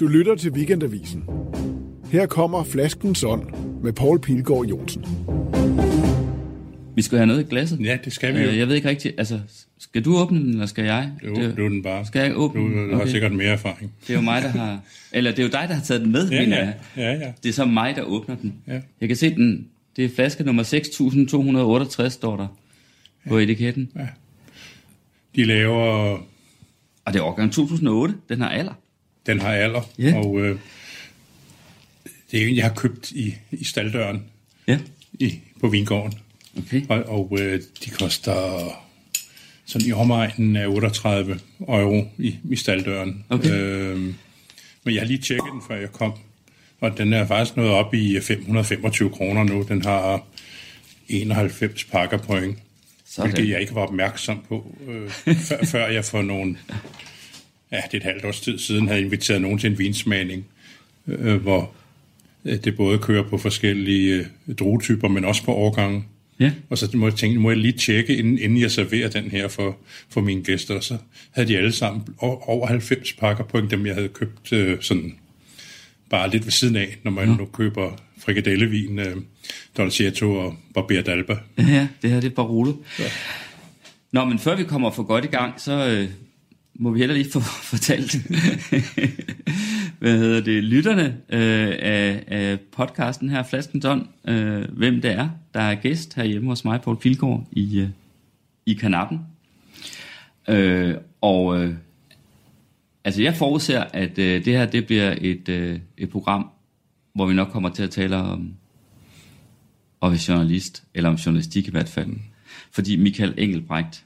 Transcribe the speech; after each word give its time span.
Du 0.00 0.06
lytter 0.06 0.34
til 0.34 0.50
Weekendavisen. 0.52 1.24
Her 2.12 2.26
kommer 2.26 2.64
Flaskens 2.64 3.22
Ånd 3.24 3.42
med 3.82 3.92
Paul 3.92 4.20
Pilgaard 4.20 4.66
Jonsen. 4.66 5.04
Vi 6.96 7.02
skal 7.02 7.18
have 7.18 7.26
noget 7.26 7.40
i 7.40 7.44
glasset. 7.50 7.80
Ja, 7.80 7.98
det 8.04 8.12
skal 8.12 8.34
vi 8.34 8.40
jo. 8.40 8.48
Øh, 8.48 8.58
Jeg 8.58 8.68
ved 8.68 8.74
ikke 8.74 8.88
rigtigt, 8.88 9.14
altså, 9.18 9.40
skal 9.78 10.02
du 10.04 10.16
åbne 10.16 10.40
den, 10.40 10.48
eller 10.50 10.66
skal 10.66 10.84
jeg? 10.84 11.10
Jo, 11.26 11.34
det, 11.34 11.44
er 11.44 11.68
den 11.68 11.82
bare. 11.82 12.06
Skal 12.06 12.20
jeg 12.22 12.36
åbne 12.36 12.60
Du, 12.60 12.66
den? 12.66 12.88
du 12.88 12.94
har 12.94 13.00
Okay. 13.02 13.10
sikkert 13.12 13.32
mere 13.32 13.46
erfaring. 13.48 13.92
det 14.06 14.10
er 14.10 14.14
jo 14.14 14.20
mig, 14.20 14.42
der 14.42 14.48
har... 14.48 14.80
Eller 15.12 15.30
det 15.30 15.38
er 15.38 15.42
jo 15.42 15.48
dig, 15.48 15.64
der 15.68 15.74
har 15.74 15.82
taget 15.82 16.02
den 16.02 16.12
med, 16.12 16.30
Ja, 16.30 16.40
mener 16.40 16.56
ja. 16.58 16.64
jeg. 16.64 16.74
Ja, 16.96 17.12
ja. 17.26 17.32
Det 17.42 17.48
er 17.48 17.52
så 17.52 17.64
mig, 17.64 17.96
der 17.96 18.02
åbner 18.02 18.36
den. 18.36 18.54
Ja. 18.68 18.80
Jeg 19.00 19.08
kan 19.08 19.16
se 19.16 19.34
den. 19.34 19.66
Det 19.96 20.04
er 20.04 20.08
flaske 20.14 20.44
nummer 20.44 20.62
6268, 20.62 22.12
står 22.12 22.36
der 22.36 22.46
på 23.28 23.38
etiketten. 23.38 23.90
De 25.36 25.44
laver, 25.44 26.18
Og 27.04 27.12
det 27.12 27.18
er 27.18 27.22
årgang 27.24 27.52
2008. 27.52 28.14
Den 28.28 28.40
har 28.40 28.48
alder. 28.48 28.72
den 29.26 29.40
har 29.40 29.52
alder, 29.52 29.82
Ja. 29.98 30.16
og 30.16 30.40
øh, 30.40 30.58
det 32.30 32.42
er 32.42 32.46
en, 32.48 32.56
jeg 32.56 32.64
har 32.64 32.74
købt 32.74 33.10
i, 33.10 33.34
i 33.50 33.64
staldøren 33.64 34.24
Ja. 34.68 34.78
i, 35.12 35.38
på 35.60 35.68
Vingården. 35.68 36.18
Okay. 36.58 36.82
Og, 36.88 37.02
og 37.04 37.38
øh, 37.40 37.60
de 37.84 37.90
koster 37.90 38.58
sådan 39.66 39.86
i 39.86 39.92
omegnen 39.92 40.56
af 40.56 40.66
38 40.66 41.40
euro 41.68 42.08
i, 42.18 42.36
i 42.50 42.56
staldøren. 42.56 43.24
Okay. 43.28 43.50
Øh, 43.52 43.98
men 44.84 44.94
jeg 44.94 45.00
har 45.00 45.06
lige 45.06 45.18
tjekket 45.18 45.52
den, 45.52 45.62
før 45.68 45.76
jeg 45.76 45.92
kom. 45.92 46.12
Og 46.80 46.98
den 46.98 47.12
er 47.12 47.26
faktisk 47.26 47.56
nået 47.56 47.70
op 47.70 47.94
i 47.94 48.20
525 48.20 49.10
kroner 49.10 49.44
nu. 49.44 49.62
Den 49.68 49.82
har 49.84 50.22
91 51.08 51.84
pakker 51.84 52.18
point. 52.18 52.58
Sådan. 53.06 53.30
Hvilket 53.30 53.52
jeg 53.52 53.60
ikke 53.60 53.74
var 53.74 53.80
opmærksom 53.80 54.44
på, 54.48 54.76
øh, 54.88 55.10
før, 55.36 55.64
før 55.72 55.86
jeg 55.86 56.04
for 56.04 56.22
nogle... 56.22 56.56
Ja, 57.72 57.76
det 57.76 57.94
er 57.94 57.96
et 57.96 58.02
halvt 58.02 58.24
års 58.24 58.40
tid 58.40 58.58
siden 58.58 58.88
havde 58.88 59.00
inviteret 59.00 59.42
nogen 59.42 59.58
til 59.58 59.70
en 59.70 59.78
vinsmagning, 59.78 60.46
øh, 61.06 61.42
hvor 61.42 61.72
øh, 62.44 62.64
det 62.64 62.76
både 62.76 62.98
kører 62.98 63.28
på 63.28 63.38
forskellige 63.38 64.26
øh, 64.48 64.54
druetyper, 64.54 65.08
men 65.08 65.24
også 65.24 65.44
på 65.44 65.52
årgange. 65.52 66.04
Ja. 66.40 66.52
Og 66.70 66.78
så 66.78 66.90
må 66.94 67.06
jeg 67.06 67.14
tænke, 67.14 67.38
må 67.38 67.50
jeg 67.50 67.58
lige 67.58 67.72
tjekke, 67.72 68.16
inden, 68.16 68.38
inden 68.38 68.60
jeg 68.60 68.70
serverer 68.70 69.08
den 69.08 69.30
her 69.30 69.48
for, 69.48 69.76
for 70.08 70.20
mine 70.20 70.44
gæster. 70.44 70.74
Og 70.74 70.84
så 70.84 70.96
havde 71.30 71.48
de 71.48 71.58
alle 71.58 71.72
sammen 71.72 72.02
over 72.20 72.66
90 72.66 73.12
pakker 73.12 73.44
point, 73.44 73.70
dem 73.70 73.86
jeg 73.86 73.94
havde 73.94 74.08
købt 74.08 74.52
øh, 74.52 74.78
sådan 74.80 75.14
bare 76.14 76.30
lidt 76.30 76.44
ved 76.44 76.52
siden 76.52 76.76
af, 76.76 76.96
når 77.04 77.10
man 77.10 77.28
nu 77.28 77.44
køber 77.44 77.90
frikadellevin, 78.18 78.98
øh, 78.98 79.16
Dolcetto 79.76 80.34
og 80.34 80.54
Barber 80.74 81.02
d'Alba. 81.02 81.38
Ja, 81.58 81.74
ja, 81.74 81.88
det 82.02 82.10
her 82.10 82.20
det 82.20 82.30
er 82.30 82.34
Barolo. 82.34 82.72
Ja. 82.98 83.04
Nå, 84.12 84.24
men 84.24 84.38
før 84.38 84.56
vi 84.56 84.64
kommer 84.64 84.90
for 84.90 85.02
godt 85.02 85.24
i 85.24 85.28
gang, 85.28 85.60
så 85.60 85.88
øh, 85.88 86.08
må 86.74 86.90
vi 86.90 86.98
heller 86.98 87.14
lige 87.14 87.32
få 87.32 87.40
fortalt, 87.72 88.16
hvad 89.98 90.18
hedder 90.18 90.40
det, 90.40 90.64
lytterne 90.64 91.16
øh, 91.28 91.74
af, 91.78 92.24
af 92.26 92.60
podcasten 92.60 93.28
her, 93.28 93.42
Flaskens 93.42 93.84
Ånd, 93.84 94.06
øh, 94.28 94.64
hvem 94.76 95.00
det 95.00 95.10
er, 95.10 95.28
der 95.54 95.60
er 95.60 95.74
gæst 95.74 96.14
herhjemme 96.14 96.48
hos 96.48 96.64
mig, 96.64 96.80
Paul 96.80 96.96
Pilgaard, 96.96 97.46
i, 97.52 97.80
øh, 97.80 97.88
i 98.66 98.74
kanappen. 98.74 99.20
Øh, 100.48 100.94
og 101.20 101.60
øh, 101.60 101.74
altså 103.04 103.22
jeg 103.22 103.36
forudser, 103.36 103.80
at 103.80 104.18
øh, 104.18 104.44
det 104.44 104.52
her 104.52 104.66
det 104.66 104.86
bliver 104.86 105.14
et, 105.20 105.48
øh, 105.48 105.80
et 105.98 106.10
program, 106.10 106.50
hvor 107.14 107.26
vi 107.26 107.34
nok 107.34 107.48
kommer 107.48 107.68
til 107.68 107.82
at 107.82 107.90
tale 107.90 108.16
om 108.16 108.54
være 110.02 110.18
journalist, 110.28 110.84
eller 110.94 111.10
om 111.10 111.16
journalistik 111.16 111.68
i 111.68 111.70
hvert 111.70 111.88
fald. 111.88 112.10
Fordi 112.70 112.96
Michael 112.96 113.34
Engelbrecht, 113.38 114.04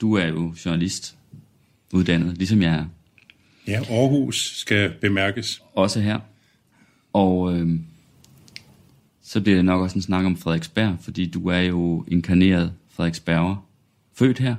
du 0.00 0.14
er 0.14 0.26
jo 0.26 0.54
journalist 0.64 1.16
uddannet, 1.92 2.38
ligesom 2.38 2.62
jeg 2.62 2.74
er, 2.74 2.84
Ja, 3.66 3.80
Aarhus 3.90 4.56
skal 4.56 4.92
bemærkes. 5.00 5.62
også 5.74 6.00
her. 6.00 6.20
Og 7.12 7.56
øh, 7.56 7.80
så 9.22 9.40
bliver 9.40 9.56
det 9.56 9.64
nok 9.64 9.80
også 9.80 9.96
en 9.96 10.02
snak 10.02 10.24
om 10.24 10.36
Frederiksberg, 10.36 10.96
fordi 11.00 11.26
du 11.26 11.48
er 11.48 11.58
jo 11.58 12.04
inkarneret 12.08 12.72
Frederiksberger. 12.90 13.66
Født 14.14 14.38
her, 14.38 14.56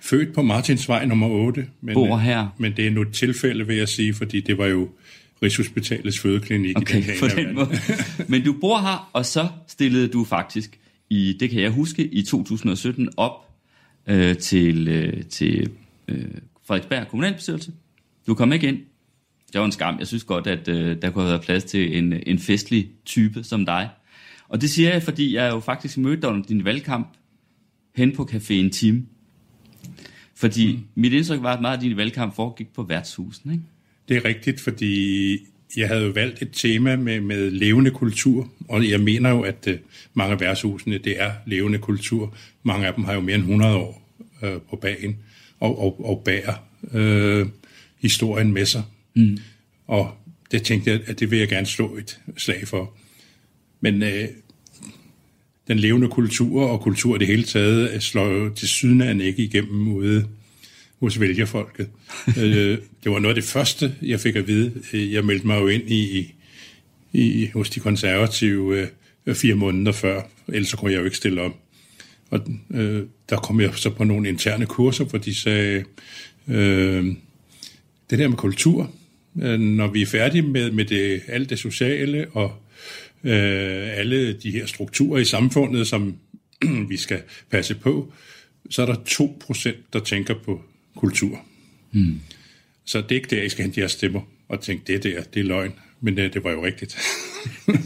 Født 0.00 0.34
på 0.34 0.42
Martinsvej 0.42 1.04
nummer 1.04 1.28
8, 1.28 1.66
men, 1.80 1.94
Bor 1.94 2.16
her. 2.16 2.48
men 2.58 2.76
det 2.76 2.86
er 2.86 2.90
nu 2.90 3.02
et 3.02 3.12
tilfælde, 3.12 3.66
vil 3.66 3.76
jeg 3.76 3.88
sige, 3.88 4.14
fordi 4.14 4.40
det 4.40 4.58
var 4.58 4.66
jo 4.66 4.88
Rigshospitalets 5.42 6.20
fødeklinik 6.20 6.78
okay, 6.78 6.98
i 6.98 7.02
den 7.02 7.10
på 7.20 7.26
den 7.36 7.54
måde. 7.54 7.68
Men 8.28 8.44
du 8.44 8.52
bor 8.52 8.78
her, 8.78 9.10
og 9.12 9.26
så 9.26 9.48
stillede 9.68 10.08
du 10.08 10.24
faktisk 10.24 10.78
i, 11.10 11.36
det 11.40 11.50
kan 11.50 11.62
jeg 11.62 11.70
huske, 11.70 12.06
i 12.06 12.22
2017 12.22 13.08
op 13.16 13.48
øh, 14.06 14.36
til, 14.36 14.88
øh, 14.88 15.24
til 15.24 15.70
øh, 16.08 16.24
Frederiksberg 16.66 17.08
kommunalbestyrelse. 17.08 17.72
Du 18.26 18.34
kom 18.34 18.52
ikke 18.52 18.68
ind. 18.68 18.78
Det 19.52 19.58
var 19.58 19.64
en 19.64 19.72
skam. 19.72 19.98
Jeg 19.98 20.06
synes 20.06 20.24
godt, 20.24 20.46
at 20.46 20.68
øh, 20.68 21.02
der 21.02 21.10
kunne 21.10 21.24
have 21.24 21.30
været 21.30 21.42
plads 21.42 21.64
til 21.64 21.98
en, 21.98 22.14
en 22.26 22.38
festlig 22.38 22.88
type 23.04 23.44
som 23.44 23.66
dig. 23.66 23.88
Og 24.48 24.60
det 24.60 24.70
siger 24.70 24.92
jeg, 24.92 25.02
fordi 25.02 25.34
jeg 25.34 25.50
jo 25.50 25.60
faktisk 25.60 25.98
mødte 25.98 26.22
dig 26.22 26.30
under 26.30 26.46
din 26.46 26.64
valgkamp 26.64 27.08
hen 27.96 28.16
på 28.16 28.28
Caféen 28.32 28.70
Team. 28.70 29.06
Fordi 30.38 30.72
mm. 30.72 30.82
mit 30.94 31.12
indtryk 31.12 31.42
var, 31.42 31.54
at 31.54 31.60
meget 31.60 31.76
af 31.76 31.82
din 31.82 31.96
valgkamp 31.96 32.36
foregik 32.36 32.68
på 32.74 32.82
værtshusen, 32.82 33.52
ikke? 33.52 33.64
Det 34.08 34.16
er 34.16 34.24
rigtigt, 34.24 34.60
fordi 34.60 35.38
jeg 35.76 35.88
havde 35.88 36.04
jo 36.04 36.10
valgt 36.10 36.42
et 36.42 36.48
tema 36.52 36.96
med, 36.96 37.20
med 37.20 37.50
levende 37.50 37.90
kultur, 37.90 38.50
og 38.68 38.90
jeg 38.90 39.00
mener 39.00 39.30
jo, 39.30 39.40
at 39.40 39.66
øh, 39.66 39.78
mange 40.14 40.32
af 40.32 40.40
værtshusene, 40.40 40.98
det 40.98 41.20
er 41.20 41.32
levende 41.46 41.78
kultur. 41.78 42.34
Mange 42.62 42.86
af 42.86 42.94
dem 42.94 43.04
har 43.04 43.14
jo 43.14 43.20
mere 43.20 43.34
end 43.34 43.42
100 43.42 43.76
år 43.76 44.08
øh, 44.42 44.60
på 44.70 44.76
bagen, 44.76 45.16
og, 45.60 45.78
og, 45.82 46.04
og 46.04 46.22
bærer 46.24 46.54
øh, 46.92 47.46
historien 47.98 48.52
med 48.52 48.66
sig. 48.66 48.82
Mm. 49.14 49.38
Og 49.86 50.14
det 50.50 50.62
tænkte 50.62 50.90
jeg, 50.90 51.00
at 51.06 51.20
det 51.20 51.30
vil 51.30 51.38
jeg 51.38 51.48
gerne 51.48 51.66
slå 51.66 51.96
et 51.96 52.20
slag 52.36 52.68
for. 52.68 52.94
Men 53.80 54.02
øh, 54.02 54.28
den 55.68 55.78
levende 55.78 56.08
kultur 56.08 56.62
og 56.62 56.80
kultur 56.80 57.16
i 57.16 57.18
det 57.18 57.26
hele 57.26 57.42
taget 57.42 58.02
slår 58.02 58.48
til 58.48 58.68
sydenland 58.68 59.22
ikke 59.22 59.42
igennem 59.42 59.88
ude 59.88 60.26
hos 61.00 61.20
vælgerfolket. 61.20 61.88
øh, 62.38 62.78
det 63.04 63.12
var 63.12 63.18
noget 63.18 63.36
af 63.36 63.42
det 63.42 63.50
første, 63.50 63.94
jeg 64.02 64.20
fik 64.20 64.36
at 64.36 64.46
vide. 64.46 64.72
Jeg 64.92 65.24
meldte 65.24 65.46
mig 65.46 65.60
jo 65.60 65.68
ind 65.68 65.90
i, 65.90 66.34
i, 67.12 67.42
i 67.42 67.50
hos 67.54 67.70
de 67.70 67.80
konservative 67.80 68.88
øh, 69.26 69.34
fire 69.34 69.54
måneder 69.54 69.92
før, 69.92 70.22
ellers 70.48 70.74
kunne 70.74 70.92
jeg 70.92 70.98
jo 70.98 71.04
ikke 71.04 71.16
stille 71.16 71.40
op. 71.40 71.56
Og 72.30 72.40
øh, 72.70 73.02
der 73.30 73.36
kom 73.36 73.60
jeg 73.60 73.74
så 73.74 73.90
på 73.90 74.04
nogle 74.04 74.28
interne 74.28 74.66
kurser, 74.66 75.04
hvor 75.04 75.18
de 75.18 75.34
sagde, 75.34 75.84
øh, 76.48 77.06
det 78.10 78.18
der 78.18 78.28
med 78.28 78.36
kultur, 78.36 78.90
øh, 79.42 79.60
når 79.60 79.86
vi 79.86 80.02
er 80.02 80.06
færdige 80.06 80.42
med, 80.42 80.70
med 80.70 80.84
det, 80.84 81.22
alt 81.28 81.50
det 81.50 81.58
sociale 81.58 82.26
og 82.32 82.52
øh, 83.24 83.98
alle 83.98 84.32
de 84.32 84.50
her 84.50 84.66
strukturer 84.66 85.20
i 85.20 85.24
samfundet, 85.24 85.86
som 85.86 86.16
vi 86.88 86.96
skal 86.96 87.22
passe 87.50 87.74
på, 87.74 88.12
så 88.70 88.82
er 88.82 88.86
der 88.86 88.94
2%, 88.94 89.76
der 89.92 90.00
tænker 90.00 90.34
på 90.44 90.62
kultur. 90.96 91.40
Mm. 91.92 92.20
Så 92.84 93.00
det 93.00 93.10
er 93.12 93.16
ikke 93.16 93.36
der, 93.36 93.42
I 93.42 93.48
skal 93.48 93.64
hente 93.64 93.80
jeres 93.80 93.92
stemmer 93.92 94.20
og 94.48 94.60
tænke, 94.60 94.92
det 94.92 95.02
der, 95.02 95.22
det 95.22 95.40
er 95.40 95.44
løgn. 95.44 95.72
Men 96.00 96.18
øh, 96.18 96.32
det 96.32 96.44
var 96.44 96.50
jo 96.50 96.64
rigtigt. 96.64 96.98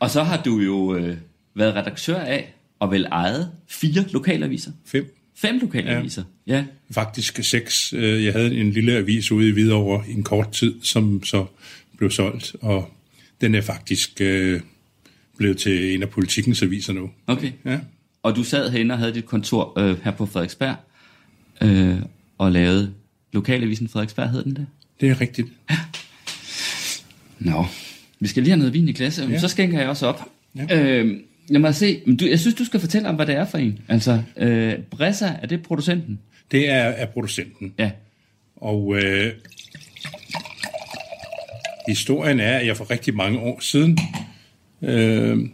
Og 0.00 0.10
så 0.10 0.22
har 0.22 0.42
du 0.42 0.58
jo 0.58 0.96
øh, 0.96 1.16
været 1.54 1.74
redaktør 1.74 2.18
af 2.18 2.54
og 2.78 2.90
vel 2.90 3.04
ejet 3.04 3.50
fire 3.68 4.04
lokalaviser. 4.10 4.72
Fem. 4.86 5.14
Fem 5.34 5.58
lokalaviser, 5.58 6.24
ja. 6.46 6.56
ja. 6.56 6.64
Faktisk 6.90 7.44
seks. 7.44 7.92
Øh, 7.92 8.24
Jeg 8.24 8.32
havde 8.32 8.56
en 8.56 8.70
lille 8.70 8.92
avis 8.92 9.32
ude 9.32 9.48
i 9.48 9.52
Hvidovre 9.52 10.04
i 10.08 10.12
en 10.12 10.22
kort 10.22 10.52
tid, 10.52 10.74
som 10.82 11.24
så 11.24 11.46
blev 11.96 12.10
solgt, 12.10 12.56
og 12.60 12.90
den 13.40 13.54
er 13.54 13.60
faktisk 13.60 14.20
øh, 14.20 14.60
blevet 15.36 15.58
til 15.58 15.94
en 15.94 16.02
af 16.02 16.10
politikens 16.10 16.62
aviser 16.62 16.92
nu. 16.92 17.10
Okay. 17.26 17.52
Ja. 17.64 17.78
Og 18.22 18.36
du 18.36 18.44
sad 18.44 18.70
herinde 18.70 18.92
og 18.92 18.98
havde 18.98 19.14
dit 19.14 19.26
kontor 19.26 19.78
øh, 19.78 20.04
her 20.04 20.10
på 20.10 20.26
Frederiksberg 20.26 20.76
øh, 21.62 21.96
og 22.38 22.52
lavede 22.52 22.94
lokalavisen 23.32 23.88
Frederiksberg, 23.88 24.30
hed 24.30 24.44
den 24.44 24.56
det? 24.56 24.66
Det 25.00 25.10
er 25.10 25.20
rigtigt. 25.20 25.48
Nå, 27.38 27.66
vi 28.20 28.28
skal 28.28 28.42
lige 28.42 28.50
have 28.50 28.58
noget 28.58 28.72
vin 28.72 28.88
i 28.88 28.92
glas, 28.92 29.18
ja. 29.18 29.26
Ja. 29.26 29.38
så 29.38 29.48
skænker 29.48 29.80
jeg 29.80 29.88
også 29.88 30.06
op. 30.06 30.22
Ja. 30.56 31.00
Øh, 31.00 31.20
lad 31.48 31.60
mig 31.60 31.74
se, 31.74 32.00
du, 32.20 32.26
jeg 32.26 32.40
synes, 32.40 32.54
du 32.54 32.64
skal 32.64 32.80
fortælle 32.80 33.08
om, 33.08 33.14
hvad 33.14 33.26
det 33.26 33.34
er 33.34 33.44
for 33.44 33.58
en. 33.58 33.78
Altså, 33.88 34.22
øh, 34.36 34.74
Bressa, 34.90 35.26
er 35.42 35.46
det 35.46 35.62
producenten? 35.62 36.18
Det 36.50 36.68
er, 36.68 36.74
er 36.74 37.06
producenten. 37.06 37.74
Ja. 37.78 37.90
Og 38.56 38.96
øh, 38.96 39.32
historien 41.88 42.40
er, 42.40 42.58
at 42.58 42.66
jeg 42.66 42.76
for 42.76 42.90
rigtig 42.90 43.16
mange 43.16 43.38
år 43.38 43.60
siden 43.60 43.98
øh, 44.82 45.48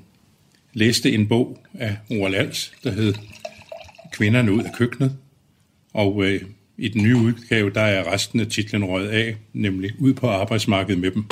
læste 0.72 1.12
en 1.12 1.28
bog 1.28 1.66
af 1.74 1.96
Roald 2.10 2.34
Als, 2.34 2.72
der 2.84 2.92
hed 2.92 3.14
Kvinderne 4.12 4.52
ud 4.52 4.62
af 4.62 4.72
køkkenet. 4.72 5.16
Og 5.92 6.24
øh, 6.24 6.42
i 6.78 6.88
den 6.88 7.02
nye 7.02 7.16
udgave, 7.16 7.70
der 7.70 7.80
er 7.80 8.12
resten 8.12 8.40
af 8.40 8.46
titlen 8.46 8.84
røget 8.84 9.08
af, 9.08 9.36
nemlig 9.52 9.90
ud 9.98 10.14
på 10.14 10.28
arbejdsmarkedet 10.28 11.00
med 11.00 11.10
dem. 11.10 11.24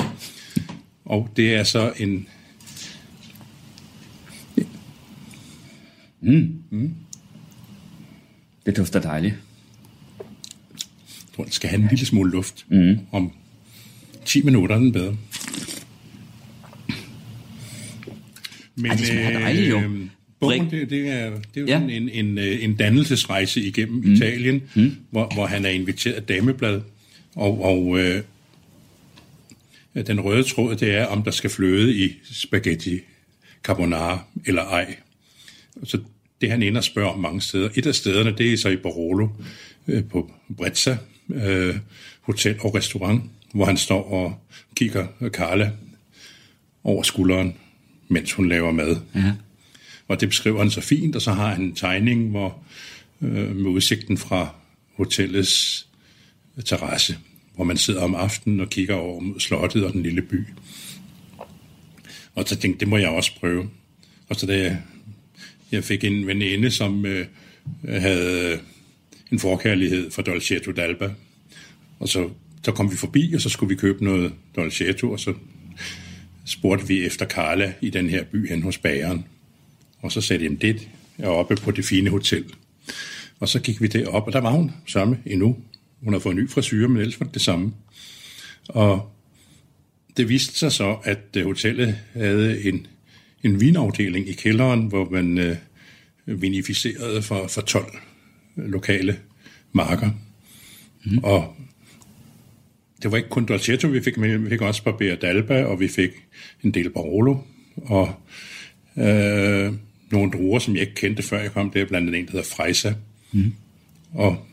Og 1.05 1.29
det 1.35 1.55
er 1.55 1.63
så 1.63 1.93
en... 1.97 2.27
Det 8.65 8.77
dufter 8.77 9.01
dejligt. 9.01 9.35
tror, 11.35 11.43
den 11.43 11.53
skal 11.53 11.69
have 11.69 11.81
en 11.81 11.87
lille 11.87 12.05
smule 12.05 12.31
luft. 12.31 12.65
Mm. 12.69 12.99
Om 13.11 13.31
10 14.25 14.41
minutter 14.41 14.75
er 14.75 14.79
den 14.79 14.91
bedre. 14.91 15.17
Men, 18.75 18.91
Ej, 18.91 18.95
det 18.95 19.07
smager 19.07 19.39
dejligt 19.39 19.69
jo. 19.69 19.79
Øh, 19.79 20.07
bogen, 20.39 20.71
det, 20.71 20.89
det 20.89 21.07
er, 21.09 21.29
det 21.29 21.39
er 21.55 21.61
jo 21.61 21.67
ja. 21.67 21.73
sådan 21.73 21.89
en, 21.89 22.09
en, 22.09 22.37
øh, 22.37 22.63
en 22.63 22.75
dannelsesrejse 22.75 23.61
igennem 23.61 24.03
mm. 24.03 24.13
Italien, 24.13 24.63
mm. 24.75 24.95
Hvor, 25.09 25.33
hvor 25.33 25.45
han 25.45 25.65
er 25.65 25.69
inviteret 25.69 26.13
af 26.13 26.23
Dameblad, 26.23 26.81
og, 27.35 27.63
og 27.63 27.99
øh, 27.99 28.23
den 30.07 30.21
røde 30.21 30.43
tråd, 30.43 30.75
det 30.75 30.95
er, 30.95 31.05
om 31.05 31.23
der 31.23 31.31
skal 31.31 31.49
fløde 31.49 31.95
i 31.95 32.13
spaghetti 32.31 32.99
carbonara 33.63 34.23
eller 34.45 34.63
ej. 34.63 34.95
Så 35.83 35.99
det 36.41 36.51
han 36.51 36.63
ender 36.63 36.79
og 36.79 36.83
spørger 36.83 37.09
om 37.09 37.19
mange 37.19 37.41
steder. 37.41 37.69
Et 37.75 37.85
af 37.85 37.95
stederne, 37.95 38.35
det 38.37 38.53
er 38.53 38.57
så 38.57 38.69
i 38.69 38.75
Barolo 38.75 39.27
øh, 39.87 40.03
på 40.03 40.31
Brezza 40.57 40.97
øh, 41.29 41.75
Hotel 42.21 42.55
og 42.59 42.75
Restaurant, 42.75 43.23
hvor 43.53 43.65
han 43.65 43.77
står 43.77 44.03
og 44.03 44.35
kigger 44.75 45.07
Carla 45.29 45.71
over 46.83 47.03
skulderen, 47.03 47.53
mens 48.07 48.33
hun 48.33 48.49
laver 48.49 48.71
mad. 48.71 48.97
Ja. 49.15 49.33
Og 50.07 50.21
det 50.21 50.29
beskriver 50.29 50.59
han 50.59 50.71
så 50.71 50.81
fint, 50.81 51.15
og 51.15 51.21
så 51.21 51.31
har 51.31 51.53
han 51.53 51.61
en 51.61 51.75
tegning 51.75 52.29
hvor, 52.29 52.63
øh, 53.21 53.55
med 53.55 53.71
udsigten 53.71 54.17
fra 54.17 54.55
hotellets 54.95 55.87
terrasse, 56.65 57.17
hvor 57.55 57.63
man 57.63 57.77
sidder 57.77 58.01
om 58.01 58.15
aftenen 58.15 58.59
og 58.59 58.69
kigger 58.69 58.95
over 58.95 59.19
mod 59.19 59.39
slottet 59.39 59.85
og 59.85 59.93
den 59.93 60.03
lille 60.03 60.21
by. 60.21 60.47
Og 62.35 62.47
så 62.47 62.55
tænkte 62.55 62.79
det 62.79 62.87
må 62.87 62.97
jeg 62.97 63.09
også 63.09 63.31
prøve. 63.39 63.69
Og 64.29 64.35
så 64.35 64.45
da 64.45 64.77
jeg 65.71 65.83
fik 65.83 66.03
en 66.03 66.27
veninde, 66.27 66.71
som 66.71 67.05
øh, 67.05 67.25
havde 67.87 68.59
en 69.31 69.39
forkærlighed 69.39 70.11
for 70.11 70.21
Dolcetto 70.21 70.71
d'Alba, 70.71 71.09
og 71.99 72.09
så, 72.09 72.29
så 72.63 72.71
kom 72.71 72.91
vi 72.91 72.95
forbi, 72.95 73.33
og 73.33 73.41
så 73.41 73.49
skulle 73.49 73.69
vi 73.69 73.75
købe 73.75 74.03
noget 74.03 74.33
Dolcetto, 74.55 75.11
og 75.11 75.19
så 75.19 75.33
spurgte 76.45 76.87
vi 76.87 77.05
efter 77.05 77.25
Carla 77.25 77.73
i 77.81 77.89
den 77.89 78.09
her 78.09 78.23
by 78.23 78.49
hen 78.49 78.61
hos 78.61 78.77
bageren. 78.77 79.25
Og 80.01 80.11
så 80.11 80.21
sagde 80.21 80.49
de, 80.49 80.55
det 80.55 80.89
er 81.17 81.27
oppe 81.27 81.55
på 81.55 81.71
det 81.71 81.85
fine 81.85 82.09
hotel. 82.09 82.45
Og 83.39 83.49
så 83.49 83.59
gik 83.59 83.81
vi 83.81 83.87
derop, 83.87 84.27
og 84.27 84.33
der 84.33 84.41
var 84.41 84.51
hun 84.51 84.71
samme 84.87 85.19
endnu. 85.25 85.57
Hun 86.03 86.13
havde 86.13 86.21
fået 86.21 86.33
en 86.33 86.39
ny 86.39 86.49
frisyr, 86.49 86.87
men 86.87 86.97
ellers 86.97 87.19
var 87.19 87.25
det 87.25 87.33
det 87.33 87.41
samme. 87.41 87.73
Og 88.69 89.11
det 90.17 90.29
viste 90.29 90.59
sig 90.59 90.71
så, 90.71 90.97
at 91.03 91.19
øh, 91.37 91.45
hotellet 91.45 91.97
havde 92.13 92.63
en, 92.63 92.87
en 93.43 93.61
vinafdeling 93.61 94.29
i 94.29 94.33
kælderen, 94.33 94.87
hvor 94.87 95.09
man 95.09 95.37
øh, 95.37 95.55
vinificerede 96.25 97.21
for, 97.21 97.47
for 97.47 97.61
12 97.61 97.85
lokale 98.55 99.19
marker. 99.71 100.09
Mm. 101.05 101.17
Og 101.17 101.55
det 103.03 103.11
var 103.11 103.17
ikke 103.17 103.29
kun 103.29 103.45
Dolcetto, 103.45 103.87
vi 103.87 104.01
fik 104.01 104.17
med, 104.17 104.37
vi 104.37 104.49
fik 104.49 104.61
også 104.61 104.83
Barbera 104.83 105.15
d'Alba, 105.15 105.53
og 105.53 105.79
vi 105.79 105.87
fik 105.87 106.11
en 106.63 106.71
del 106.71 106.89
Barolo, 106.89 107.37
og 107.77 108.13
øh, 108.97 109.73
nogle 110.11 110.31
druer, 110.31 110.59
som 110.59 110.73
jeg 110.73 110.81
ikke 110.81 110.95
kendte 110.95 111.23
før 111.23 111.39
jeg 111.39 111.51
kom, 111.51 111.71
det 111.71 111.81
er 111.81 111.85
blandt 111.85 112.07
andet 112.07 112.19
en, 112.19 112.25
der 112.25 112.31
hedder 112.31 112.45
Freisa. 112.45 112.93
Mm. 113.31 113.53
Og 114.13 114.45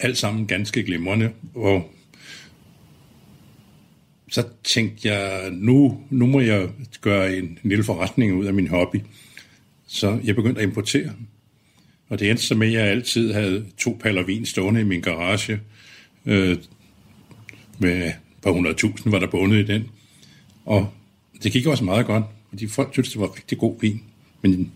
alt 0.00 0.18
sammen 0.18 0.46
ganske 0.46 0.82
glimrende, 0.82 1.30
og 1.54 1.90
så 4.30 4.44
tænkte 4.64 5.08
jeg, 5.08 5.50
nu, 5.52 6.00
nu 6.10 6.26
må 6.26 6.40
jeg 6.40 6.68
gøre 7.00 7.36
en, 7.36 7.44
en 7.44 7.58
lille 7.64 7.84
forretning 7.84 8.34
ud 8.34 8.46
af 8.46 8.54
min 8.54 8.68
hobby. 8.68 8.96
Så 9.86 10.20
jeg 10.24 10.34
begyndte 10.34 10.60
at 10.60 10.66
importere. 10.68 11.12
Og 12.08 12.18
det 12.18 12.30
endte 12.30 12.42
så 12.42 12.54
med, 12.54 12.66
at 12.66 12.72
jeg 12.72 12.86
altid 12.86 13.32
havde 13.32 13.66
to 13.78 13.98
paller 14.00 14.22
vin 14.22 14.46
stående 14.46 14.80
i 14.80 14.84
min 14.84 15.00
garage. 15.00 15.60
Øh, 16.26 16.56
med 17.80 18.06
et 18.06 18.14
par 18.42 18.50
hundredtusind 18.50 19.10
var 19.12 19.18
der 19.18 19.26
bundet 19.26 19.58
i 19.58 19.72
den. 19.72 19.88
Og 20.64 20.92
det 21.42 21.52
gik 21.52 21.66
også 21.66 21.84
meget 21.84 22.06
godt, 22.06 22.24
fordi 22.48 22.66
folk 22.66 22.92
syntes, 22.92 23.12
det 23.12 23.20
var 23.20 23.36
rigtig 23.36 23.58
god 23.58 23.80
vin. 23.80 24.02
Men 24.42 24.72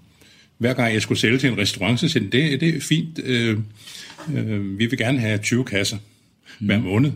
hver 0.59 0.75
gang 0.75 0.95
jeg 0.95 1.03
skulle 1.03 1.19
sælge 1.19 1.39
til 1.39 1.51
en 1.51 1.59
restaurant, 1.59 2.01
så 2.01 2.09
sagde 2.09 2.31
det, 2.31 2.61
det 2.61 2.77
er 2.77 2.81
fint. 2.81 3.19
Øh, 3.19 3.59
øh, 4.35 4.79
vi 4.79 4.87
vil 4.87 4.99
gerne 4.99 5.19
have 5.19 5.39
20 5.39 5.65
kasser 5.65 5.97
mm. 6.61 6.67
hver 6.67 6.79
måned. 6.79 7.13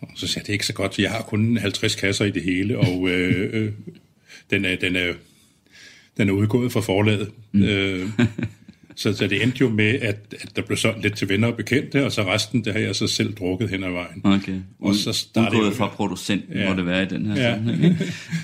Og 0.00 0.08
så 0.14 0.26
sagde 0.26 0.38
jeg, 0.38 0.46
det 0.46 0.48
er 0.48 0.54
ikke 0.54 0.66
så 0.66 0.72
godt, 0.72 0.98
jeg 0.98 1.10
har 1.10 1.22
kun 1.22 1.56
50 1.56 1.94
kasser 1.94 2.24
i 2.24 2.30
det 2.30 2.42
hele, 2.42 2.78
og 2.78 3.08
øh, 3.10 3.50
øh, 3.52 3.72
den, 4.50 4.64
er, 4.64 4.76
den, 4.76 4.96
er, 4.96 5.12
den 6.16 6.28
er 6.28 6.32
udgået 6.32 6.72
fra 6.72 6.80
forlaget. 6.80 7.30
Mm. 7.52 7.62
Øh, 7.62 8.08
så, 8.94 9.12
så 9.12 9.26
det 9.26 9.42
endte 9.42 9.58
jo 9.60 9.68
med, 9.68 9.94
at, 10.00 10.34
at 10.40 10.56
der 10.56 10.62
blev 10.62 10.76
solgt 10.76 11.02
lidt 11.02 11.16
til 11.16 11.28
venner 11.28 11.48
og 11.48 11.56
bekendte, 11.56 12.04
og 12.04 12.12
så 12.12 12.22
resten, 12.22 12.64
det 12.64 12.72
har 12.72 12.80
jeg 12.80 12.96
så 12.96 13.06
selv 13.06 13.34
drukket 13.34 13.68
hen 13.68 13.84
ad 13.84 13.90
vejen. 13.90 14.20
Okay. 14.24 14.60
Og 14.80 14.94
så 14.94 15.12
startede 15.12 15.56
Udgået 15.56 15.76
fra 15.76 15.88
producenten, 15.88 16.56
ja. 16.56 16.70
må 16.70 16.76
det 16.76 16.86
være 16.86 17.02
i 17.02 17.06
den 17.06 17.26
her 17.26 17.42
ja. 17.42 17.54
sammenhæng. 17.54 17.96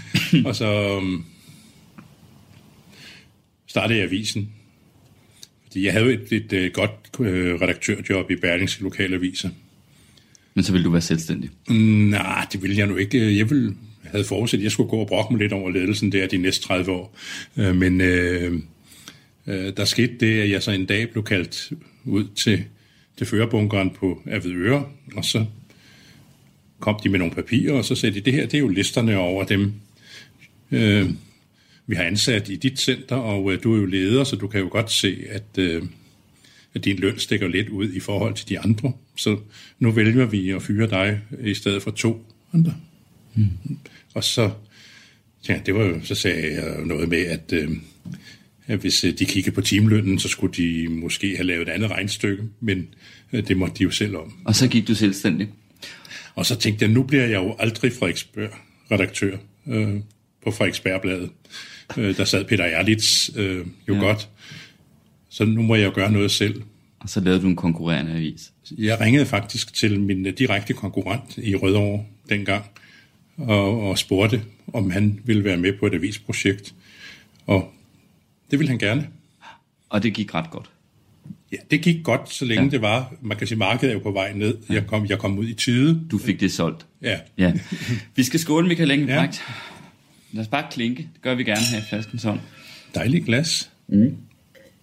og 0.46 0.56
så 0.56 0.96
um, 0.96 1.24
startede 3.66 3.98
jeg 3.98 4.06
avisen. 4.06 4.48
Fordi 5.66 5.84
jeg 5.84 5.92
havde 5.92 6.12
et, 6.12 6.32
et, 6.32 6.52
et 6.52 6.72
godt 6.72 6.90
uh, 7.18 7.26
redaktørjob 7.26 8.30
i 8.30 8.36
Berlingske 8.36 8.82
Lokalaviser. 8.82 9.50
Men 10.54 10.64
så 10.64 10.72
ville 10.72 10.84
du 10.84 10.90
være 10.90 11.02
selvstændig? 11.02 11.50
Mm, 11.68 11.74
nej, 11.74 12.46
det 12.52 12.62
ville 12.62 12.76
jeg 12.76 12.86
nu 12.86 12.96
ikke. 12.96 13.36
Jeg 13.38 13.50
ville 13.50 13.74
havde 14.04 14.24
forudset, 14.24 14.58
at 14.58 14.64
jeg 14.64 14.72
skulle 14.72 14.90
gå 14.90 14.96
og 14.96 15.06
brokke 15.06 15.32
mig 15.34 15.42
lidt 15.42 15.52
over 15.52 15.70
ledelsen 15.70 16.12
der 16.12 16.26
de 16.26 16.36
næste 16.36 16.64
30 16.64 16.90
år. 16.90 17.16
Uh, 17.56 17.76
men... 17.76 18.00
Uh, 18.00 18.60
Øh, 19.46 19.72
der 19.76 19.84
skete 19.84 20.16
det, 20.20 20.40
at 20.40 20.50
jeg 20.50 20.62
så 20.62 20.70
en 20.70 20.86
dag 20.86 21.10
blev 21.10 21.24
kaldt 21.24 21.72
ud 22.04 22.24
til, 22.34 22.64
til 23.16 23.26
førerbunkeren 23.26 23.90
på 23.90 24.22
Avedøre, 24.26 24.88
og 25.16 25.24
så 25.24 25.46
kom 26.80 27.00
de 27.04 27.08
med 27.08 27.18
nogle 27.18 27.34
papirer, 27.34 27.72
og 27.72 27.84
så 27.84 27.94
sagde 27.94 28.14
de, 28.14 28.20
det 28.20 28.32
her 28.32 28.46
det 28.46 28.54
er 28.54 28.58
jo 28.58 28.68
listerne 28.68 29.16
over 29.16 29.44
dem, 29.44 29.72
øh, 30.70 31.10
vi 31.86 31.94
har 31.94 32.04
ansat 32.04 32.48
i 32.48 32.56
dit 32.56 32.80
center, 32.80 33.16
og 33.16 33.52
øh, 33.52 33.62
du 33.62 33.74
er 33.74 33.78
jo 33.78 33.86
leder, 33.86 34.24
så 34.24 34.36
du 34.36 34.48
kan 34.48 34.60
jo 34.60 34.68
godt 34.70 34.92
se, 34.92 35.24
at, 35.28 35.58
øh, 35.58 35.82
at 36.74 36.84
din 36.84 36.96
løn 36.96 37.18
stikker 37.18 37.48
lidt 37.48 37.68
ud 37.68 37.92
i 37.92 38.00
forhold 38.00 38.34
til 38.34 38.48
de 38.48 38.58
andre. 38.58 38.92
Så 39.16 39.38
nu 39.78 39.90
vælger 39.90 40.26
vi 40.26 40.50
at 40.50 40.62
fyre 40.62 40.90
dig 40.90 41.20
i 41.40 41.54
stedet 41.54 41.82
for 41.82 41.90
to 41.90 42.24
andre. 42.54 42.74
Mm. 43.34 43.48
Og 44.14 44.24
så, 44.24 44.50
ja, 45.48 45.60
det 45.66 45.74
var 45.74 45.84
jo, 45.84 46.04
så 46.04 46.14
sagde 46.14 46.54
jeg 46.54 46.84
noget 46.84 47.08
med, 47.08 47.26
at 47.26 47.52
øh, 47.52 47.70
at 48.06 48.16
hvis 48.66 49.04
øh, 49.04 49.18
de 49.18 49.24
kiggede 49.24 49.54
på 49.54 49.60
timelønnen, 49.60 50.18
så 50.18 50.28
skulle 50.28 50.54
de 50.54 50.88
måske 50.88 51.36
have 51.36 51.46
lavet 51.46 51.68
et 51.68 51.72
andet 51.72 51.90
regnstykke, 51.90 52.42
men 52.60 52.88
øh, 53.32 53.48
det 53.48 53.56
måtte 53.56 53.74
de 53.78 53.82
jo 53.82 53.90
selv 53.90 54.16
om. 54.16 54.34
Og 54.44 54.54
så 54.54 54.68
gik 54.68 54.88
du 54.88 54.94
selvstændig? 54.94 55.48
Og 56.34 56.46
så 56.46 56.56
tænkte 56.56 56.84
jeg, 56.84 56.92
nu 56.92 57.02
bliver 57.02 57.26
jeg 57.26 57.34
jo 57.34 57.56
aldrig 57.58 57.92
Frederiksberg-redaktør 57.92 59.36
øh, 59.66 59.94
på 60.44 60.50
Frederiksbergbladet. 60.50 61.30
Øh, 61.96 62.16
der 62.16 62.24
sad 62.24 62.44
Peter 62.44 62.64
Erlitz 62.64 63.30
øh, 63.36 63.66
jo 63.88 63.94
ja. 63.94 64.00
godt. 64.00 64.28
Så 65.28 65.44
nu 65.44 65.62
må 65.62 65.74
jeg 65.74 65.84
jo 65.84 65.92
gøre 65.94 66.12
noget 66.12 66.30
selv. 66.30 66.62
Og 66.98 67.08
så 67.08 67.20
lavede 67.20 67.42
du 67.42 67.46
en 67.46 67.56
konkurrerende 67.56 68.12
avis? 68.12 68.52
Jeg 68.78 69.00
ringede 69.00 69.26
faktisk 69.26 69.74
til 69.74 70.00
min 70.00 70.34
direkte 70.34 70.72
konkurrent 70.72 71.38
i 71.38 71.54
Rødovre 71.54 72.04
dengang, 72.28 72.64
og, 73.36 73.80
og 73.80 73.98
spurgte, 73.98 74.42
om 74.72 74.90
han 74.90 75.20
ville 75.24 75.44
være 75.44 75.56
med 75.56 75.72
på 75.72 75.86
et 75.86 75.94
avisprojekt. 75.94 76.74
Og 77.46 77.72
det 78.50 78.58
ville 78.58 78.68
han 78.68 78.78
gerne. 78.78 79.08
Og 79.88 80.02
det 80.02 80.14
gik 80.14 80.34
ret 80.34 80.50
godt? 80.50 80.70
Ja, 81.52 81.56
det 81.70 81.82
gik 81.82 82.04
godt, 82.04 82.32
så 82.32 82.44
længe 82.44 82.64
ja. 82.64 82.70
det 82.70 82.82
var. 82.82 83.14
Man 83.20 83.38
kan 83.38 83.46
sige, 83.46 83.58
markedet 83.58 83.90
er 83.90 83.94
jo 83.94 84.00
på 84.00 84.10
vej 84.10 84.32
ned. 84.32 84.58
Ja. 84.68 84.74
Jeg, 84.74 84.86
kom, 84.86 85.06
jeg 85.06 85.18
kom 85.18 85.38
ud 85.38 85.46
i 85.46 85.54
tide. 85.54 86.06
Du 86.10 86.18
fik 86.18 86.40
det 86.40 86.52
solgt? 86.52 86.86
Ja. 87.02 87.18
ja. 87.38 87.52
Vi 88.16 88.22
skal 88.22 88.40
skåle, 88.40 88.68
Michael 88.68 88.90
Engelbrecht. 88.90 89.44
Ja. 89.48 89.54
Lad 90.32 90.42
os 90.42 90.48
bare 90.48 90.66
klinke. 90.70 91.02
Det 91.14 91.22
gør 91.22 91.34
vi 91.34 91.44
gerne 91.44 91.60
her 91.72 91.78
i 91.78 91.82
flasken 91.88 92.18
sådan. 92.18 92.40
Dejlig 92.94 93.24
glas. 93.24 93.70
Mm. 93.88 94.16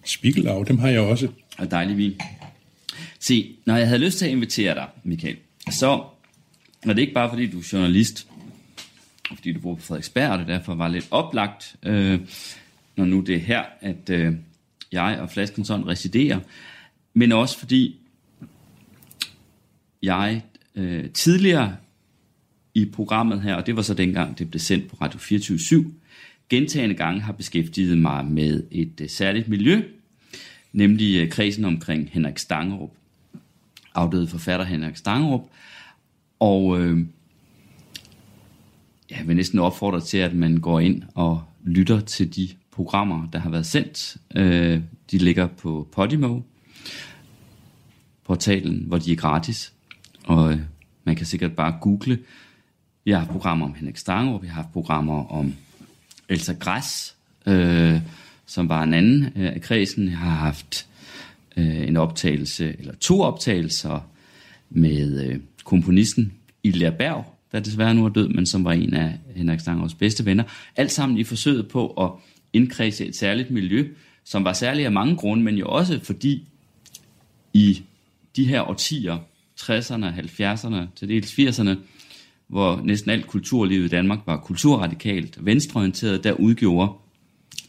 Spiegelau, 0.04 0.62
dem 0.62 0.78
har 0.78 0.88
jeg 0.88 1.00
også. 1.00 1.28
Og 1.58 1.70
dejlig 1.70 1.96
vin. 1.96 2.20
Se, 3.20 3.56
når 3.66 3.76
jeg 3.76 3.86
havde 3.86 4.00
lyst 4.00 4.18
til 4.18 4.24
at 4.24 4.30
invitere 4.30 4.74
dig, 4.74 4.86
Michael, 5.04 5.36
så 5.70 6.04
er 6.82 6.92
det 6.92 6.98
ikke 6.98 7.14
bare 7.14 7.28
fordi, 7.30 7.50
du 7.50 7.58
er 7.58 7.68
journalist, 7.72 8.26
fordi 9.34 9.52
du 9.52 9.60
bor 9.60 9.74
på 9.74 9.82
Frederiksberg, 9.82 10.30
og 10.30 10.38
det 10.38 10.46
derfor 10.46 10.74
var 10.74 10.88
lidt 10.88 11.06
oplagt, 11.10 11.76
øh, 11.82 12.20
når 12.96 13.04
nu 13.04 13.20
det 13.20 13.34
er 13.34 13.38
her, 13.38 13.62
at 13.80 14.10
øh, 14.10 14.34
jeg 14.92 15.18
og 15.20 15.30
Flaskenson 15.30 15.88
residerer, 15.88 16.40
men 17.14 17.32
også 17.32 17.58
fordi 17.58 18.00
jeg 20.02 20.42
øh, 20.74 21.10
tidligere 21.10 21.76
i 22.74 22.84
programmet 22.84 23.42
her, 23.42 23.54
og 23.54 23.66
det 23.66 23.76
var 23.76 23.82
så 23.82 23.94
dengang, 23.94 24.38
det 24.38 24.50
blev 24.50 24.60
sendt 24.60 24.88
på 24.88 24.96
Radio 25.00 25.18
24 25.18 25.92
gentagende 26.48 26.94
gange 26.94 27.20
har 27.20 27.32
beskæftiget 27.32 27.98
mig 27.98 28.26
med 28.26 28.62
et 28.70 29.00
øh, 29.00 29.08
særligt 29.08 29.48
miljø, 29.48 29.82
nemlig 30.72 31.20
øh, 31.20 31.30
kredsen 31.30 31.64
omkring 31.64 32.10
Henrik 32.12 32.38
Stangerup, 32.38 32.90
afdøde 33.94 34.26
forfatter 34.26 34.66
Henrik 34.66 34.96
Stangerup, 34.96 35.42
og 36.40 36.80
øh, 36.80 37.06
jeg 39.10 39.28
vil 39.28 39.36
næsten 39.36 39.58
opfordre 39.58 40.00
til, 40.00 40.18
at 40.18 40.34
man 40.34 40.56
går 40.56 40.80
ind 40.80 41.02
og 41.14 41.44
lytter 41.64 42.00
til 42.00 42.36
de 42.36 42.48
programmer, 42.74 43.28
der 43.32 43.38
har 43.38 43.50
været 43.50 43.66
sendt. 43.66 44.16
Øh, 44.34 44.80
de 45.10 45.18
ligger 45.18 45.46
på 45.46 45.88
Podimo. 45.92 46.40
portalen, 48.24 48.84
hvor 48.86 48.98
de 48.98 49.12
er 49.12 49.16
gratis. 49.16 49.72
Og 50.24 50.52
øh, 50.52 50.58
man 51.04 51.16
kan 51.16 51.26
sikkert 51.26 51.52
bare 51.52 51.78
google. 51.80 52.18
Vi 53.04 53.10
har 53.10 53.18
haft 53.18 53.30
programmer 53.30 53.66
om 53.66 53.74
Henrik 53.74 53.96
Stangerup, 53.96 54.42
vi 54.42 54.46
har 54.46 54.54
haft 54.54 54.72
programmer 54.72 55.32
om 55.32 55.54
Elsa 56.28 56.52
Græs, 56.52 57.16
øh, 57.46 58.00
som 58.46 58.68
var 58.68 58.82
en 58.82 58.94
anden 58.94 59.24
øh, 59.24 59.52
af 59.54 59.60
kredsen. 59.60 60.08
Jeg 60.08 60.18
har 60.18 60.30
haft 60.30 60.86
øh, 61.56 61.88
en 61.88 61.96
optagelse, 61.96 62.76
eller 62.78 62.94
to 62.94 63.20
optagelser 63.20 64.08
med 64.70 65.26
øh, 65.26 65.40
komponisten 65.64 66.32
Ilja 66.62 66.90
Berg, 66.90 67.34
der 67.52 67.60
desværre 67.60 67.94
nu 67.94 68.04
er 68.04 68.08
død, 68.08 68.28
men 68.28 68.46
som 68.46 68.64
var 68.64 68.72
en 68.72 68.94
af 68.94 69.18
Henrik 69.36 69.60
Stangers 69.60 69.94
bedste 69.94 70.26
venner. 70.26 70.44
Alt 70.76 70.92
sammen 70.92 71.18
i 71.18 71.24
forsøget 71.24 71.68
på 71.68 71.86
at 71.86 72.10
indkredse 72.54 73.06
et 73.06 73.16
særligt 73.16 73.50
miljø, 73.50 73.88
som 74.24 74.44
var 74.44 74.52
særligt 74.52 74.86
af 74.86 74.92
mange 74.92 75.16
grunde, 75.16 75.42
men 75.42 75.56
jo 75.56 75.66
også 75.66 76.00
fordi 76.02 76.46
i 77.52 77.82
de 78.36 78.44
her 78.44 78.68
årtier, 78.68 79.18
60'erne, 79.60 80.06
70'erne, 80.06 80.96
til 80.96 81.08
dels 81.08 81.32
80'erne, 81.32 81.76
hvor 82.46 82.80
næsten 82.84 83.10
alt 83.10 83.26
kulturlivet 83.26 83.84
i 83.84 83.88
Danmark 83.88 84.18
var 84.26 84.36
kulturradikalt 84.36 85.46
venstreorienteret, 85.46 86.24
der 86.24 86.32
udgjorde 86.32 86.92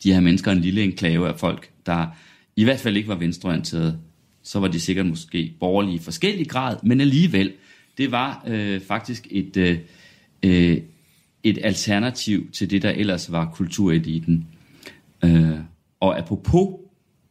de 0.04 0.14
her 0.14 0.20
mennesker 0.20 0.52
en 0.52 0.62
lille 0.62 0.84
enklave 0.84 1.28
af 1.28 1.40
folk, 1.40 1.70
der 1.86 2.08
i 2.56 2.64
hvert 2.64 2.80
fald 2.80 2.98
ikke 2.98 3.10
var 3.10 3.16
venstreorienteret. 3.16 4.00
Så 4.44 4.60
var 4.60 4.68
de 4.68 4.80
sikkert 4.80 5.06
måske 5.06 5.54
borgerlige 5.60 5.96
i 5.96 6.00
forskellig 6.00 6.50
grad, 6.50 6.78
men 6.84 7.02
alligevel, 7.02 7.54
det 7.98 8.12
var 8.12 8.44
øh, 8.48 8.82
faktisk 8.82 9.28
et, 9.32 9.58
øh, 9.58 9.78
øh, 10.44 10.78
et 11.44 11.60
alternativ 11.64 12.52
til 12.52 12.70
det, 12.70 12.82
der 12.82 12.90
ellers 12.90 13.32
var 13.32 13.52
kultureliten. 13.54 14.48
Øh, 15.26 15.60
og 16.00 16.18
apropos, 16.18 16.80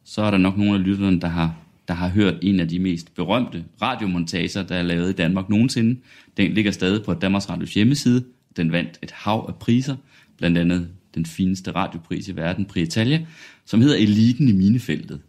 så 0.03 0.21
er 0.21 0.31
der 0.31 0.37
nok 0.37 0.57
nogle 0.57 0.73
af 0.73 0.83
lytterne, 0.83 1.21
der 1.21 1.27
har, 1.27 1.55
der 1.87 1.93
har 1.93 2.09
hørt 2.09 2.35
en 2.41 2.59
af 2.59 2.67
de 2.67 2.79
mest 2.79 3.15
berømte 3.15 3.65
radiomontager, 3.81 4.63
der 4.63 4.75
er 4.75 4.83
lavet 4.83 5.09
i 5.09 5.13
Danmark 5.13 5.49
nogensinde. 5.49 5.99
Den 6.37 6.53
ligger 6.53 6.71
stadig 6.71 7.05
på 7.05 7.13
Danmarks 7.13 7.49
Radios 7.49 7.73
hjemmeside. 7.73 8.25
Den 8.57 8.71
vandt 8.71 8.99
et 9.03 9.11
hav 9.11 9.45
af 9.47 9.55
priser, 9.55 9.95
blandt 10.37 10.57
andet 10.57 10.89
den 11.15 11.25
fineste 11.25 11.71
radiopris 11.71 12.27
i 12.27 12.35
verden, 12.35 12.65
Prietalia, 12.65 13.25
som 13.65 13.81
hedder 13.81 13.95
Eliten 13.95 14.49
i 14.49 14.51
minefeltet, 14.51 15.21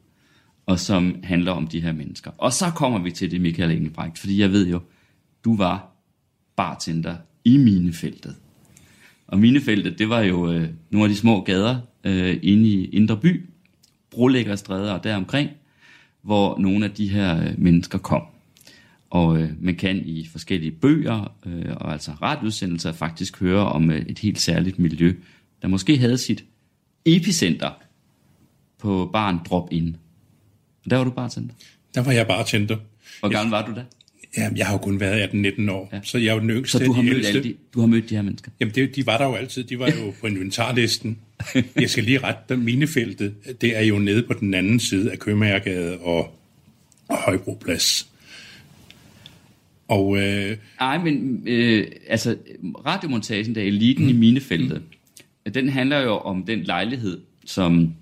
og 0.66 0.78
som 0.80 1.16
handler 1.24 1.52
om 1.52 1.66
de 1.66 1.80
her 1.80 1.92
mennesker. 1.92 2.30
Og 2.38 2.52
så 2.52 2.70
kommer 2.70 2.98
vi 2.98 3.10
til 3.10 3.30
det, 3.30 3.40
Michael 3.40 3.70
Engelbrecht, 3.70 4.18
fordi 4.18 4.40
jeg 4.40 4.52
ved 4.52 4.68
jo, 4.68 4.80
du 5.44 5.56
var 5.56 5.92
bartender 6.56 7.16
i 7.44 7.56
minefeltet. 7.56 8.36
Og 9.26 9.38
minefeltet, 9.38 9.98
det 9.98 10.08
var 10.08 10.20
jo 10.20 10.52
øh, 10.52 10.68
nogle 10.90 11.04
af 11.04 11.10
de 11.10 11.16
små 11.16 11.40
gader 11.40 11.80
øh, 12.04 12.38
inde 12.42 12.68
i 12.68 12.84
Indre 12.84 13.16
By, 13.16 13.48
brolæggerstræder 14.10 14.92
og 14.92 15.04
deromkring, 15.04 15.50
hvor 16.22 16.58
nogle 16.58 16.84
af 16.84 16.90
de 16.90 17.08
her 17.08 17.42
øh, 17.42 17.54
mennesker 17.58 17.98
kom. 17.98 18.22
Og 19.10 19.38
øh, 19.38 19.50
man 19.60 19.74
kan 19.74 20.02
i 20.06 20.26
forskellige 20.32 20.70
bøger 20.70 21.32
øh, 21.46 21.76
og 21.76 21.92
altså 21.92 22.12
radioudsendelser 22.22 22.92
faktisk 22.92 23.40
høre 23.40 23.68
om 23.68 23.90
øh, 23.90 24.06
et 24.06 24.18
helt 24.18 24.40
særligt 24.40 24.78
miljø, 24.78 25.14
der 25.62 25.68
måske 25.68 25.98
havde 25.98 26.18
sit 26.18 26.44
epicenter 27.04 27.70
på 28.78 29.10
baren 29.12 29.38
Drop 29.50 29.68
In. 29.72 29.96
Og 30.84 30.90
der 30.90 30.96
var 30.96 31.04
du 31.04 31.10
bartender. 31.10 31.54
Der 31.94 32.02
var 32.02 32.12
jeg 32.12 32.26
bartender. 32.26 32.76
Hvor 33.20 33.28
gammel 33.28 33.50
var 33.50 33.66
du 33.66 33.74
da? 33.74 33.84
Ja, 34.36 34.50
jeg 34.56 34.66
har 34.66 34.72
jo 34.74 34.78
kun 34.78 35.00
været 35.00 35.28
18-19 35.28 35.70
år, 35.70 35.88
ja. 35.92 36.00
så 36.02 36.18
jeg 36.18 36.26
er 36.26 36.34
jo 36.34 36.40
den 36.40 36.50
yngste 36.50 36.78
Så 36.78 36.84
du 36.84 36.92
har, 36.92 37.02
mødt 37.02 37.14
ældste. 37.14 37.28
alle 37.28 37.42
de, 37.42 37.54
du 37.74 37.80
har 37.80 37.86
mødt 37.86 38.10
de 38.10 38.14
her 38.14 38.22
mennesker? 38.22 38.50
Jamen, 38.60 38.74
det, 38.74 38.96
de 38.96 39.06
var 39.06 39.18
der 39.18 39.24
jo 39.24 39.34
altid. 39.34 39.64
De 39.64 39.78
var 39.78 39.86
jo 39.86 40.12
på 40.20 40.26
inventarlisten. 40.26 41.18
Jeg 41.76 41.90
skal 41.90 42.04
lige 42.04 42.18
rette 42.18 42.42
dem. 42.48 42.58
Minefeltet, 42.58 43.34
det 43.60 43.76
er 43.76 43.80
jo 43.82 43.98
nede 43.98 44.22
på 44.22 44.32
den 44.32 44.54
anden 44.54 44.80
side 44.80 45.12
af 45.12 45.18
Købmagergade 45.18 45.98
og, 45.98 46.38
og 47.08 47.16
Højbroplads. 47.16 48.08
Og 49.88 50.18
øh, 50.18 50.56
Ej, 50.80 50.98
men 50.98 51.42
øh, 51.46 51.86
altså, 52.08 52.36
radiomontagen, 52.86 53.54
der 53.54 53.60
er 53.60 53.66
eliten 53.66 54.04
mm. 54.04 54.10
i 54.10 54.12
minefeltet, 54.12 54.82
den 55.54 55.68
handler 55.68 56.00
jo 56.00 56.16
om 56.16 56.42
den 56.42 56.62
lejlighed, 56.62 57.20
som, 57.44 57.94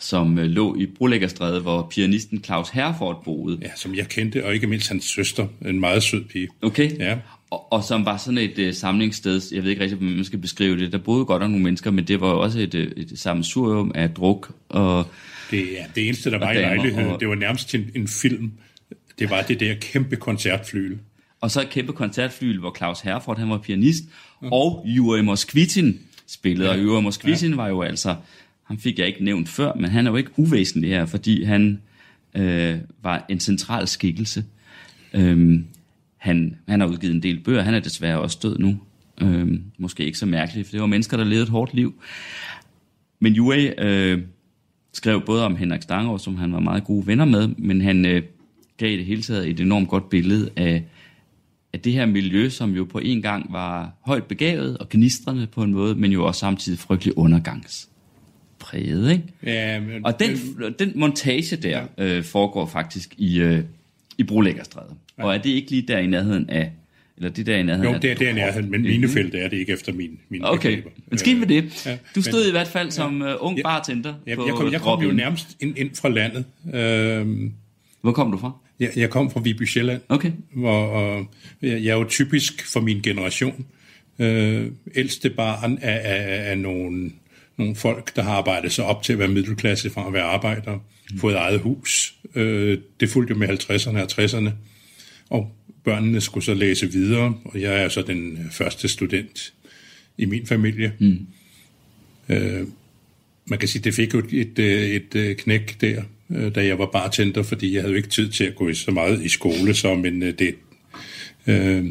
som 0.00 0.38
øh, 0.38 0.44
lå 0.46 0.76
i 0.76 0.86
Brolæggerstræde, 0.86 1.60
hvor 1.60 1.86
pianisten 1.90 2.44
Claus 2.44 2.68
Herford 2.68 3.22
boede. 3.24 3.58
ja, 3.62 3.68
som 3.76 3.94
jeg 3.94 4.08
kendte, 4.08 4.44
og 4.44 4.54
ikke 4.54 4.66
mindst 4.66 4.88
hans 4.88 5.04
søster, 5.04 5.46
en 5.66 5.80
meget 5.80 6.02
sød 6.02 6.24
pige. 6.24 6.48
Okay? 6.62 6.98
Ja. 6.98 7.16
Og, 7.50 7.72
og 7.72 7.84
som 7.84 8.04
var 8.04 8.16
sådan 8.16 8.38
et 8.38 8.58
øh, 8.58 8.74
samlingssted, 8.74 9.40
jeg 9.52 9.62
ved 9.62 9.70
ikke 9.70 9.82
rigtig, 9.82 9.98
hvordan 9.98 10.16
man 10.16 10.24
skal 10.24 10.38
beskrive 10.38 10.78
det. 10.78 10.92
Der 10.92 10.98
boede 10.98 11.24
godt 11.24 11.42
nok 11.42 11.50
nogle 11.50 11.64
mennesker, 11.64 11.90
men 11.90 12.04
det 12.04 12.20
var 12.20 12.30
jo 12.30 12.40
også 12.40 12.58
et, 12.58 12.74
øh, 12.74 12.92
et 12.96 13.12
sammensurium 13.14 13.92
af 13.94 14.10
druk 14.10 14.52
og... 14.68 15.06
Det, 15.50 15.56
ja, 15.72 15.84
det 15.94 16.06
eneste, 16.06 16.30
der 16.30 16.38
var 16.38 16.52
i 16.52 16.56
lejligheden, 16.56 17.08
og- 17.10 17.20
det 17.20 17.28
var 17.28 17.34
nærmest 17.34 17.74
en, 17.74 17.90
en 17.94 18.08
film. 18.08 18.52
Det 19.18 19.30
var 19.30 19.42
det 19.42 19.60
der 19.60 19.74
kæmpe 19.80 20.16
koncertflyl. 20.16 20.96
Og 21.40 21.50
så 21.50 21.60
et 21.60 21.70
kæmpe 21.70 21.92
koncertflyl, 21.92 22.58
hvor 22.58 22.74
Claus 22.76 23.00
Herford, 23.00 23.38
han 23.38 23.50
var 23.50 23.58
pianist, 23.58 24.04
mm. 24.42 24.48
og 24.52 24.84
Jure 24.86 25.22
Moskvitin 25.22 26.00
spillede. 26.26 26.68
Ja. 26.68 26.74
Og 26.76 26.82
Jure 26.82 27.02
Moskvitin 27.02 27.50
ja. 27.50 27.56
var 27.56 27.68
jo 27.68 27.82
altså, 27.82 28.14
ham 28.70 28.78
fik 28.78 28.98
jeg 28.98 29.06
ikke 29.06 29.24
nævnt 29.24 29.48
før, 29.48 29.72
men 29.74 29.90
han 29.90 30.06
er 30.06 30.10
jo 30.10 30.16
ikke 30.16 30.30
uvæsentlig 30.36 30.90
her, 30.90 31.06
fordi 31.06 31.44
han 31.44 31.80
øh, 32.36 32.78
var 33.02 33.26
en 33.28 33.40
central 33.40 33.88
skikkelse. 33.88 34.44
Øhm, 35.14 35.64
han, 36.16 36.56
han 36.68 36.80
har 36.80 36.86
udgivet 36.86 37.14
en 37.14 37.22
del 37.22 37.40
bøger, 37.40 37.62
han 37.62 37.74
er 37.74 37.80
desværre 37.80 38.20
også 38.20 38.38
død 38.42 38.58
nu. 38.58 38.78
Øhm, 39.20 39.62
måske 39.78 40.04
ikke 40.04 40.18
så 40.18 40.26
mærkeligt, 40.26 40.66
for 40.66 40.72
det 40.72 40.80
var 40.80 40.86
mennesker, 40.86 41.16
der 41.16 41.24
levede 41.24 41.42
et 41.42 41.48
hårdt 41.48 41.74
liv. 41.74 41.94
Men 43.20 43.32
Jue 43.32 43.84
øh, 43.84 44.22
skrev 44.92 45.22
både 45.26 45.44
om 45.44 45.56
Henrik 45.56 45.82
Stangård, 45.82 46.18
som 46.18 46.36
han 46.36 46.52
var 46.52 46.60
meget 46.60 46.84
gode 46.84 47.06
venner 47.06 47.24
med, 47.24 47.48
men 47.48 47.80
han 47.80 48.06
øh, 48.06 48.22
gav 48.76 48.92
i 48.92 48.96
det 48.96 49.06
hele 49.06 49.22
taget 49.22 49.48
et 49.48 49.60
enormt 49.60 49.88
godt 49.88 50.08
billede 50.08 50.50
af, 50.56 50.84
af 51.72 51.80
det 51.80 51.92
her 51.92 52.06
miljø, 52.06 52.48
som 52.48 52.74
jo 52.74 52.84
på 52.84 52.98
en 52.98 53.22
gang 53.22 53.52
var 53.52 53.92
højt 54.06 54.24
begavet 54.24 54.78
og 54.78 54.88
gnistrende 54.88 55.46
på 55.46 55.62
en 55.62 55.72
måde, 55.72 55.94
men 55.94 56.12
jo 56.12 56.26
også 56.26 56.38
samtidig 56.38 56.78
frygtelig 56.78 57.18
undergangspræget. 58.60 59.12
Ikke? 59.12 59.24
Ja, 59.46 59.80
men, 59.80 60.06
Og 60.06 60.20
den, 60.20 60.30
den 60.78 60.92
montage 60.94 61.56
der 61.56 61.82
øh, 61.98 62.24
foregår 62.24 62.66
faktisk 62.66 63.14
i, 63.18 63.40
øh, 63.40 63.60
i 64.18 64.22
Brolæggerstræde. 64.22 64.94
Og 65.16 65.34
er 65.34 65.38
det 65.38 65.50
ikke 65.50 65.70
lige 65.70 65.82
der 65.88 65.98
i 65.98 66.06
nærheden 66.06 66.50
af, 66.50 66.72
eller 67.16 67.30
det 67.30 67.46
der 67.46 67.56
i 67.56 67.62
nærheden 67.62 67.92
jo, 67.94 67.98
det 67.98 68.10
er 68.10 68.14
der 68.14 68.32
nærheden, 68.32 68.70
men 68.70 68.82
minefeltet 68.82 69.42
er 69.44 69.48
det 69.48 69.56
ikke 69.56 69.72
efter 69.72 69.92
min, 69.92 70.18
min 70.28 70.44
Okay, 70.44 70.68
begreber. 70.76 70.90
men 71.10 71.18
skidt 71.18 71.38
med 71.38 71.46
det. 71.46 71.86
Ja, 71.86 71.98
Du 72.14 72.22
stod 72.22 72.40
men- 72.40 72.48
i 72.48 72.50
hvert 72.50 72.68
fald 72.68 72.90
som 72.90 73.22
ung 73.40 73.56
Ja. 73.56 73.62
bartender 73.62 74.14
Jeg, 74.26 74.36
på 74.36 74.46
jeg, 74.46 74.54
kom, 74.54 74.72
jeg 74.72 74.80
kom 74.80 75.02
jo 75.02 75.12
nærmest 75.12 75.56
ind, 75.60 75.78
ind 75.78 75.90
fra 75.94 76.08
landet. 76.08 76.44
Øhm, 76.74 77.52
Hvor 78.00 78.12
kom 78.12 78.30
du 78.32 78.38
fra? 78.38 78.52
jeg, 78.80 78.90
jeg 78.96 79.10
kom 79.10 79.30
fra 79.30 79.40
Viby 79.40 79.62
Sjælland, 79.66 80.00
Okay. 80.08 80.30
hvor 80.54 80.70
og, 80.86 81.26
jeg, 81.62 81.70
jeg 81.84 81.90
er 81.90 81.96
jo 81.98 82.04
typisk 82.08 82.72
for 82.72 82.80
min 82.80 83.00
generation. 83.02 83.66
Øh, 84.18 84.66
ældste 84.94 85.30
barn 85.30 85.78
af, 85.82 86.00
af, 86.04 86.50
af 86.50 86.58
nogle, 86.58 87.10
nogle 87.60 87.76
folk, 87.76 88.16
der 88.16 88.22
har 88.22 88.32
arbejdet 88.32 88.72
sig 88.72 88.84
op 88.84 89.02
til 89.02 89.12
at 89.12 89.18
være 89.18 89.28
middelklasse 89.28 89.90
fra 89.90 90.06
at 90.06 90.12
være 90.12 90.22
arbejder, 90.22 90.78
mm. 91.10 91.18
fået 91.18 91.36
eget 91.36 91.60
hus. 91.60 92.14
Øh, 92.34 92.78
det 93.00 93.08
fulgte 93.08 93.32
jo 93.34 93.38
med 93.38 93.48
50'erne 93.48 93.98
og 93.98 94.08
60'erne. 94.12 94.50
Og 95.30 95.52
børnene 95.84 96.20
skulle 96.20 96.44
så 96.44 96.54
læse 96.54 96.92
videre, 96.92 97.34
og 97.44 97.60
jeg 97.60 97.82
er 97.82 97.88
så 97.88 98.02
den 98.02 98.32
øh, 98.32 98.50
første 98.50 98.88
student 98.88 99.52
i 100.18 100.24
min 100.24 100.46
familie. 100.46 100.92
Mm. 100.98 101.26
Øh, 102.28 102.66
man 103.46 103.58
kan 103.58 103.68
sige, 103.68 103.82
det 103.82 103.94
fik 103.94 104.14
jo 104.14 104.18
et, 104.18 104.32
et, 104.32 104.58
øh, 104.58 104.82
et, 104.82 105.14
et 105.14 105.36
knæk 105.36 105.80
der, 105.80 106.02
øh, 106.30 106.54
da 106.54 106.66
jeg 106.66 106.78
var 106.78 106.86
bartender, 106.86 107.42
fordi 107.42 107.74
jeg 107.74 107.82
havde 107.82 107.92
jo 107.92 107.96
ikke 107.96 108.08
tid 108.08 108.28
til 108.28 108.44
at 108.44 108.54
gå 108.54 108.72
så 108.72 108.90
meget 108.90 109.22
i 109.24 109.28
skole, 109.28 109.74
så 109.74 109.94
men 109.94 110.22
øh, 110.22 110.38
det... 110.38 110.54
Øh, 111.46 111.86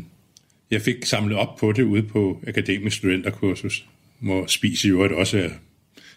jeg 0.71 0.81
fik 0.81 1.05
samlet 1.05 1.37
op 1.37 1.57
på 1.57 1.71
det 1.71 1.83
ude 1.83 2.03
på 2.03 2.43
Akademisk 2.47 2.97
Studenterkursus, 2.97 3.85
hvor 4.19 4.45
Spis 4.47 4.83
i 4.83 4.87
øvrigt 4.87 5.13
også 5.13 5.37
er 5.37 5.49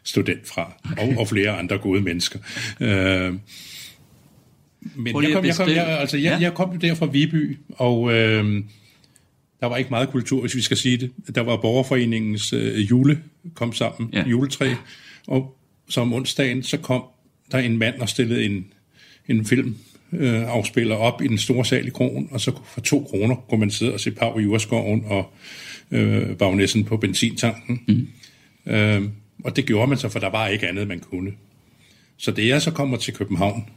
student 0.04 0.46
fra, 0.46 0.72
og, 0.98 1.08
og 1.18 1.28
flere 1.28 1.50
andre 1.50 1.78
gode 1.78 2.00
mennesker. 2.00 2.38
Øh, 2.80 3.34
men 4.96 5.06
jeg 5.22 5.32
kom, 5.32 5.44
jeg, 5.44 5.54
kom, 5.56 5.68
jeg, 5.68 5.98
altså, 6.00 6.16
jeg, 6.16 6.32
Ja. 6.32 6.38
jeg 6.40 6.54
kom 6.54 6.78
der 6.78 6.94
fra 6.94 7.06
Viby, 7.06 7.58
og 7.68 8.12
øh, 8.12 8.62
der 9.60 9.66
var 9.66 9.76
ikke 9.76 9.90
meget 9.90 10.08
kultur, 10.08 10.40
hvis 10.40 10.56
vi 10.56 10.60
skal 10.60 10.76
sige 10.76 10.96
det. 10.96 11.10
Der 11.34 11.40
var 11.40 11.56
borgerforeningens 11.56 12.52
øh, 12.52 12.90
jule 12.90 13.22
kom 13.54 13.72
sammen, 13.72 14.10
Ja. 14.12 14.24
juletræ, 14.28 14.74
og 15.26 15.56
så 15.88 16.00
om 16.00 16.12
onsdagen, 16.12 16.62
så 16.62 16.76
kom 16.76 17.02
der 17.52 17.58
en 17.58 17.78
mand 17.78 18.00
og 18.00 18.08
stillede 18.08 18.44
en, 18.44 18.66
en 19.28 19.44
film 19.46 19.76
øh, 20.12 20.42
afspiller 20.42 20.96
op 20.96 21.22
i 21.22 21.28
den 21.28 21.38
store 21.38 21.64
sal 21.64 21.86
i 21.86 21.90
krogen, 21.90 22.28
og 22.30 22.40
så 22.40 22.52
for 22.66 22.80
to 22.80 23.06
kroner 23.10 23.34
kunne 23.48 23.60
man 23.60 23.70
sidde 23.70 23.92
og 23.94 24.00
se 24.00 24.10
Pau 24.10 24.38
i 24.38 24.42
Jordskoven 24.42 25.04
og 25.06 25.32
øh, 25.92 26.36
bagnessen 26.36 26.84
på 26.84 26.96
benzintanken. 26.96 27.80
Mm. 27.88 28.08
Øh, 28.72 29.02
og 29.44 29.56
det 29.56 29.66
gjorde 29.66 29.86
man 29.86 29.98
så, 29.98 30.08
for 30.08 30.18
der 30.18 30.30
var 30.30 30.48
ikke 30.48 30.68
andet, 30.68 30.88
man 30.88 31.00
kunne. 31.00 31.32
Så 32.16 32.30
det 32.30 32.48
jeg 32.48 32.62
så 32.62 32.70
kommer 32.70 32.96
til 32.96 33.14
København 33.14 33.68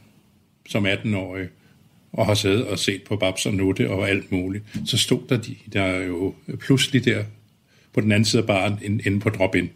som 0.68 0.86
18-årig, 0.86 1.48
og 2.12 2.26
har 2.26 2.34
siddet 2.34 2.66
og 2.66 2.78
set 2.78 3.02
på 3.02 3.16
Babs 3.16 3.46
og 3.46 3.54
Nutte 3.54 3.90
og 3.90 4.08
alt 4.08 4.32
muligt, 4.32 4.64
så 4.84 4.98
stod 4.98 5.20
der 5.28 5.36
de, 5.36 5.56
der 5.72 5.82
er 5.82 6.04
jo 6.04 6.34
pludselig 6.58 7.04
der 7.04 7.24
på 7.92 8.00
den 8.00 8.12
anden 8.12 8.24
side 8.24 8.42
af 8.42 8.46
baren, 8.46 8.78
inde, 8.82 9.20
på 9.20 9.30
drop-in. 9.30 9.70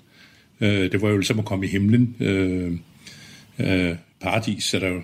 Øh, 0.61 0.93
det 0.93 1.03
var 1.03 1.09
jo 1.09 1.17
ligesom 1.17 1.39
at 1.39 1.45
komme 1.45 1.67
i 1.67 1.69
himlen. 1.69 2.17
Øh, 2.21 2.73
øh, 3.59 3.97
paradis 4.21 4.75
er 4.75 4.79
der 4.79 4.89
jo 4.89 5.03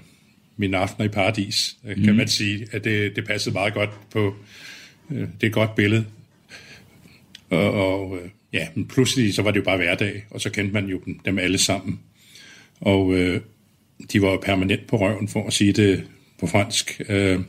min 0.57 0.75
aftener 0.75 1.07
i 1.07 1.09
paradis, 1.09 1.77
mm. 1.83 2.05
kan 2.05 2.17
man 2.17 2.29
sige. 2.29 2.67
At 2.73 2.85
det, 2.85 3.17
det 3.17 3.27
passede 3.27 3.53
meget 3.53 3.75
godt 3.75 3.91
på, 4.11 4.35
øh, 5.11 5.21
det 5.21 5.43
er 5.43 5.47
et 5.47 5.53
godt 5.53 5.75
billede. 5.75 6.05
Og, 7.51 7.73
og 7.73 8.19
øh, 8.19 8.29
ja, 8.53 8.69
men 8.75 8.87
pludselig 8.87 9.35
så 9.35 9.43
var 9.43 9.51
det 9.51 9.59
jo 9.59 9.65
bare 9.65 9.77
hverdag, 9.77 10.27
og 10.31 10.41
så 10.41 10.51
kendte 10.51 10.73
man 10.73 10.87
jo 10.87 11.01
dem, 11.07 11.19
dem 11.19 11.39
alle 11.39 11.59
sammen. 11.59 12.01
Og 12.81 13.15
øh, 13.15 13.41
de 14.13 14.23
var 14.23 14.37
permanent 14.37 14.87
på 14.87 14.97
røven, 14.97 15.29
for 15.29 15.47
at 15.47 15.53
sige 15.53 15.73
det 15.73 16.05
på 16.41 16.47
fransk. 16.47 17.01
Øh, 17.09 17.41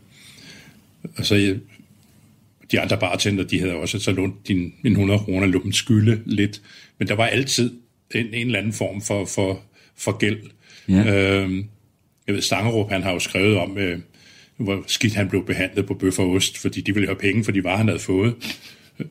og 1.18 1.26
så 1.26 1.60
de 2.72 2.80
andre 2.80 2.98
bartender, 2.98 3.44
de 3.44 3.60
havde 3.60 3.74
også 3.74 4.00
så 4.00 4.12
lånt 4.12 4.48
din, 4.48 4.74
min 4.82 4.92
100 4.92 5.20
kroner, 5.20 5.48
lå 5.48 5.64
dem 5.64 5.72
skylde 5.72 6.22
lidt. 6.26 6.62
Men 7.00 7.08
der 7.08 7.14
var 7.14 7.26
altid 7.26 7.74
en, 8.16 8.34
en 8.34 8.48
eller 8.48 8.60
anden 8.60 8.74
form 8.74 9.02
for, 9.02 9.26
for, 9.26 9.62
for 9.96 10.18
gæld. 10.18 10.40
Ja. 10.90 10.94
Øh, 10.94 11.64
jeg 12.28 12.36
ved, 12.36 12.42
Stangerup, 12.42 12.90
han 12.90 13.04
har 13.04 13.12
jo 13.12 13.20
skrevet 13.20 13.58
om, 13.58 13.78
øh, 13.78 14.00
hvor 14.58 14.84
skidt 14.88 15.16
han 15.16 15.30
blev 15.30 15.46
behandlet 15.46 15.86
på 15.86 15.94
bøf 15.94 16.20
og 16.20 16.30
ost, 16.30 16.58
fordi 16.58 16.82
de 16.82 16.94
ville 16.94 17.08
have 17.08 17.18
penge 17.18 17.44
for 17.44 17.52
de 17.52 17.64
varer, 17.64 17.78
han 17.78 17.88
havde 17.88 18.00
fået. 18.00 18.36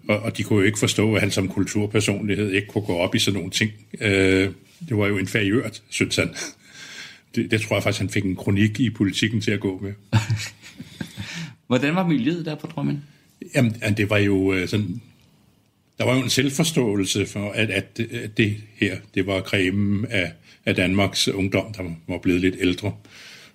Og, 0.09 0.19
og 0.19 0.37
de 0.37 0.43
kunne 0.43 0.59
jo 0.59 0.65
ikke 0.65 0.79
forstå, 0.79 1.15
at 1.15 1.21
han 1.21 1.31
som 1.31 1.49
kulturpersonlighed 1.49 2.51
ikke 2.51 2.69
kunne 2.69 2.85
gå 2.85 2.97
op 2.97 3.15
i 3.15 3.19
sådan 3.19 3.39
nogle 3.39 3.51
ting. 3.51 3.71
Øh, 4.01 4.51
det 4.89 4.97
var 4.97 5.07
jo 5.07 5.19
inferiørt, 5.19 5.83
synes 5.89 6.17
han. 6.17 6.29
Det, 7.35 7.51
det 7.51 7.61
tror 7.61 7.77
jeg 7.77 7.83
faktisk, 7.83 8.01
han 8.01 8.11
fik 8.11 8.25
en 8.25 8.37
kronik 8.37 8.81
i 8.81 8.91
politikken 8.91 9.41
til 9.41 9.51
at 9.51 9.61
gå 9.61 9.79
med. 9.83 9.93
Hvordan 11.67 11.95
var 11.95 12.07
miljøet 12.07 12.47
der 12.47 12.55
på 12.55 12.67
Drømmen? 12.67 13.05
Jamen, 13.55 13.75
det 13.97 14.11
var 14.11 14.19
jo 14.19 14.53
øh, 14.53 14.69
sådan... 14.69 15.01
Der 15.99 16.05
var 16.05 16.17
jo 16.17 16.23
en 16.23 16.31
selvforståelse 16.31 17.27
for, 17.27 17.51
at, 17.51 17.71
at, 17.71 18.01
det 18.37 18.57
her, 18.75 18.97
det 19.15 19.27
var 19.27 19.41
cremen 19.41 20.07
af, 20.07 20.33
af 20.67 20.75
Danmarks 20.75 21.29
ungdom, 21.29 21.73
der 21.73 21.83
var 22.09 22.19
blevet 22.19 22.41
lidt 22.41 22.55
ældre. 22.59 22.93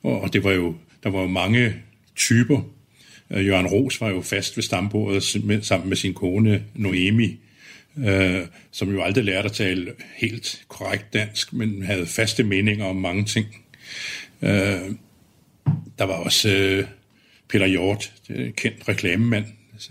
Og 0.03 0.33
det 0.33 0.43
var 0.43 0.51
jo, 0.51 0.75
der 1.03 1.09
var 1.09 1.21
jo 1.21 1.27
mange 1.27 1.73
typer. 2.15 2.61
Øh, 3.31 3.47
Jørgen 3.47 3.67
Ros 3.67 4.01
var 4.01 4.09
jo 4.09 4.21
fast 4.21 4.57
ved 4.57 4.63
stambordet 4.63 5.23
sammen 5.65 5.89
med 5.89 5.97
sin 5.97 6.13
kone 6.13 6.63
Noemi, 6.75 7.39
øh, 7.97 8.41
som 8.71 8.93
jo 8.93 9.01
aldrig 9.01 9.23
lærte 9.23 9.45
at 9.45 9.51
tale 9.51 9.93
helt 10.15 10.63
korrekt 10.67 11.13
dansk, 11.13 11.53
men 11.53 11.83
havde 11.83 12.05
faste 12.05 12.43
meninger 12.43 12.85
om 12.85 12.95
mange 12.95 13.25
ting. 13.25 13.45
Øh, 14.41 14.49
der 15.99 16.03
var 16.03 16.13
også 16.13 16.49
øh, 16.49 16.85
Peter 17.49 17.65
Hjort, 17.65 18.11
kendt 18.57 18.89
reklamemand. 18.89 19.45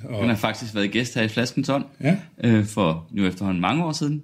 Og, 0.04 0.20
Han 0.20 0.28
har 0.28 0.37
faktisk 0.37 0.75
været 0.75 0.90
gæst 0.90 1.14
her 1.14 1.23
i 1.23 1.28
Flaskens 1.28 1.68
Ånd 1.68 1.85
ja. 2.00 2.16
øh, 2.44 2.66
for 2.66 3.06
nu 3.11 3.26
efterhånden 3.26 3.61
mange 3.61 3.85
år 3.85 3.92
siden. 3.92 4.23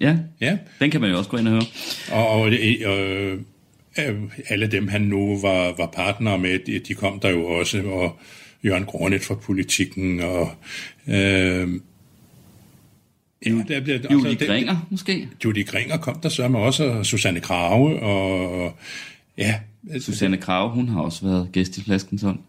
Ja. 0.00 0.16
ja, 0.40 0.58
den 0.80 0.90
kan 0.90 1.00
man 1.00 1.10
jo 1.10 1.18
også 1.18 1.30
gå 1.30 1.36
ind 1.36 1.48
og 1.48 1.52
høre. 1.52 1.64
Og, 2.12 2.28
og, 2.28 2.52
øh, 2.52 3.40
alle 4.48 4.66
dem, 4.66 4.88
han 4.88 5.02
nu 5.02 5.40
var, 5.40 5.74
var 5.76 5.86
partner 5.86 6.36
med, 6.36 6.58
de, 6.58 6.78
de 6.78 6.94
kom 6.94 7.20
der 7.20 7.28
jo 7.28 7.46
også, 7.46 7.82
og 7.82 8.20
Jørgen 8.64 8.84
Grånet 8.84 9.22
fra 9.22 9.34
politikken, 9.34 10.20
og 10.20 10.50
øh, 11.08 11.68
Ja, 13.46 13.50
der 13.68 13.80
bliver, 13.80 13.98
Julie 14.12 14.30
altså, 14.30 14.46
Gringer, 14.46 14.86
måske? 14.90 15.28
Julie 15.44 15.64
Gringer 15.64 15.96
kom 15.96 16.20
der 16.20 16.28
så 16.28 16.48
med 16.48 16.60
også, 16.60 16.84
og 16.84 17.06
Susanne 17.06 17.40
Krave, 17.40 18.02
og 18.02 18.76
ja. 19.38 19.54
Susanne 20.00 20.36
Krave, 20.36 20.70
hun 20.70 20.88
har 20.88 21.00
også 21.00 21.26
været 21.26 21.48
gæst 21.52 21.78
i 21.78 21.82
Flaskenson. 21.82 22.40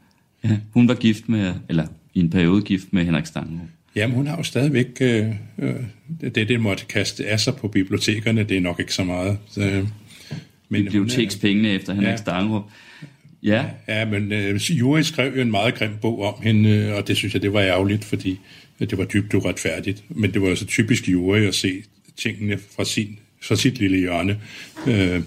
Ja, 0.44 0.58
hun 0.74 0.88
var 0.88 0.94
gift 0.94 1.30
med, 1.30 1.54
eller 1.70 1.88
i 2.14 2.20
en 2.20 2.30
periode 2.30 2.62
gift 2.62 2.94
med 2.94 3.06
Henrik 3.06 3.26
Stangerup. 3.26 3.68
Jamen, 3.96 4.16
hun 4.16 4.28
har 4.28 4.38
jo 4.38 4.44
stadigvæk, 4.44 4.88
øh, 5.02 5.30
øh, 5.58 5.76
det, 6.22 6.36
det 6.36 6.60
måtte 6.62 6.86
kaste 6.86 7.26
af 7.28 7.40
sig 7.40 7.56
på 7.56 7.68
bibliotekerne, 7.68 8.44
det 8.44 8.58
er 8.58 8.62
nok 8.62 8.80
ikke 8.80 8.94
så 8.94 9.04
meget. 9.04 9.38
Så, 9.50 9.86
men 10.70 10.84
Bibliotekspengene 10.84 11.70
er, 11.70 11.76
efter 11.76 11.94
Henrik 11.94 12.10
ja, 12.10 12.16
Stangerup. 12.16 12.64
Ja. 13.44 13.66
Ja, 13.88 14.06
men 14.06 14.32
øh, 14.32 14.56
Juri 14.56 15.04
skrev 15.04 15.36
jo 15.36 15.42
en 15.42 15.52
meget 15.52 15.76
grim 15.76 15.92
bog 16.02 16.22
om 16.22 16.44
hende, 16.44 16.70
øh, 16.70 16.96
og 16.96 17.08
det 17.08 17.18
synes 17.18 17.34
jeg, 17.34 17.42
det 17.42 17.54
var 17.54 17.62
ærgerligt, 17.62 18.06
fordi 18.06 18.40
det 18.80 18.98
var 18.98 19.06
dybt 19.06 19.34
uretfærdigt. 19.34 20.04
Men 20.10 20.34
det 20.34 20.42
var 20.42 20.48
altså 20.48 20.66
typisk 20.66 21.08
Juri 21.08 21.46
at 21.46 21.56
se 21.56 21.84
tingene 22.18 22.60
fra, 22.76 22.86
sin, 22.86 23.20
fra 23.42 23.56
sit 23.56 23.80
lille 23.80 23.98
hjørne. 23.98 24.40
Øh, 24.88 25.22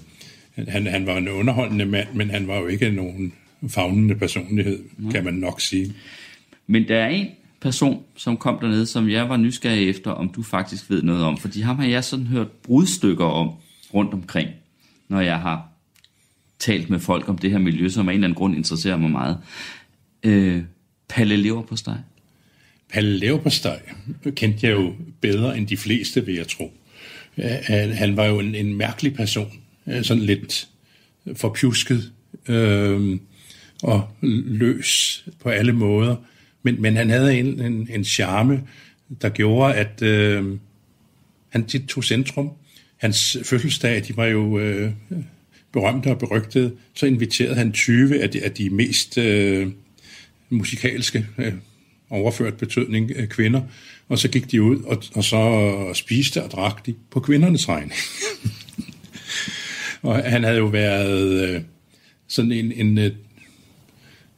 han, 0.67 0.87
han 0.87 1.05
var 1.05 1.17
en 1.17 1.27
underholdende 1.29 1.85
mand, 1.85 2.07
men 2.13 2.29
han 2.29 2.47
var 2.47 2.59
jo 2.59 2.67
ikke 2.67 2.91
nogen 2.91 3.33
fagnende 3.69 4.15
personlighed, 4.15 4.79
ja. 5.05 5.09
kan 5.11 5.23
man 5.23 5.33
nok 5.33 5.61
sige. 5.61 5.93
Men 6.67 6.87
der 6.87 6.97
er 6.97 7.09
en 7.09 7.27
person, 7.61 8.03
som 8.15 8.37
kom 8.37 8.57
dernede, 8.61 8.85
som 8.85 9.09
jeg 9.09 9.29
var 9.29 9.37
nysgerrig 9.37 9.89
efter, 9.89 10.11
om 10.11 10.29
du 10.29 10.43
faktisk 10.43 10.89
ved 10.89 11.01
noget 11.01 11.23
om. 11.23 11.37
Fordi 11.37 11.61
ham 11.61 11.79
har 11.79 11.85
jeg 11.85 12.03
sådan 12.03 12.27
hørt 12.27 12.51
brudstykker 12.51 13.25
om 13.25 13.51
rundt 13.93 14.13
omkring, 14.13 14.49
når 15.09 15.21
jeg 15.21 15.39
har 15.39 15.76
talt 16.67 16.89
med 16.89 16.99
folk 16.99 17.29
om 17.29 17.37
det 17.37 17.51
her 17.51 17.57
miljø, 17.57 17.89
som 17.89 18.09
af 18.09 18.13
en 18.13 18.15
eller 18.15 18.27
anden 18.27 18.37
grund 18.37 18.55
interesserer 18.55 18.97
mig 18.97 19.11
meget. 19.11 19.37
Øh, 20.23 20.63
Palle 21.09 21.37
lever 21.37 21.61
på 21.61 21.75
steg. 21.75 21.97
Palle 22.93 23.17
lever 23.17 23.37
på 23.37 23.49
steg 23.49 23.79
kendte 24.35 24.67
jeg 24.67 24.73
jo 24.73 24.93
bedre 25.21 25.57
end 25.57 25.67
de 25.67 25.77
fleste, 25.77 26.25
vil 26.25 26.35
jeg 26.35 26.47
tro. 26.47 26.73
Øh, 27.37 27.45
øh, 27.45 27.89
han 27.93 28.17
var 28.17 28.25
jo 28.25 28.39
en, 28.39 28.55
en 28.55 28.77
mærkelig 28.77 29.13
person, 29.13 29.51
øh, 29.87 30.03
sådan 30.03 30.23
lidt 30.23 30.67
forpjusket 31.35 32.11
øh, 32.47 33.19
og 33.83 34.09
løs 34.21 35.25
på 35.39 35.49
alle 35.49 35.73
måder. 35.73 36.15
Men, 36.63 36.81
men 36.81 36.95
han 36.95 37.09
havde 37.09 37.39
en, 37.39 37.61
en, 37.61 37.87
en 37.93 38.05
charme, 38.05 38.63
der 39.21 39.29
gjorde, 39.29 39.73
at 39.73 40.01
øh, 40.01 40.57
han 41.49 41.65
tog 41.65 42.03
centrum. 42.03 42.51
Hans 42.97 43.37
fødselsdag, 43.43 44.03
de 44.07 44.17
var 44.17 44.25
jo 44.25 44.59
øh, 44.59 44.91
berømte 45.73 46.07
og 46.07 46.19
berygtede. 46.19 46.71
Så 46.93 47.05
inviterede 47.05 47.55
han 47.55 47.71
20 47.71 48.21
af 48.21 48.29
de, 48.29 48.43
af 48.43 48.51
de 48.51 48.69
mest 48.69 49.17
øh, 49.17 49.67
musikalske, 50.49 51.25
øh, 51.37 51.53
overført 52.09 52.57
betydning, 52.57 53.11
øh, 53.15 53.27
kvinder. 53.27 53.61
Og 54.09 54.19
så 54.19 54.27
gik 54.27 54.51
de 54.51 54.61
ud, 54.61 54.83
og, 54.83 55.03
og 55.15 55.23
så 55.23 55.91
spiste 55.93 56.43
og 56.43 56.51
drak 56.51 56.85
de 56.85 56.95
på 57.11 57.19
kvindernes 57.19 57.69
regning. 57.69 57.93
og 60.01 60.15
han 60.23 60.43
havde 60.43 60.57
jo 60.57 60.65
været 60.65 61.49
øh, 61.49 61.61
sådan 62.27 62.51
en, 62.51 62.71
en 62.71 62.97
øh, 62.97 63.11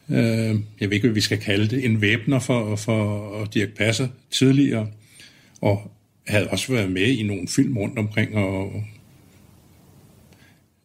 øh, 0.09 0.59
jeg 0.79 0.89
ved 0.89 0.91
ikke, 0.91 1.07
hvad 1.07 1.15
vi 1.15 1.21
skal 1.21 1.37
kalde 1.37 1.67
det, 1.67 1.85
en 1.85 2.01
væbner 2.01 2.39
for, 2.39 2.75
for 2.75 3.45
Dirk 3.53 3.69
Passer 3.69 4.07
tidligere, 4.31 4.87
og 5.61 5.91
havde 6.27 6.47
også 6.47 6.73
været 6.73 6.91
med 6.91 7.07
i 7.07 7.23
nogle 7.23 7.47
film 7.47 7.77
rundt 7.77 7.99
omkring. 7.99 8.35
Og, 8.35 8.83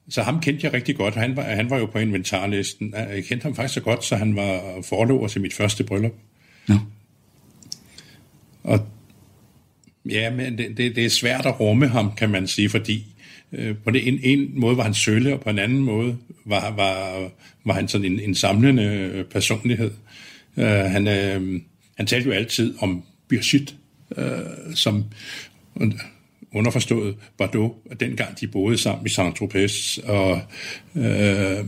så 0.09 0.23
ham 0.23 0.41
kendte 0.41 0.67
jeg 0.67 0.73
rigtig 0.73 0.97
godt. 0.97 1.15
Han 1.15 1.37
var, 1.37 1.43
han 1.43 1.71
var 1.71 1.79
jo 1.79 1.87
på 1.87 1.99
inventarlisten. 1.99 2.95
Jeg 2.97 3.25
kendte 3.25 3.45
ham 3.45 3.55
faktisk 3.55 3.75
så 3.75 3.81
godt, 3.81 4.05
så 4.05 4.17
han 4.17 4.37
var 4.37 4.83
forlover 4.83 5.29
til 5.29 5.41
mit 5.41 5.55
første 5.55 5.85
bryllup. 5.85 6.15
Ja. 6.69 6.79
Og 8.63 8.87
ja, 10.11 10.31
men 10.31 10.59
det, 10.59 10.77
det, 10.77 10.97
det 10.97 11.05
er 11.05 11.11
svært 11.11 11.47
at 11.47 11.61
rumme 11.61 11.89
ham, 11.89 12.15
kan 12.15 12.31
man 12.31 12.47
sige, 12.47 12.69
fordi 12.69 13.15
Øh, 13.55 13.77
på 13.85 13.91
det 13.91 14.09
en, 14.09 14.21
en 14.23 14.51
måde 14.55 14.77
var 14.77 14.83
han 14.83 14.95
sølle, 14.95 15.35
og 15.35 15.41
på 15.41 15.51
en 15.51 15.59
anden 15.59 15.79
måde 15.79 16.17
var, 16.45 16.71
var, 16.71 17.29
var 17.65 17.75
han 17.75 17.89
sådan 17.89 18.13
en, 18.13 18.21
en 18.21 18.35
samlende 18.35 18.83
øh, 18.83 19.25
personlighed. 19.25 19.91
Uh, 20.57 20.65
han, 20.65 21.07
uh, 21.07 21.61
han 21.97 22.07
talte 22.07 22.27
jo 22.29 22.33
altid 22.33 22.75
om 22.79 23.03
Birgit, 23.29 23.75
uh, 24.17 24.25
som 24.75 25.05
underforstået 26.55 27.15
Bordeaux, 27.39 27.73
dengang 28.01 28.41
de 28.41 28.47
boede 28.47 28.79
sammen 28.79 29.07
i 29.07 29.11
Saint-Tropez, 29.11 30.09
og 30.11 30.41
uh, 30.95 31.67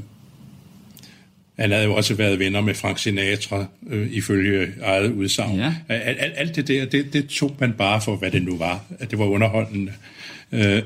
han 1.58 1.70
havde 1.70 1.84
jo 1.84 1.94
også 1.94 2.14
været 2.14 2.38
venner 2.38 2.60
med 2.60 2.74
Frank 2.74 2.98
Sinatra, 2.98 3.66
øh, 3.86 4.12
ifølge 4.12 4.72
eget 4.82 5.12
udsagn. 5.12 5.58
Ja. 5.58 5.74
Alt, 5.88 6.18
alt, 6.20 6.32
alt 6.36 6.56
det 6.56 6.68
der, 6.68 6.84
det, 6.84 7.12
det 7.12 7.26
tog 7.28 7.56
man 7.60 7.72
bare 7.72 8.00
for, 8.00 8.16
hvad 8.16 8.30
det 8.30 8.42
nu 8.42 8.56
var. 8.56 8.84
At 8.98 9.10
det 9.10 9.18
var 9.18 9.24
underholdende. 9.24 9.92
Øh, 10.52 10.82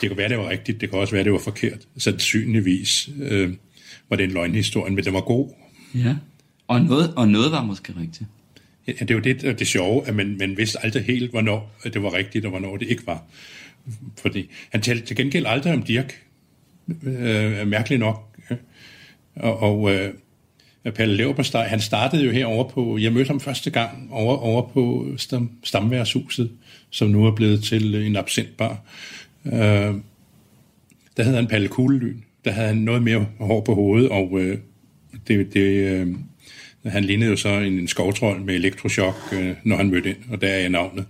det 0.00 0.08
kan 0.08 0.16
være, 0.16 0.28
det 0.28 0.38
var 0.38 0.48
rigtigt, 0.48 0.80
det 0.80 0.90
kan 0.90 0.98
også 0.98 1.14
være, 1.14 1.24
det 1.24 1.32
var 1.32 1.38
forkert. 1.38 1.78
Sandsynligvis 1.98 3.08
øh, 3.22 3.52
var 4.08 4.16
det 4.16 4.24
en 4.24 4.30
løgnhistorie, 4.30 4.94
men 4.94 5.04
det 5.04 5.12
var 5.12 5.20
god. 5.20 5.48
Ja, 5.94 6.14
og 6.68 6.80
noget, 6.80 7.14
og 7.16 7.28
noget 7.28 7.52
var 7.52 7.64
måske 7.64 7.92
rigtigt. 8.00 8.28
Ja, 8.86 8.92
det 8.92 9.10
er 9.10 9.14
jo 9.14 9.20
det, 9.20 9.58
det 9.58 9.66
sjove, 9.66 10.08
at 10.08 10.14
man, 10.14 10.36
man 10.38 10.56
vidste 10.56 10.84
aldrig 10.84 11.04
helt, 11.04 11.30
hvornår 11.30 11.80
det 11.84 12.02
var 12.02 12.14
rigtigt, 12.14 12.44
og 12.44 12.50
hvornår 12.50 12.76
det 12.76 12.88
ikke 12.88 13.06
var. 13.06 13.22
Fordi 14.18 14.50
han 14.70 14.80
talte 14.80 15.06
til 15.06 15.16
gengæld 15.16 15.46
aldrig 15.46 15.72
om 15.72 15.82
Dirk. 15.82 16.22
Øh, 17.02 17.60
øh 17.60 17.66
mærkeligt 17.66 18.00
nok. 18.00 18.36
Og, 19.36 19.62
og 19.62 19.94
øh, 19.94 20.14
Palle 20.92 21.16
Leverpostej, 21.16 21.68
han 21.68 21.80
startede 21.80 22.24
jo 22.24 22.30
herovre 22.30 22.70
på, 22.70 22.98
jeg 22.98 23.12
mødte 23.12 23.28
ham 23.28 23.40
første 23.40 23.70
gang 23.70 24.08
over, 24.12 24.36
over 24.36 24.68
på 24.68 25.06
stam, 25.16 25.50
Stamværshuset, 25.62 26.50
som 26.90 27.08
nu 27.08 27.26
er 27.26 27.30
blevet 27.30 27.64
til 27.64 27.94
en 27.94 28.16
absentbar. 28.16 28.80
Øh, 29.46 29.94
der 31.16 31.22
havde 31.22 31.36
han 31.36 31.46
Palle 31.46 31.68
Kuglelyn. 31.68 32.20
Der 32.44 32.50
havde 32.50 32.68
han 32.68 32.76
noget 32.76 33.02
mere 33.02 33.26
hår 33.38 33.60
på 33.60 33.74
hovedet, 33.74 34.08
og 34.08 34.40
øh, 34.40 34.58
det, 35.28 35.54
det, 35.54 35.60
øh, 35.60 36.14
han 36.86 37.04
lignede 37.04 37.30
jo 37.30 37.36
så 37.36 37.48
en, 37.48 37.72
en 37.72 37.88
skovtrold 37.88 38.40
med 38.40 38.54
elektroshock, 38.54 39.16
øh, 39.32 39.56
når 39.64 39.76
han 39.76 39.90
mødte 39.90 40.08
ind, 40.08 40.16
og 40.30 40.40
der 40.40 40.48
er 40.48 40.68
navnet. 40.68 41.06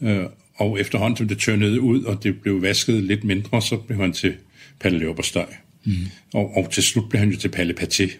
Øh, 0.00 0.24
og 0.54 0.80
efterhånden, 0.80 1.16
som 1.16 1.28
det 1.28 1.38
tørnede 1.38 1.80
ud, 1.80 2.02
og 2.02 2.22
det 2.22 2.40
blev 2.40 2.62
vasket 2.62 3.02
lidt 3.02 3.24
mindre, 3.24 3.62
så 3.62 3.76
blev 3.76 4.00
han 4.00 4.12
til 4.12 4.34
Palle 4.80 4.98
Løberstøj. 4.98 5.46
Mm. 5.84 5.92
Og, 6.34 6.56
og 6.56 6.72
til 6.72 6.82
slut 6.82 7.08
blev 7.08 7.20
han 7.20 7.30
jo 7.30 7.38
til 7.38 7.48
Palle 7.48 7.74
Paté, 7.80 8.10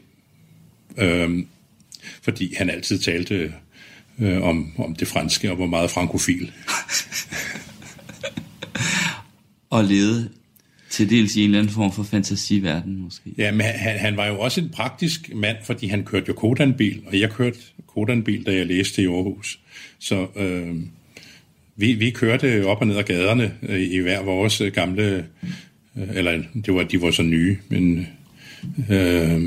øh, 0.98 1.44
fordi 2.22 2.54
han 2.54 2.70
altid 2.70 2.98
talte 2.98 3.52
øh, 4.18 4.42
om, 4.42 4.72
om 4.78 4.94
det 4.94 5.08
franske 5.08 5.50
og 5.50 5.58
var 5.58 5.66
meget 5.66 5.90
frankofil. 5.90 6.52
og 9.70 9.84
levede 9.84 10.30
til 10.90 11.10
dels 11.10 11.36
i 11.36 11.40
en 11.40 11.44
eller 11.44 11.58
anden 11.58 11.72
form 11.72 11.92
for 11.92 12.02
fantasiverden 12.02 12.96
måske. 12.96 13.34
Ja, 13.38 13.52
men 13.52 13.60
han, 13.60 13.98
han 13.98 14.16
var 14.16 14.26
jo 14.26 14.40
også 14.40 14.60
en 14.60 14.68
praktisk 14.68 15.30
mand, 15.34 15.56
fordi 15.64 15.86
han 15.86 16.04
kørte 16.04 16.24
jo 16.28 16.34
Kodan-bil, 16.34 17.02
og 17.06 17.20
jeg 17.20 17.30
kørte 17.30 17.58
Kodan-bil, 17.86 18.46
da 18.46 18.54
jeg 18.54 18.66
læste 18.66 19.02
i 19.02 19.06
Aarhus. 19.06 19.60
Så 19.98 20.26
øh, 20.36 20.76
vi, 21.76 21.92
vi 21.92 22.10
kørte 22.10 22.66
op 22.66 22.80
og 22.80 22.86
ned 22.86 22.96
ad 22.96 23.02
gaderne 23.02 23.54
øh, 23.62 23.80
i 23.80 23.98
hver 23.98 24.22
vores 24.22 24.60
øh, 24.60 24.72
gamle, 24.72 25.26
øh, 25.96 26.08
eller 26.14 26.42
det 26.66 26.74
var, 26.74 26.82
de 26.82 27.02
var 27.02 27.10
så 27.10 27.22
nye, 27.22 27.56
men 27.68 28.06
øh, 28.90 29.40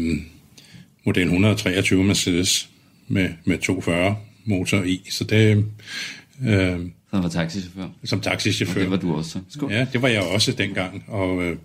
model 1.05 1.23
123 1.23 2.03
Mercedes 2.03 2.69
med, 3.07 3.29
med 3.45 3.57
240 3.57 4.17
motor 4.45 4.83
i, 4.83 5.01
så 5.09 5.23
det... 5.23 5.65
Øh, 6.47 6.79
som 7.11 7.23
var 7.23 7.29
taxichauffør? 7.29 7.87
Som 8.03 8.21
taxichauffør. 8.21 8.75
Og 8.75 8.81
det 8.81 8.91
var 8.91 8.97
du 8.97 9.15
også. 9.15 9.39
Skål. 9.49 9.71
Ja, 9.71 9.87
det 9.93 10.01
var 10.01 10.07
jeg 10.07 10.21
også 10.21 10.51
dengang, 10.51 11.03
og... 11.07 11.43
Øh, 11.43 11.57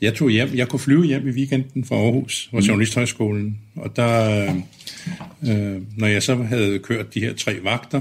jeg 0.00 0.14
tog 0.14 0.30
hjem, 0.30 0.50
jeg 0.54 0.68
kunne 0.68 0.80
flyve 0.80 1.04
hjem 1.04 1.28
i 1.28 1.30
weekenden 1.30 1.84
fra 1.84 1.96
Aarhus, 1.96 2.48
fra 2.50 2.58
mm. 2.58 2.64
Journalisthøjskolen, 2.64 3.58
og 3.76 3.96
der, 3.96 4.44
øh, 5.48 5.82
når 5.96 6.06
jeg 6.06 6.22
så 6.22 6.34
havde 6.34 6.78
kørt 6.78 7.14
de 7.14 7.20
her 7.20 7.34
tre 7.34 7.56
vagter, 7.62 8.00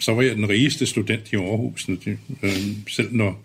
så 0.00 0.14
var 0.14 0.22
jeg 0.22 0.36
den 0.36 0.48
rigeste 0.48 0.86
student 0.86 1.32
i 1.32 1.36
Aarhus, 1.36 1.88
når 1.88 1.96
de, 2.04 2.18
øh, 2.42 2.52
selv 2.88 3.08
når, 3.12 3.44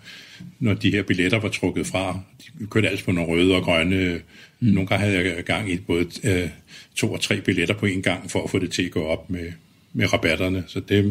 når 0.60 0.74
de 0.74 0.92
her 0.92 1.04
billetter 1.04 1.40
var 1.40 1.50
trukket 1.50 1.88
fra. 1.88 2.20
De 2.60 2.68
kørte 2.68 2.90
altid 2.90 3.06
på 3.06 3.12
nogle 3.12 3.32
røde 3.32 3.56
og 3.56 3.64
grønne. 3.64 4.20
Mm. 4.60 4.68
Nogle 4.68 4.88
gange 4.88 5.06
havde 5.06 5.36
jeg 5.36 5.44
gang 5.44 5.72
i 5.72 5.78
både 5.78 6.08
øh, 6.24 6.50
to 6.96 7.14
og 7.14 7.22
tre 7.22 7.42
billetter 7.42 7.76
på 7.76 7.86
en 7.86 8.02
gang, 8.02 8.32
for 8.32 8.44
at 8.44 8.50
få 8.50 8.60
det 8.60 8.72
til 8.72 8.84
at 8.84 8.92
gå 8.92 9.04
op 9.04 9.30
med, 9.30 9.52
med 9.98 10.14
rabatterne. 10.14 10.64
Så 10.68 10.80
det, 10.80 11.04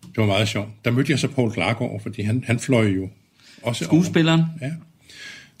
det 0.00 0.16
var 0.16 0.26
meget 0.26 0.48
sjovt. 0.48 0.68
Der 0.84 0.90
mødte 0.90 1.12
jeg 1.12 1.18
så 1.18 1.28
Paul 1.28 1.52
Klargaard, 1.52 2.02
fordi 2.02 2.22
han, 2.22 2.44
han 2.46 2.58
fløj 2.58 2.86
jo 2.86 3.08
også 3.62 3.84
Skuespilleren? 3.84 4.40
Over. 4.40 4.68
Ja. 4.68 4.72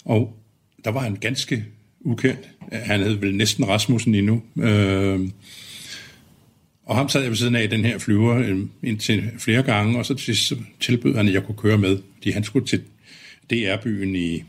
Og 0.04 0.36
der 0.84 0.90
var 0.90 1.00
han 1.00 1.14
ganske 1.14 1.64
ukendt. 2.00 2.48
Han 2.72 3.00
hed 3.00 3.14
vel 3.14 3.34
næsten 3.34 3.68
Rasmussen 3.68 4.14
endnu. 4.14 4.42
Øh, 4.56 5.28
og 6.86 6.96
ham 6.96 7.08
sad 7.08 7.20
jeg 7.20 7.30
ved 7.30 7.36
siden 7.36 7.56
af 7.56 7.70
den 7.70 7.84
her 7.84 7.98
flyver 7.98 8.36
øh, 8.36 8.58
indtil 8.82 9.30
flere 9.38 9.62
gange, 9.62 9.98
og 9.98 10.06
så 10.06 10.14
til 10.14 10.36
sidst 10.36 10.52
tilbød 10.80 11.16
han, 11.16 11.28
at 11.28 11.34
jeg 11.34 11.42
kunne 11.42 11.56
køre 11.58 11.78
med, 11.78 11.98
fordi 12.14 12.30
han 12.30 12.44
skulle 12.44 12.66
til 12.66 12.82
DR-byen 13.50 14.16
i, 14.16 14.44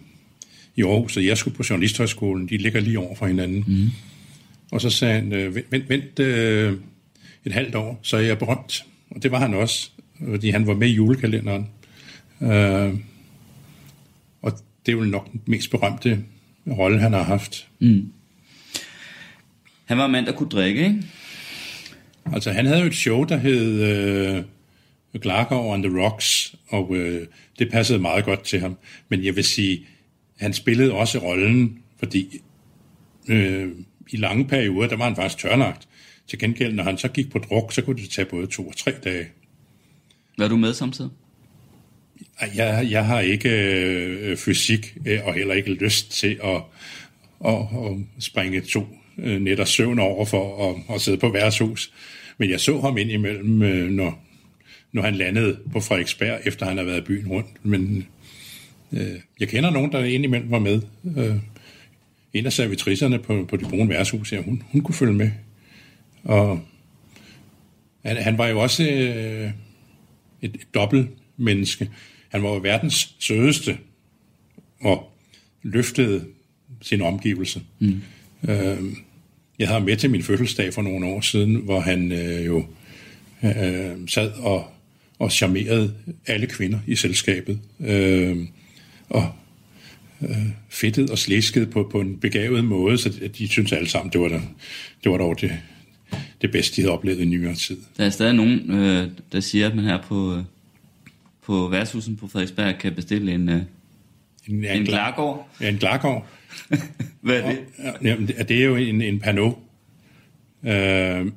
i 0.76 0.84
Aarhus, 0.84 1.18
og 1.18 1.26
jeg 1.26 1.38
skulle 1.38 1.58
på 1.58 1.64
Journalisthøjskolen. 1.70 2.50
De 2.50 2.58
ligger 2.58 2.80
lige 2.80 3.00
over 3.00 3.16
for 3.16 3.28
hinanden. 3.28 3.64
Mm. 3.68 3.90
Og 4.72 4.82
så 4.82 4.90
sagde 4.90 5.14
han, 5.14 5.34
øh, 5.34 5.56
vent, 5.56 5.72
vent, 5.72 5.90
vent 5.90 6.20
øh, 6.20 6.74
et 7.46 7.54
halvt 7.54 7.76
år, 7.76 8.00
så 8.02 8.18
er 8.18 8.22
jeg 8.22 8.40
berømt. 8.40 8.86
Og 9.10 9.24
det 9.24 9.32
var 9.32 9.40
han 9.40 9.54
også, 9.54 9.92
fordi 10.30 10.50
han 10.50 10.68
var 10.68 10.74
med 10.74 10.88
i 10.88 10.94
julekalenderen. 10.94 11.70
Øh, 12.42 12.94
og 14.42 14.52
det 14.86 14.92
er 14.92 14.98
jo 14.98 15.04
nok 15.04 15.32
den 15.32 15.42
mest 15.46 15.72
berømte 15.72 16.24
rolle, 16.68 17.00
han 17.00 17.14
har 17.14 17.24
haft. 17.24 17.68
Mm. 17.80 18.12
Han 19.86 19.98
var 19.98 20.06
en 20.06 20.12
mand, 20.12 20.26
der 20.26 20.32
kunne 20.32 20.50
drikke, 20.50 20.84
ikke? 20.84 21.04
Altså, 22.34 22.52
han 22.52 22.66
havde 22.66 22.80
jo 22.80 22.88
et 22.88 22.96
show, 22.96 23.24
der 23.24 23.38
hed 23.38 23.82
øh, 23.82 24.44
Glargaard 25.22 25.66
on 25.66 25.84
the 25.84 26.02
Rocks, 26.02 26.56
og 26.68 26.96
øh, 26.96 27.28
det 27.60 27.72
passede 27.72 28.00
meget 28.00 28.26
godt 28.26 28.44
til 28.44 28.60
ham. 28.60 28.78
Men 29.10 29.26
jeg 29.26 29.36
vil 29.36 29.44
sige, 29.44 29.86
han 30.40 30.54
spillede 30.54 30.94
også 30.94 31.20
rollen, 31.20 31.80
fordi 32.00 32.42
øh, 33.28 33.72
i 34.10 34.18
lange 34.18 34.46
perioder, 34.46 34.88
der 34.88 34.96
var 34.96 35.06
han 35.06 35.16
faktisk 35.16 35.38
tørnagt. 35.38 35.88
Til 36.28 36.40
gengæld, 36.40 36.74
når 36.74 36.84
han 36.84 36.98
så 36.98 37.08
gik 37.08 37.32
på 37.32 37.40
druk, 37.40 37.74
så 37.74 37.82
kunne 37.82 38.02
det 38.02 38.10
tage 38.10 38.26
både 38.26 38.48
to 38.48 38.68
og 38.68 38.78
tre 38.78 38.92
dage. 39.04 39.28
Var 40.38 40.48
du 40.48 40.58
med 40.58 40.74
samtidig? 40.74 41.12
Jeg, 42.56 42.88
jeg 42.90 43.06
har 43.06 43.20
ikke 43.20 43.50
øh, 43.50 44.38
fysik 44.38 44.98
øh, 45.06 45.20
og 45.26 45.34
heller 45.34 45.54
ikke 45.54 45.74
lyst 45.74 46.12
til 46.12 46.40
at, 46.44 46.62
at, 47.46 47.60
at 47.60 47.98
springe 48.20 48.62
to 48.62 48.88
øh, 49.18 49.42
netter 49.42 49.66
søvn 49.66 50.00
over 50.00 50.26
for 50.26 50.70
at, 50.70 50.96
at 50.96 51.02
sidde 51.02 51.18
på 51.18 51.30
værtshus. 51.30 51.94
Men 52.38 52.50
jeg 52.50 52.60
så 52.60 52.82
ham 52.82 52.98
ind 52.98 53.12
imellem, 53.12 53.62
øh, 53.62 53.90
når, 53.90 54.26
når 54.92 55.02
han 55.02 55.16
landede 55.16 55.60
på 55.72 55.80
Frederiksberg, 55.80 56.40
efter 56.46 56.66
han 56.66 56.78
har 56.78 56.84
været 56.84 56.98
i 56.98 57.06
byen 57.06 57.28
rundt. 57.28 57.66
Men 57.66 58.08
øh, 58.92 59.20
jeg 59.40 59.48
kender 59.48 59.70
nogen, 59.70 59.92
der 59.92 60.04
indimellem 60.04 60.52
var 60.52 60.60
med. 60.60 60.82
Øh, 61.18 61.36
en 62.34 62.46
af 62.46 62.54
servitrisserne 62.54 63.20
på, 63.20 63.46
på 63.50 63.58
de 63.58 63.66
brune 63.70 63.90
værtshus, 63.90 64.34
ja, 64.34 64.42
hun, 64.42 64.64
hun 64.72 64.82
kunne 64.82 64.96
følge 64.96 65.14
med. 65.14 65.32
Og 66.26 66.62
han, 68.06 68.18
han 68.18 68.38
var 68.38 68.48
jo 68.48 68.60
også 68.60 68.84
øh, 68.84 69.52
et, 70.42 70.56
et 70.56 70.68
dobbelt 70.74 71.10
menneske. 71.38 71.90
Han 72.30 72.44
var 72.44 72.50
jo 72.50 72.58
verdens 72.58 73.16
sødeste 73.20 73.78
og 74.82 75.12
løftede 75.64 76.26
sin 76.82 77.02
omgivelse. 77.02 77.62
Mm. 77.80 78.02
Øh, 78.50 78.78
jeg 79.60 79.68
havde 79.68 79.86
med 79.86 79.98
til 79.98 80.10
min 80.10 80.24
fødselsdag 80.24 80.74
for 80.74 80.82
nogle 80.82 81.06
år 81.06 81.22
siden, 81.22 81.56
hvor 81.56 81.80
han 81.80 82.12
øh, 82.12 82.46
jo 82.46 82.66
øh, 83.44 84.08
sad 84.08 84.32
og, 84.32 84.68
og 85.20 85.32
charmerede 85.32 85.94
alle 86.28 86.48
kvinder 86.48 86.80
i 86.88 86.96
selskabet. 86.96 87.60
Øh, 87.80 88.38
og 89.10 89.32
øh, 90.22 90.48
fedtet 90.70 91.10
og 91.10 91.18
slæsket 91.18 91.70
på, 91.70 91.90
på 91.92 92.02
en 92.02 92.18
begavet 92.18 92.66
måde, 92.66 92.98
så 92.98 93.30
de 93.38 93.48
synes 93.48 93.72
alle 93.72 93.90
sammen, 93.90 94.14
det 94.14 94.22
var, 94.22 94.28
der, 94.28 94.42
det 95.04 95.12
var 95.12 95.18
dog 95.18 95.42
det, 95.42 95.52
det 96.46 96.52
bedste, 96.52 96.76
de 96.76 96.82
havde 96.82 96.94
oplevet 96.94 97.20
i 97.20 97.26
nyere 97.26 97.56
tid. 97.56 97.78
Der 97.98 98.06
er 98.06 98.10
stadig 98.10 98.34
nogen, 98.34 98.72
øh, 98.72 99.08
der 99.32 99.40
siger, 99.40 99.68
at 99.68 99.76
man 99.76 99.86
her 99.86 100.02
på, 100.02 100.44
på 101.46 101.68
værtshusen 101.68 102.16
på 102.16 102.28
Frederiksberg 102.28 102.78
kan 102.78 102.94
bestille 102.94 103.34
en, 103.34 103.50
øh, 103.50 103.62
en, 104.48 104.56
en, 104.56 104.66
en 104.66 104.84
glargård. 104.84 105.50
Ja, 105.62 105.70
en 105.70 105.78
glargård. 105.78 106.28
Hvad 107.22 107.40
er 107.40 107.50
det? 107.50 107.60
Og, 107.78 108.04
ja, 108.04 108.44
det 108.44 108.62
er 108.62 108.66
jo 108.66 108.76
en, 108.76 109.02
en 109.02 109.20
panot 109.20 109.58
øh, 110.64 111.32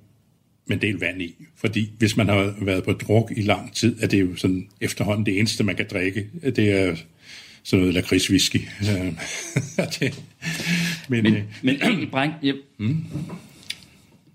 med 0.67 0.77
del 0.81 0.99
vand 0.99 1.23
i. 1.23 1.35
Fordi 1.57 1.93
hvis 1.99 2.17
man 2.17 2.29
har 2.29 2.55
været 2.61 2.85
på 2.85 2.93
druk 2.93 3.33
i 3.37 3.43
lang 3.43 3.75
tid, 3.75 3.97
er 4.03 4.07
det 4.07 4.21
jo 4.21 4.37
sådan 4.37 4.69
efterhånden 4.81 5.27
det 5.27 5.39
eneste, 5.39 5.65
man 5.65 5.77
kan 5.77 5.87
drikke. 5.91 6.27
Det 6.43 6.59
er 6.59 6.97
sådan 7.63 7.81
noget 7.81 7.95
lakridswhisky. 7.95 8.61
Øh, 8.91 9.13
det, 10.01 10.23
men, 11.09 11.23
men, 11.23 11.35
øh, 11.37 11.43
men 11.63 12.11
Brænk, 12.11 12.33
jeg, 12.43 12.55
mm? 12.79 13.05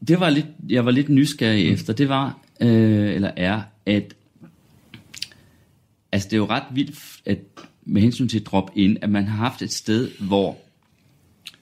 Det 0.07 0.19
var 0.19 0.29
lidt, 0.29 0.45
jeg 0.69 0.85
var 0.85 0.91
lidt 0.91 1.09
nysgerrig 1.09 1.67
mm. 1.67 1.73
efter, 1.73 1.93
det 1.93 2.09
var, 2.09 2.39
øh, 2.61 3.15
eller 3.15 3.31
er, 3.37 3.61
at 3.85 4.15
altså 6.11 6.27
det 6.29 6.33
er 6.33 6.37
jo 6.37 6.45
ret 6.45 6.63
vildt, 6.73 6.99
at 7.25 7.39
med 7.85 8.01
hensyn 8.01 8.27
til 8.27 8.43
drop 8.43 8.71
ind, 8.75 8.97
at 9.01 9.09
man 9.09 9.27
har 9.27 9.37
haft 9.37 9.61
et 9.61 9.73
sted, 9.73 10.11
hvor, 10.19 10.57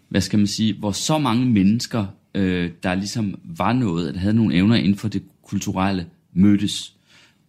hvad 0.09 0.21
skal 0.21 0.39
man 0.39 0.47
sige, 0.47 0.73
hvor 0.73 0.91
så 0.91 1.17
mange 1.17 1.45
mennesker, 1.45 2.05
øh, 2.35 2.71
der 2.83 2.95
ligesom 2.95 3.39
var 3.43 3.73
noget, 3.73 4.09
at 4.09 4.17
havde 4.17 4.33
nogle 4.33 4.55
evner 4.55 4.75
inden 4.75 4.95
for 4.95 5.07
det 5.07 5.23
kulturelle, 5.43 6.05
mødtes. 6.33 6.93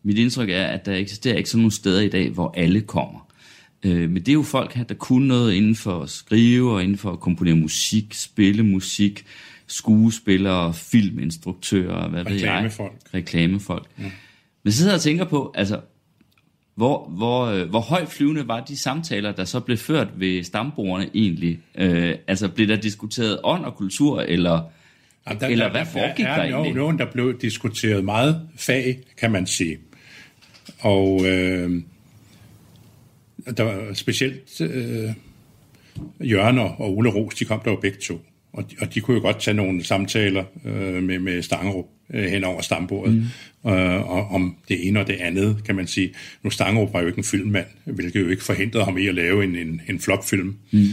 Mit 0.02 0.18
indtryk 0.18 0.48
er, 0.50 0.64
at 0.64 0.86
der 0.86 0.94
eksisterer 0.94 1.36
ikke 1.36 1.50
sådan 1.50 1.60
nogle 1.60 1.72
steder 1.72 2.00
i 2.00 2.08
dag, 2.08 2.30
hvor 2.30 2.54
alle 2.56 2.80
kommer. 2.80 3.28
Øh, 3.82 4.10
men 4.10 4.16
det 4.16 4.28
er 4.28 4.32
jo 4.32 4.42
folk 4.42 4.72
her, 4.72 4.84
der 4.84 4.94
kunne 4.94 5.28
noget 5.28 5.54
inden 5.54 5.74
for 5.74 6.02
at 6.02 6.10
skrive, 6.10 6.72
og 6.72 6.82
inden 6.82 6.98
for 6.98 7.12
at 7.12 7.20
komponere 7.20 7.56
musik, 7.56 8.14
spille 8.14 8.62
musik, 8.62 9.24
skuespillere, 9.72 10.74
filminstruktører, 10.74 12.08
hvad 12.08 12.24
ved 12.24 12.32
jeg. 12.32 12.48
Reklamefolk. 12.48 12.92
Reklamefolk. 13.14 13.86
Ja. 13.98 14.10
Men 14.62 14.72
så 14.72 14.78
sidder 14.78 14.92
jeg 14.92 14.96
og 14.96 15.02
tænker 15.02 15.24
på, 15.24 15.52
altså, 15.54 15.80
hvor, 16.74 17.08
hvor, 17.08 17.44
øh, 17.44 17.68
hvor 17.68 17.80
højt 17.80 18.08
flyvende 18.08 18.48
var 18.48 18.60
de 18.60 18.78
samtaler, 18.78 19.32
der 19.32 19.44
så 19.44 19.60
blev 19.60 19.76
ført 19.76 20.08
ved 20.20 20.42
stambordene 20.42 21.10
egentlig? 21.14 21.60
Øh, 21.74 22.14
altså 22.26 22.48
blev 22.48 22.68
der 22.68 22.76
diskuteret 22.76 23.40
ånd 23.44 23.64
og 23.64 23.74
kultur, 23.76 24.20
eller, 24.20 24.62
Jamen, 25.28 25.40
der, 25.40 25.46
eller 25.46 25.70
hvad 25.70 25.80
der, 25.80 25.86
foregik 25.86 26.24
der, 26.24 26.34
der, 26.34 26.36
der 26.36 26.54
egentlig? 26.54 26.74
Nogen, 26.74 26.98
der 26.98 27.06
blev 27.12 27.40
diskuteret 27.40 28.04
meget 28.04 28.48
fag, 28.56 28.98
kan 29.18 29.30
man 29.30 29.46
sige. 29.46 29.78
Og 30.80 31.26
øh, 31.26 31.82
der 33.56 33.62
var 33.62 33.94
specielt 33.94 34.60
øh, 34.60 35.10
Jørgen 36.20 36.58
og 36.58 36.80
Ole 36.80 37.10
Ros, 37.10 37.34
de 37.34 37.44
kom 37.44 37.60
der 37.64 37.70
jo 37.70 37.76
begge 37.76 37.98
to. 37.98 38.20
Og 38.52 38.70
de, 38.70 38.76
og 38.80 38.94
de 38.94 39.00
kunne 39.00 39.14
jo 39.14 39.22
godt 39.22 39.40
tage 39.40 39.54
nogle 39.54 39.84
samtaler 39.84 40.44
øh, 40.64 41.02
med, 41.02 41.18
med 41.18 41.42
Stangerup 41.42 41.86
øh, 42.14 42.24
hen 42.24 42.44
over 42.44 42.60
stambordet, 42.60 43.14
mm. 43.14 43.70
øh, 43.70 44.10
og, 44.10 44.28
om 44.28 44.56
det 44.68 44.88
ene 44.88 45.00
og 45.00 45.06
det 45.06 45.16
andet, 45.20 45.56
kan 45.64 45.76
man 45.76 45.86
sige. 45.86 46.14
Nu 46.42 46.50
Stangerup 46.50 46.92
var 46.92 47.00
jo 47.00 47.06
ikke 47.06 47.18
en 47.18 47.24
filmmand, 47.24 47.66
hvilket 47.84 48.20
jo 48.20 48.28
ikke 48.28 48.44
forhindrede 48.44 48.84
ham 48.84 48.98
i 48.98 49.06
at 49.06 49.14
lave 49.14 49.44
en, 49.44 49.56
en, 49.56 49.80
en 49.88 50.00
flop-film. 50.00 50.56
Mm. 50.70 50.86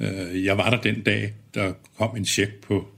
Øh, 0.00 0.44
jeg 0.44 0.58
var 0.58 0.70
der 0.70 0.80
den 0.80 1.00
dag, 1.00 1.32
der 1.54 1.72
kom 1.98 2.16
en 2.16 2.24
check 2.24 2.52
på 2.54 2.88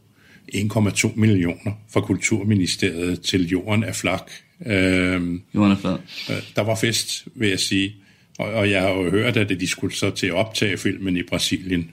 1,2 0.55 1.13
millioner 1.15 1.73
fra 1.93 2.01
Kulturministeriet 2.01 3.21
til 3.21 3.49
Jorden 3.49 3.85
af 3.85 3.95
Flak. 3.95 4.31
Øh, 4.67 5.23
Jorden 5.55 5.73
af 5.73 5.79
Flak. 5.79 6.01
Øh, 6.31 6.37
der 6.57 6.63
var 6.63 6.75
fest, 6.75 7.29
vil 7.35 7.49
jeg 7.49 7.61
sige. 7.61 7.95
Og, 8.39 8.53
og 8.53 8.71
jeg 8.71 8.83
har 8.83 8.91
jo 8.91 9.11
hørt, 9.11 9.37
at 9.37 9.49
de 9.49 9.69
skulle 9.69 9.95
så 9.95 10.11
til 10.11 10.27
at 10.27 10.33
optage 10.33 10.79
filmen 10.79 11.17
i 11.17 11.23
Brasilien, 11.23 11.91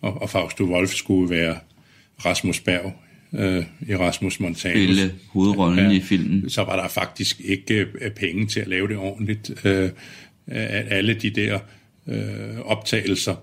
og, 0.00 0.22
og 0.22 0.30
Fausto 0.30 0.64
Wolf 0.64 0.90
skulle 0.90 1.30
være 1.30 1.56
Rasmus 2.24 2.60
Berg 2.60 2.94
øh, 3.32 3.64
i 3.88 3.96
Rasmus 3.96 4.40
Montanus. 4.40 4.82
Spille 4.82 5.14
hovedrollen 5.28 5.90
ja, 5.90 5.96
i 5.96 6.00
filmen. 6.00 6.50
Så 6.50 6.64
var 6.64 6.76
der 6.82 6.88
faktisk 6.88 7.40
ikke 7.40 7.86
øh, 8.00 8.10
penge 8.10 8.46
til 8.46 8.60
at 8.60 8.68
lave 8.68 8.88
det 8.88 8.96
ordentligt. 8.96 9.50
Øh, 9.64 9.90
alle 10.46 11.14
de 11.14 11.30
der 11.30 11.58
øh, 12.06 12.60
optagelser, 12.64 13.34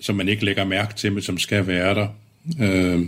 som 0.00 0.16
man 0.16 0.28
ikke 0.28 0.44
lægger 0.44 0.64
mærke 0.64 0.94
til, 0.94 1.12
men 1.12 1.22
som 1.22 1.38
skal 1.38 1.66
være 1.66 1.94
der. 1.94 2.08
Øh, 2.60 3.06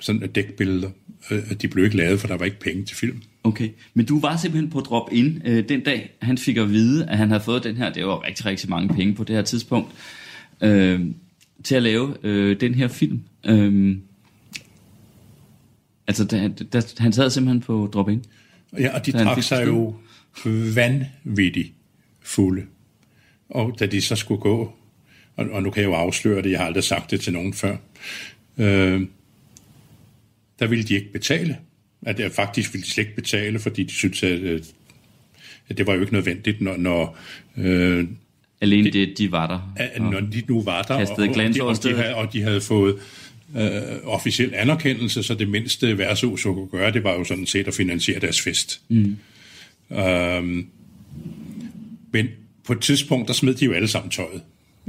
sådan 0.00 0.28
dækbilleder. 0.28 0.90
Øh, 1.30 1.52
de 1.62 1.68
blev 1.68 1.84
ikke 1.84 1.96
lavet, 1.96 2.20
for 2.20 2.28
der 2.28 2.36
var 2.36 2.44
ikke 2.44 2.60
penge 2.60 2.84
til 2.84 2.96
film. 2.96 3.22
Okay, 3.44 3.68
men 3.94 4.06
du 4.06 4.20
var 4.20 4.36
simpelthen 4.36 4.70
på 4.70 4.80
drop 4.80 5.08
ind 5.12 5.40
øh, 5.44 5.68
den 5.68 5.80
dag, 5.80 6.10
han 6.22 6.38
fik 6.38 6.56
at 6.56 6.70
vide, 6.70 7.06
at 7.06 7.18
han 7.18 7.28
havde 7.28 7.42
fået 7.42 7.64
den 7.64 7.76
her, 7.76 7.92
det 7.92 8.06
var 8.06 8.26
rigtig, 8.26 8.46
rigtig 8.46 8.70
mange 8.70 8.94
penge 8.94 9.14
på 9.14 9.24
det 9.24 9.36
her 9.36 9.42
tidspunkt, 9.42 9.92
øh, 10.60 11.00
til 11.64 11.74
at 11.74 11.82
lave 11.82 12.16
øh, 12.22 12.60
den 12.60 12.74
her 12.74 12.88
film. 12.88 13.20
Øh, 13.46 13.96
altså, 16.06 16.24
da, 16.24 16.48
da, 16.48 16.82
han 16.98 17.12
sad 17.12 17.30
simpelthen 17.30 17.60
på 17.60 17.90
drop 17.92 18.08
ind. 18.08 18.22
Ja, 18.78 18.94
og 18.94 19.06
de 19.06 19.12
trak 19.12 19.42
sig 19.42 19.66
jo 19.66 19.94
vanvittigt 20.74 21.72
fulde. 22.20 22.62
Og 23.48 23.76
da 23.78 23.86
de 23.86 24.00
så 24.00 24.16
skulle 24.16 24.40
gå, 24.40 24.72
og, 25.36 25.46
og 25.50 25.62
nu 25.62 25.70
kan 25.70 25.82
jeg 25.82 25.88
jo 25.88 25.94
afsløre 25.94 26.42
det, 26.42 26.50
jeg 26.50 26.58
har 26.58 26.66
aldrig 26.66 26.84
sagt 26.84 27.10
det 27.10 27.20
til 27.20 27.32
nogen 27.32 27.54
før, 27.54 27.76
øh, 28.58 29.06
der 30.58 30.66
ville 30.66 30.84
de 30.84 30.94
ikke 30.94 31.12
betale. 31.12 31.58
At 32.02 32.20
jeg 32.20 32.32
faktisk 32.32 32.72
ville 32.72 32.84
de 32.84 32.90
slet 32.90 33.04
ikke 33.04 33.16
betale, 33.16 33.58
fordi 33.58 33.84
de 33.84 33.92
syntes, 33.92 34.22
at, 34.22 34.40
øh, 34.40 34.62
at 35.68 35.78
det 35.78 35.86
var 35.86 35.94
jo 35.94 36.00
ikke 36.00 36.12
nødvendigt, 36.12 36.60
når... 36.60 36.76
når 36.76 37.18
øh, 37.56 38.04
Alene 38.60 38.90
det, 38.90 39.18
de 39.18 39.32
var 39.32 39.46
der. 39.46 39.72
At, 39.76 40.02
når 40.02 40.20
de 40.20 40.42
nu 40.48 40.62
var 40.62 40.82
der, 40.82 40.94
og, 40.94 41.00
og, 41.00 41.18
de, 41.54 41.62
og, 41.62 41.82
de 41.82 41.94
havde, 41.94 42.14
og 42.14 42.32
de 42.32 42.42
havde 42.42 42.60
fået 42.60 42.96
øh, 43.56 43.70
officiel 44.04 44.54
anerkendelse, 44.54 45.22
så 45.22 45.34
det 45.34 45.48
mindste 45.48 45.98
værtshus 45.98 46.42
kunne 46.42 46.68
gøre, 46.68 46.92
det 46.92 47.04
var 47.04 47.12
jo 47.12 47.24
sådan 47.24 47.46
set 47.46 47.68
at 47.68 47.74
finansiere 47.74 48.20
deres 48.20 48.40
fest. 48.40 48.80
Mm. 48.88 49.16
Øhm, 49.90 50.66
men 52.12 52.28
på 52.64 52.72
et 52.72 52.80
tidspunkt, 52.80 53.28
der 53.28 53.34
smed 53.34 53.54
de 53.54 53.64
jo 53.64 53.72
alle 53.72 53.88
sammen 53.88 54.10
tøjet. 54.10 54.42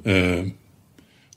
Øh, 0.06 0.48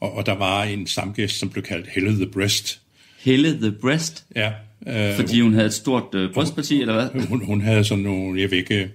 og, 0.00 0.14
og 0.14 0.26
der 0.26 0.34
var 0.34 0.64
en 0.64 0.86
samgæst, 0.86 1.38
som 1.38 1.50
blev 1.50 1.64
kaldt 1.64 1.86
Helle 1.94 2.12
the 2.12 2.26
Breast. 2.26 2.80
Helle 3.20 3.58
the 3.60 3.72
Breast? 3.72 4.24
Ja. 4.36 4.52
Øh, 4.86 5.16
Fordi 5.16 5.40
hun 5.40 5.52
havde 5.54 5.66
et 5.66 5.72
stort 5.72 6.14
øh, 6.14 6.32
brystparti, 6.32 6.80
eller 6.80 6.94
hvad? 6.94 7.26
Hun, 7.28 7.44
hun 7.44 7.60
havde 7.60 7.84
sådan 7.84 8.04
nogle, 8.04 8.40
jeg 8.40 8.50
ved 8.50 8.58
ikke, 8.58 8.90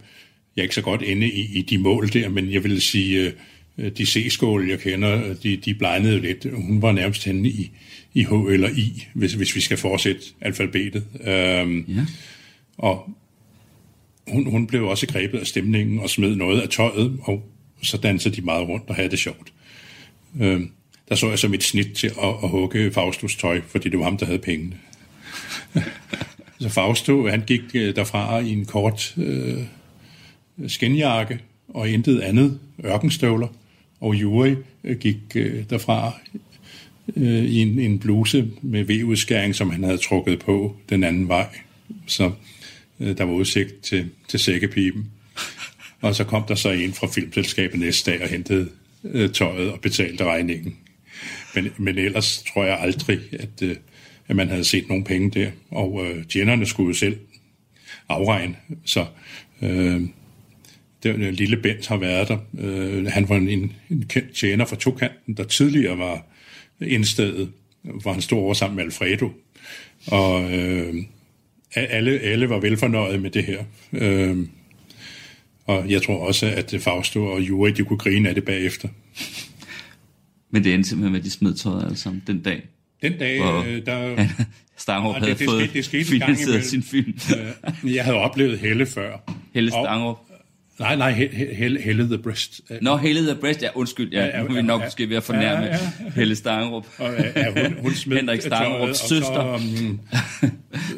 jeg 0.58 0.62
er 0.62 0.64
ikke 0.64 0.76
så 0.76 0.82
godt 0.82 1.02
inde 1.02 1.32
i, 1.32 1.58
i 1.58 1.62
de 1.62 1.78
mål 1.78 2.14
der, 2.14 2.30
men 2.30 2.52
jeg 2.52 2.64
vil 2.64 2.82
sige, 2.82 3.34
øh, 3.78 3.92
de 3.98 4.06
C-skåle, 4.06 4.70
jeg 4.70 4.80
kender, 4.80 5.34
de, 5.34 5.58
de 5.58 5.74
blegnede 5.74 6.20
lidt. 6.20 6.46
Hun 6.54 6.82
var 6.82 6.92
nærmest 6.92 7.26
henne 7.26 7.50
i, 7.50 7.72
i 8.14 8.24
H 8.24 8.32
eller 8.32 8.70
I, 8.70 9.08
hvis, 9.14 9.34
hvis 9.34 9.56
vi 9.56 9.62
skal 9.62 9.78
fortsætte 9.78 10.22
alfabetet. 10.42 11.04
Øhm, 11.24 11.86
ja. 11.88 12.06
Og 12.78 13.10
hun, 14.28 14.52
hun 14.52 14.68
blev 14.68 14.84
også 14.88 15.08
grebet 15.08 15.40
af 15.40 15.48
stemningen 15.48 16.00
og 16.00 16.10
smed 16.10 16.36
noget 16.36 16.62
af 16.62 16.70
tøjet, 16.70 17.18
og 17.22 17.50
så 17.84 17.98
dansede 17.98 18.36
de 18.36 18.42
meget 18.42 18.68
rundt 18.68 18.90
og 18.90 18.96
havde 18.96 19.10
det 19.10 19.20
sjovt. 19.20 19.54
Øh, 20.42 20.62
der 21.10 21.16
så 21.16 21.30
jeg 21.30 21.40
så 21.40 21.48
mit 21.48 21.64
snit 21.64 21.88
til 21.96 22.08
at, 22.08 22.36
at 22.44 22.50
hugge 22.50 22.92
Faustus 22.92 23.36
tøj, 23.36 23.62
fordi 23.68 23.90
det 23.90 24.00
var 24.00 24.06
ham, 24.06 24.18
der 24.18 24.26
havde 24.26 24.40
pengene. 24.40 24.78
så 26.62 26.70
Fausto, 26.70 27.28
han 27.28 27.44
gik 27.48 27.62
øh, 27.74 27.96
derfra 27.96 28.40
i 28.40 28.50
en 28.50 28.66
kort 28.66 29.14
øh, 29.18 29.64
skinjakke 30.68 31.40
og 31.68 31.90
intet 31.90 32.20
andet, 32.20 32.60
ørkenstøvler, 32.86 33.48
og 34.00 34.16
Juri 34.16 34.56
øh, 34.84 34.98
gik 34.98 35.18
øh, 35.36 35.64
derfra 35.70 36.14
øh, 37.16 37.44
i 37.44 37.62
en, 37.62 37.80
en 37.80 38.00
bluse 38.00 38.52
med 38.62 38.84
V-udskæring, 38.84 39.56
som 39.56 39.70
han 39.70 39.84
havde 39.84 39.98
trukket 39.98 40.40
på 40.40 40.76
den 40.90 41.04
anden 41.04 41.28
vej. 41.28 41.48
Så 42.08 42.32
øh, 43.00 43.18
der 43.18 43.24
var 43.24 43.34
udsigt 43.34 43.82
til, 43.82 44.10
til 44.28 44.40
sækkepipen. 44.40 45.12
Og 46.02 46.16
så 46.16 46.24
kom 46.24 46.44
der 46.48 46.56
så 46.56 46.70
en 46.70 46.94
fra 46.94 47.08
filmselskabet 47.08 47.80
næste 47.80 48.12
dag 48.12 48.22
og 48.24 48.30
hentede 48.30 48.70
øh, 49.04 49.30
tøjet 49.30 49.72
og 49.72 49.80
betalte 49.82 50.24
regningen. 50.24 50.76
Men, 51.56 51.70
men 51.78 51.98
ellers 51.98 52.44
tror 52.54 52.64
jeg 52.66 52.80
aldrig, 52.80 53.20
at, 53.40 53.62
øh, 53.62 53.76
at 54.28 54.36
man 54.36 54.50
havde 54.50 54.64
set 54.64 54.88
nogen 54.88 55.04
penge 55.04 55.32
der. 55.40 55.52
Og 55.72 56.06
øh, 56.06 56.26
tjenerne 56.26 56.66
skulle 56.66 56.88
jo 56.88 56.94
selv 56.94 57.18
afregne. 58.10 58.56
Så 58.86 59.06
øh, 59.62 60.02
den 61.04 61.22
øh, 61.22 61.34
lille 61.34 61.58
Bent 61.58 61.88
har 61.88 61.98
været 61.98 62.28
der. 62.28 62.38
Øh, 62.60 63.06
han 63.06 63.30
var 63.30 63.36
en, 63.36 63.74
en 63.90 64.06
kendt 64.10 64.34
tjener 64.36 64.66
fra 64.66 64.76
Tokanten, 64.76 65.34
der 65.34 65.44
tidligere 65.44 65.98
var 65.98 66.26
indstedet, 66.82 67.52
hvor 67.82 68.12
han 68.14 68.22
stod 68.22 68.40
over 68.40 68.54
sammen 68.54 68.76
med 68.76 68.84
Alfredo. 68.84 69.32
Og 70.08 70.54
øh, 70.54 70.96
alle, 71.76 72.20
alle 72.20 72.50
var 72.50 72.60
velfornøjet 72.60 73.22
med 73.22 73.30
det 73.30 73.44
her. 73.44 73.64
Øh, 73.94 74.38
og 75.66 75.90
jeg 75.90 76.02
tror 76.02 76.28
også, 76.28 76.46
at 76.46 76.76
Fausto 76.80 77.26
og 77.26 77.42
Juri, 77.42 77.72
de 77.72 77.84
kunne 77.84 78.00
grine 78.00 78.30
af 78.30 78.36
det 78.36 78.46
bagefter. 78.46 78.90
Men 80.52 80.64
det 80.64 80.74
endte 80.74 80.90
simpelthen 80.90 81.12
med, 81.12 81.20
at 81.20 81.26
de 81.26 81.32
smed 81.32 81.54
tøjet 81.54 81.84
alle 81.86 81.98
sammen 81.98 82.24
den 82.28 82.42
dag. 82.42 82.62
Den 83.02 83.18
dag, 83.20 83.42
hvor 83.42 83.64
øh, 83.68 83.86
der... 83.86 84.28
Stangrup 84.78 85.16
havde 85.16 85.32
det, 85.32 85.40
det 85.40 85.50
fået 85.50 85.60
det 85.60 85.70
skete, 85.70 85.78
det 85.78 85.86
skete 85.86 86.06
finansieret 86.06 86.66
sin 86.66 86.84
film. 86.84 87.20
Øh, 87.84 87.96
jeg 87.96 88.04
havde 88.04 88.18
oplevet 88.18 88.60
Helle 88.60 88.86
før. 88.86 89.34
Helle 89.54 89.72
Stangrup? 89.72 90.18
Nej, 90.80 90.96
nej, 90.96 91.12
Helle, 91.12 91.82
Helle 91.82 92.06
the 92.08 92.18
Breast. 92.18 92.62
Nå, 92.82 92.98
Helle 92.98 93.34
the 93.34 93.36
Breast, 93.42 93.62
ja, 93.62 93.70
undskyld, 93.76 94.12
ja, 94.12 94.26
ja, 94.26 94.38
ja, 94.38 94.44
nu 94.44 94.50
er 94.50 94.54
vi 94.54 94.62
nok 94.62 94.82
ja, 94.82 94.86
måske 94.86 95.10
ved 95.10 95.18
at 95.18 95.24
fornærme 95.24 95.66
ja, 95.66 95.72
ja. 95.72 96.10
Helle 96.16 96.36
Stangrup. 96.36 96.86
Og, 96.98 97.14
ja, 97.36 97.64
hun, 97.64 97.78
hun 97.82 97.94
smed 98.04 98.18
Henrik 98.18 98.42
Stangrups 98.42 99.00
søster. 99.00 99.60
Så, 99.60 99.76
um, 99.80 100.00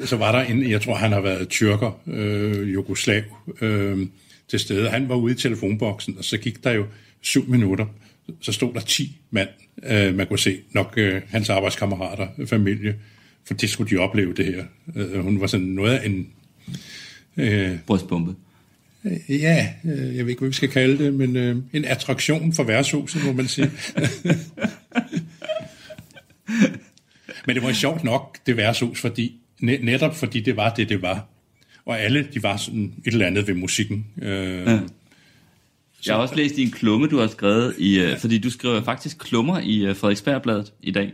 så 0.09 0.15
var 0.15 0.31
der 0.31 0.41
en, 0.41 0.69
jeg 0.69 0.81
tror, 0.81 0.95
han 0.95 1.11
har 1.11 1.21
været 1.21 1.49
tyrker, 1.49 1.99
øh, 2.07 2.73
jugoslav, 2.73 3.21
øh, 3.61 4.07
til 4.47 4.59
stede. 4.59 4.89
Han 4.89 5.09
var 5.09 5.15
ude 5.15 5.33
i 5.33 5.37
telefonboksen, 5.37 6.15
og 6.17 6.23
så 6.23 6.37
gik 6.37 6.63
der 6.63 6.71
jo 6.71 6.85
syv 7.21 7.49
minutter. 7.49 7.85
Så 8.41 8.51
stod 8.51 8.73
der 8.73 8.79
ti 8.79 9.17
mand, 9.31 9.49
øh, 9.83 10.15
man 10.15 10.27
kunne 10.27 10.39
se, 10.39 10.59
nok 10.71 10.93
øh, 10.97 11.21
hans 11.29 11.49
arbejdskammerater, 11.49 12.27
familie, 12.45 12.95
for 13.45 13.53
det 13.53 13.69
skulle 13.69 13.97
de 13.97 14.01
opleve 14.01 14.33
det 14.33 14.45
her. 14.45 14.63
Øh, 14.95 15.23
hun 15.23 15.41
var 15.41 15.47
sådan 15.47 15.67
noget 15.67 15.97
af 15.97 16.05
en... 16.05 16.27
Øh, 17.37 17.77
Brystbombe. 17.87 18.35
Øh, 19.05 19.11
ja, 19.29 19.73
øh, 19.85 20.15
jeg 20.15 20.25
ved 20.25 20.29
ikke, 20.29 20.39
hvad 20.39 20.49
vi 20.49 20.55
skal 20.55 20.69
kalde 20.69 21.03
det, 21.03 21.13
men 21.13 21.35
øh, 21.35 21.57
en 21.73 21.85
attraktion 21.85 22.53
for 22.53 22.63
værtshuset, 22.63 23.25
må 23.25 23.31
man 23.33 23.47
sige. 23.47 23.71
men 27.45 27.55
det 27.55 27.63
var 27.63 27.73
sjovt 27.73 28.03
nok, 28.03 28.37
det 28.45 28.57
værtshus, 28.57 29.01
fordi, 29.01 29.35
netop 29.61 30.15
fordi 30.15 30.39
det 30.39 30.55
var 30.55 30.73
det, 30.73 30.89
det 30.89 31.01
var 31.01 31.27
og 31.89 31.99
alle 31.99 32.27
de 32.33 32.43
var 32.43 32.57
sådan 32.57 32.93
et 33.05 33.13
eller 33.13 33.25
andet 33.25 33.47
ved 33.47 33.53
musikken. 33.53 34.05
Øh, 34.21 34.65
ja. 34.67 34.79
Jeg 36.05 36.15
har 36.15 36.21
også 36.21 36.35
læst 36.35 36.57
i 36.57 36.63
en 36.63 36.71
klumme, 36.71 37.07
du 37.07 37.17
har 37.17 37.27
skrevet, 37.27 37.75
i, 37.77 37.99
øh, 37.99 38.09
ja. 38.09 38.15
fordi 38.15 38.37
du 38.37 38.49
skriver 38.49 38.83
faktisk 38.83 39.17
klummer 39.19 39.59
i 39.59 39.93
Frederiksbergbladet 39.93 40.73
i 40.81 40.91
dag. 40.91 41.13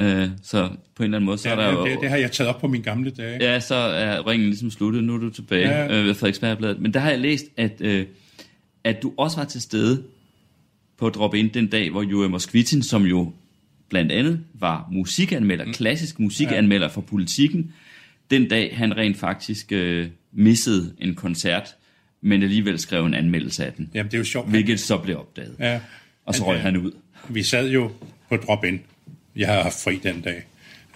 Uh, 0.00 0.06
så 0.42 0.68
på 0.94 1.02
en 1.02 1.04
eller 1.04 1.18
anden 1.18 1.26
måde, 1.26 1.38
så 1.38 1.48
ja, 1.48 1.54
er 1.54 1.60
der 1.60 1.72
jo... 1.72 1.86
Det, 1.86 1.98
det 2.00 2.10
har 2.10 2.16
jeg 2.16 2.32
taget 2.32 2.48
op 2.48 2.60
på 2.60 2.68
mine 2.68 2.84
gamle 2.84 3.10
dage. 3.10 3.38
Ja, 3.40 3.60
så 3.60 3.74
er 3.74 4.26
ringen 4.26 4.48
ligesom 4.48 4.70
sluttet, 4.70 5.04
nu 5.04 5.14
er 5.14 5.18
du 5.18 5.30
tilbage 5.30 5.68
ja. 5.68 6.00
uh, 6.00 6.06
ved 6.06 6.14
Frederiksbergbladet. 6.14 6.80
Men 6.80 6.94
der 6.94 7.00
har 7.00 7.10
jeg 7.10 7.18
læst, 7.18 7.44
at, 7.56 7.80
uh, 7.84 8.02
at 8.84 9.02
du 9.02 9.12
også 9.16 9.36
var 9.36 9.44
til 9.44 9.60
stede 9.60 10.02
på 10.98 11.08
Drop 11.08 11.34
In 11.34 11.48
den 11.48 11.66
dag, 11.66 11.90
hvor 11.90 12.02
Joe 12.02 12.28
Moskvitin, 12.28 12.82
som 12.82 13.02
jo 13.02 13.32
blandt 13.88 14.12
andet 14.12 14.40
var 14.54 14.88
musikanmelder, 14.92 15.64
mm. 15.64 15.72
klassisk 15.72 16.20
musikanmelder 16.20 16.86
ja. 16.86 16.92
for 16.92 17.00
politikken, 17.00 17.72
den 18.30 18.48
dag 18.48 18.76
han 18.76 18.96
rent 18.96 19.16
faktisk 19.16 19.72
øh, 19.72 20.06
missede 20.32 20.94
en 20.98 21.14
koncert, 21.14 21.74
men 22.20 22.42
alligevel 22.42 22.78
skrev 22.78 23.06
en 23.06 23.14
anmeldelse 23.14 23.66
af 23.66 23.72
den. 23.72 23.90
Jamen, 23.94 24.10
det 24.10 24.14
er 24.14 24.18
jo 24.18 24.24
sjovt. 24.24 24.50
Hvilket 24.50 24.80
så 24.80 24.98
blev 24.98 25.18
opdaget. 25.18 25.56
Ja. 25.58 25.80
Og 26.24 26.34
så 26.34 26.46
røg 26.46 26.56
øh, 26.56 26.62
han 26.62 26.76
ud. 26.76 26.92
Vi 27.28 27.42
sad 27.42 27.70
jo 27.70 27.90
på 28.28 28.36
drop-in. 28.36 28.80
Jeg 29.36 29.48
har 29.48 29.62
haft 29.62 29.84
fri 29.84 30.00
den 30.02 30.20
dag. 30.20 30.44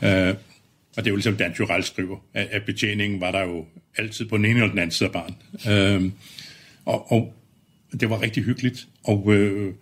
Øh, 0.02 0.34
og 0.96 1.04
det 1.04 1.06
er 1.06 1.10
jo 1.10 1.16
ligesom 1.16 1.36
Dan 1.36 1.54
Jural 1.58 1.84
skriver, 1.84 2.16
at, 2.34 2.46
at 2.46 2.62
betjeningen 2.64 3.20
var 3.20 3.30
der 3.30 3.40
jo 3.40 3.66
altid 3.96 4.28
på 4.28 4.36
den 4.36 4.44
ene 4.44 4.54
eller 4.54 4.68
den 4.68 4.78
anden 4.78 4.90
side 4.90 5.08
af 5.08 5.12
barn. 5.12 5.34
Øh, 5.72 6.12
og, 6.84 7.12
og 7.12 7.34
det 8.00 8.10
var 8.10 8.22
rigtig 8.22 8.42
hyggeligt. 8.42 8.86
Og 9.04 9.32
øh, 9.32 9.74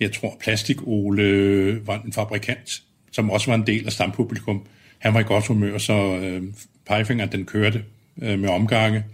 jeg 0.00 0.12
tror, 0.12 0.36
Plastik 0.40 0.76
Ole 0.82 1.86
var 1.86 2.02
en 2.02 2.12
fabrikant, 2.12 2.82
som 3.12 3.30
også 3.30 3.50
var 3.50 3.54
en 3.54 3.66
del 3.66 3.86
af 3.86 3.92
stampublikum. 3.92 4.66
Han 4.98 5.14
var 5.14 5.20
i 5.20 5.22
godt 5.22 5.46
humør, 5.46 5.78
så 5.78 5.92
øh, 6.22 6.42
pegefingeren, 6.86 7.32
den 7.32 7.46
kørte 7.46 7.84
øh, 8.22 8.38
med 8.38 8.48
omgange. 8.48 9.04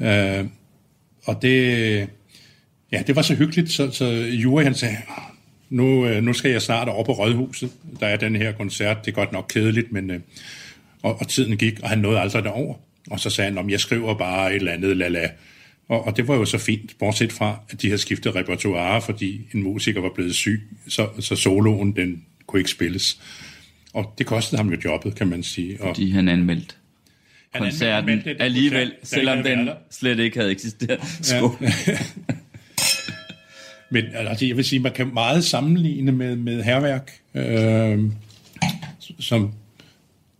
Øh, 0.00 0.44
og 1.24 1.42
det, 1.42 2.08
ja, 2.92 3.02
det 3.06 3.16
var 3.16 3.22
så 3.22 3.34
hyggeligt, 3.34 3.70
så, 3.70 3.90
så 3.90 4.04
Jure 4.32 4.64
han 4.64 4.74
sagde, 4.74 4.96
ah, 4.96 5.35
nu, 5.70 6.06
øh, 6.06 6.22
nu 6.22 6.32
skal 6.32 6.50
jeg 6.50 6.62
snart 6.62 6.88
over 6.88 7.04
på 7.04 7.12
Rådhuset. 7.12 7.70
Der 8.00 8.06
er 8.06 8.16
den 8.16 8.36
her 8.36 8.52
koncert, 8.52 9.04
det 9.04 9.10
er 9.10 9.14
godt 9.14 9.32
nok 9.32 9.46
kedeligt, 9.48 9.92
men... 9.92 10.10
Øh, 10.10 10.20
og, 11.06 11.20
og 11.20 11.28
tiden 11.28 11.56
gik, 11.56 11.80
og 11.82 11.88
han 11.88 11.98
nåede 11.98 12.20
aldrig 12.20 12.44
derover. 12.44 12.74
Og 13.10 13.20
så 13.20 13.30
sagde 13.30 13.50
han, 13.50 13.58
om 13.58 13.70
jeg 13.70 13.80
skriver 13.80 14.14
bare 14.14 14.50
et 14.50 14.56
eller 14.56 14.72
andet 14.72 14.96
lala 14.96 15.30
Og, 15.88 16.06
og 16.06 16.16
det 16.16 16.28
var 16.28 16.34
jo 16.34 16.44
så 16.44 16.58
fint, 16.58 16.98
bortset 16.98 17.32
fra, 17.32 17.60
at 17.70 17.82
de 17.82 17.86
havde 17.86 18.00
skiftet 18.00 18.34
repertoire, 18.34 19.02
fordi 19.02 19.40
en 19.54 19.62
musiker 19.62 20.00
var 20.00 20.10
blevet 20.14 20.34
syg, 20.34 20.62
så, 20.88 21.08
så 21.20 21.36
soloen 21.36 21.96
den 21.96 22.24
kunne 22.46 22.60
ikke 22.60 22.70
spilles. 22.70 23.20
Og 23.92 24.14
det 24.18 24.26
kostede 24.26 24.62
ham 24.62 24.70
jo 24.70 24.78
jobbet, 24.84 25.14
kan 25.14 25.26
man 25.26 25.42
sige. 25.42 25.82
Og 25.82 25.88
Fordi 25.88 26.10
han 26.10 26.28
anmeldte 26.28 26.74
han 27.50 27.62
koncerten 27.62 28.10
anmeldte 28.10 28.30
den 28.30 28.42
alligevel, 28.42 28.90
koncert, 28.90 29.08
selvom 29.08 29.42
den 29.42 29.68
slet 29.90 30.18
ikke 30.18 30.38
havde 30.38 30.50
eksisteret. 30.50 31.00
Skål. 31.22 31.50
Men 33.90 34.04
altså, 34.14 34.46
jeg 34.46 34.56
vil 34.56 34.64
sige, 34.64 34.80
man 34.80 34.92
kan 34.92 35.10
meget 35.14 35.44
sammenligne 35.44 36.12
med, 36.12 36.36
med 36.36 36.62
herværk, 36.62 37.12
øh, 37.34 37.98
som 39.20 39.52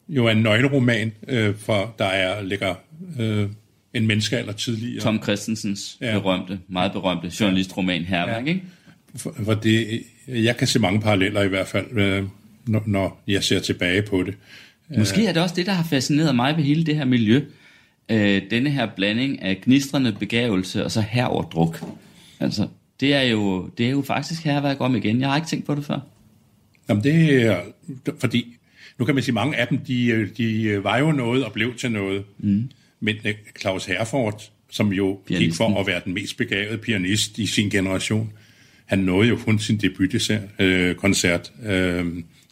jo 0.08 0.26
er 0.26 0.30
en 0.30 0.42
nøgleroman, 0.42 1.12
øh, 1.28 1.54
for 1.56 1.94
der 1.98 2.04
er 2.04 2.42
ligger 2.42 2.74
øh, 3.18 3.48
en 3.94 4.06
menneskealder 4.06 4.52
tidligere. 4.52 5.00
Tom 5.02 5.22
Christensens 5.22 5.98
Ja. 6.00 6.18
berømte, 6.18 6.58
meget 6.68 6.92
berømte 6.92 7.32
journalistroman 7.40 8.04
Herværk, 8.04 8.46
Ja. 8.46 8.48
ikke? 8.48 8.62
For, 9.16 9.34
for 9.44 9.54
det, 9.54 10.02
jeg 10.28 10.56
kan 10.56 10.66
se 10.66 10.78
mange 10.78 11.00
paralleller 11.00 11.42
i 11.42 11.48
hvert 11.48 11.68
fald, 11.68 11.98
øh, 11.98 12.24
når, 12.66 12.82
når 12.86 13.22
jeg 13.26 13.44
ser 13.44 13.58
tilbage 13.60 14.02
på 14.02 14.22
det. 14.22 14.34
Måske 14.98 15.26
er 15.26 15.32
det 15.32 15.42
også 15.42 15.54
det, 15.54 15.66
der 15.66 15.72
har 15.72 15.84
fascineret 15.84 16.36
mig 16.36 16.56
ved 16.56 16.64
hele 16.64 16.84
det 16.86 16.96
her 16.96 17.04
miljø. 17.04 17.40
Øh, 18.08 18.42
denne 18.50 18.70
her 18.70 18.88
blanding 18.96 19.42
af 19.42 19.60
gnistrende 19.64 20.12
begævelse 20.12 20.84
og 20.84 20.90
så 20.90 21.00
heroverdruk. 21.00 21.84
Altså, 22.40 22.68
det 23.00 23.14
er 23.14 23.22
jo, 23.22 23.70
det 23.78 23.86
er 23.86 23.90
jo 23.90 24.02
faktisk 24.02 24.44
herværk 24.44 24.80
om 24.80 24.96
igen. 24.96 25.20
Jeg 25.20 25.28
har 25.28 25.36
ikke 25.36 25.48
tænkt 25.48 25.66
på 25.66 25.74
det 25.74 25.84
før. 25.84 26.00
Jamen 26.88 27.04
det 27.04 27.42
er, 27.42 27.60
fordi 28.18 28.56
nu 28.98 29.04
kan 29.04 29.14
man 29.14 29.24
sige, 29.24 29.34
mange 29.34 29.56
af 29.56 29.68
dem, 29.68 29.78
de, 29.78 30.28
de 30.36 30.80
var 30.84 30.98
jo 30.98 31.12
noget 31.12 31.44
og 31.44 31.52
blev 31.52 31.74
til 31.74 31.92
noget. 31.92 32.24
Mm. 32.38 32.70
Men 33.00 33.16
øh, 33.24 33.34
Claus 33.60 33.84
Herford, 33.84 34.50
som 34.70 34.92
jo 34.92 35.18
gik 35.26 35.54
for 35.54 35.80
at 35.80 35.86
være 35.86 36.00
den 36.04 36.14
mest 36.14 36.36
begavede 36.36 36.78
pianist 36.78 37.38
i 37.38 37.46
sin 37.46 37.70
generation, 37.70 38.32
han 38.84 38.98
nåede 38.98 39.28
jo 39.28 39.36
kun 39.36 39.58
sin 39.58 39.76
debutkoncert. 39.76 41.52
Øh, 41.62 42.04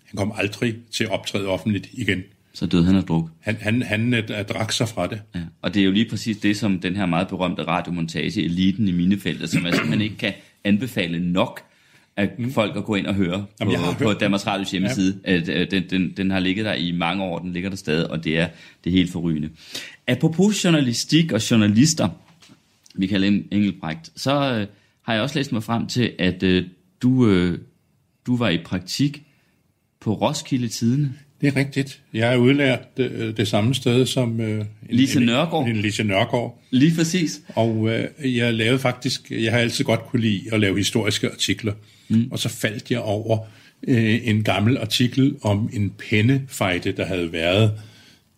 han 0.05 0.17
kom 0.17 0.33
aldrig 0.37 0.75
til 0.91 1.05
at 1.05 1.11
optræde 1.11 1.47
offentligt 1.47 1.89
igen. 1.93 2.23
Så 2.55 2.67
døde 2.67 2.85
han 2.85 2.97
af 2.97 3.03
druk. 3.05 3.31
Han, 3.41 3.57
han, 3.61 3.83
han 3.83 4.15
øh, 4.15 4.29
drak 4.29 4.73
sig 4.73 4.89
fra 4.89 5.07
det. 5.07 5.23
Ja. 5.35 5.41
Og 5.63 5.75
det 5.75 5.81
er 5.81 5.85
jo 5.85 5.93
lige 5.93 6.09
præcis 6.11 6.37
det, 6.37 6.57
som 6.57 6.81
den 6.81 6.97
her 6.97 7.07
meget 7.07 7.29
berømte 7.29 7.63
radiomontage, 7.63 8.45
Eliten 8.45 8.89
i 8.89 8.93
minefeltet, 8.93 9.51
som 9.51 9.65
jeg 9.65 9.75
simpelthen 9.75 10.01
ikke 10.01 10.17
kan 10.17 10.33
anbefale 10.65 11.33
nok 11.33 11.61
at 12.17 12.31
folk 12.51 12.77
at 12.77 12.85
gå 12.85 12.95
ind 12.95 13.07
og 13.07 13.15
høre 13.15 13.39
på, 13.39 13.47
Jamen, 13.61 13.73
jeg 13.73 13.81
har 13.81 13.93
på 13.93 14.13
Danmarks 14.13 14.47
Radios 14.47 14.71
hjemmeside. 14.71 15.21
Ja. 15.25 15.33
At, 15.33 15.49
øh, 15.49 15.71
den, 15.71 15.91
den, 15.91 16.13
den 16.17 16.31
har 16.31 16.39
ligget 16.39 16.65
der 16.65 16.75
i 16.75 16.93
mange 16.93 17.23
år, 17.25 17.39
den 17.39 17.53
ligger 17.53 17.69
der 17.69 17.77
stadig, 17.77 18.11
og 18.11 18.25
det 18.25 18.39
er, 18.39 18.49
det 18.85 18.91
er 18.91 18.95
helt 18.95 19.13
forrygende. 19.13 19.51
Apropos 20.07 20.65
journalistik 20.65 21.33
og 21.33 21.51
journalister, 21.51 22.09
Michael 22.95 23.25
Eng- 23.25 23.49
Engelbrecht, 23.51 24.13
så 24.17 24.31
øh, 24.33 24.67
har 25.03 25.13
jeg 25.13 25.23
også 25.23 25.39
læst 25.39 25.53
mig 25.53 25.63
frem 25.63 25.87
til, 25.87 26.13
at 26.19 26.43
øh, 26.43 26.65
du, 27.03 27.29
øh, 27.29 27.59
du 28.27 28.37
var 28.37 28.49
i 28.49 28.59
praktik 28.59 29.23
på 30.01 30.15
Roskilde 30.15 30.69
Tidene. 30.69 31.15
Det 31.45 31.53
er 31.57 31.57
rigtigt. 31.57 32.01
Jeg 32.15 32.33
er 32.33 32.37
udlært 32.37 32.97
det, 32.97 33.37
det 33.37 33.49
samme 33.49 33.75
sted 33.75 34.07
som... 34.07 34.41
Øh, 34.41 34.61
en- 34.61 34.67
Lise 34.91 35.19
en- 35.21 35.27
Nørgaard. 35.27 35.69
En 35.69 35.77
Lise 35.77 36.05
Nørgaard. 36.05 36.61
Lige 36.71 36.95
præcis. 36.97 37.41
Og 37.49 37.89
øh, 37.91 38.37
jeg 38.39 38.55
lavede 38.55 38.79
faktisk, 38.79 39.31
jeg 39.31 39.53
har 39.53 39.59
altid 39.59 39.85
godt 39.85 40.01
kunne 40.07 40.23
lide 40.23 40.43
at 40.53 40.61
lave 40.61 40.77
historiske 40.77 41.31
artikler. 41.31 41.73
Mm. 42.09 42.29
Og 42.31 42.39
så 42.39 42.49
faldt 42.49 42.91
jeg 42.91 43.01
over 43.01 43.39
øh, 43.89 44.21
en 44.29 44.43
gammel 44.45 44.79
artikel 44.79 45.37
om 45.43 45.71
en 45.73 45.91
pennefejde, 46.11 46.93
der 46.93 47.05
havde 47.05 47.33
været 47.33 47.73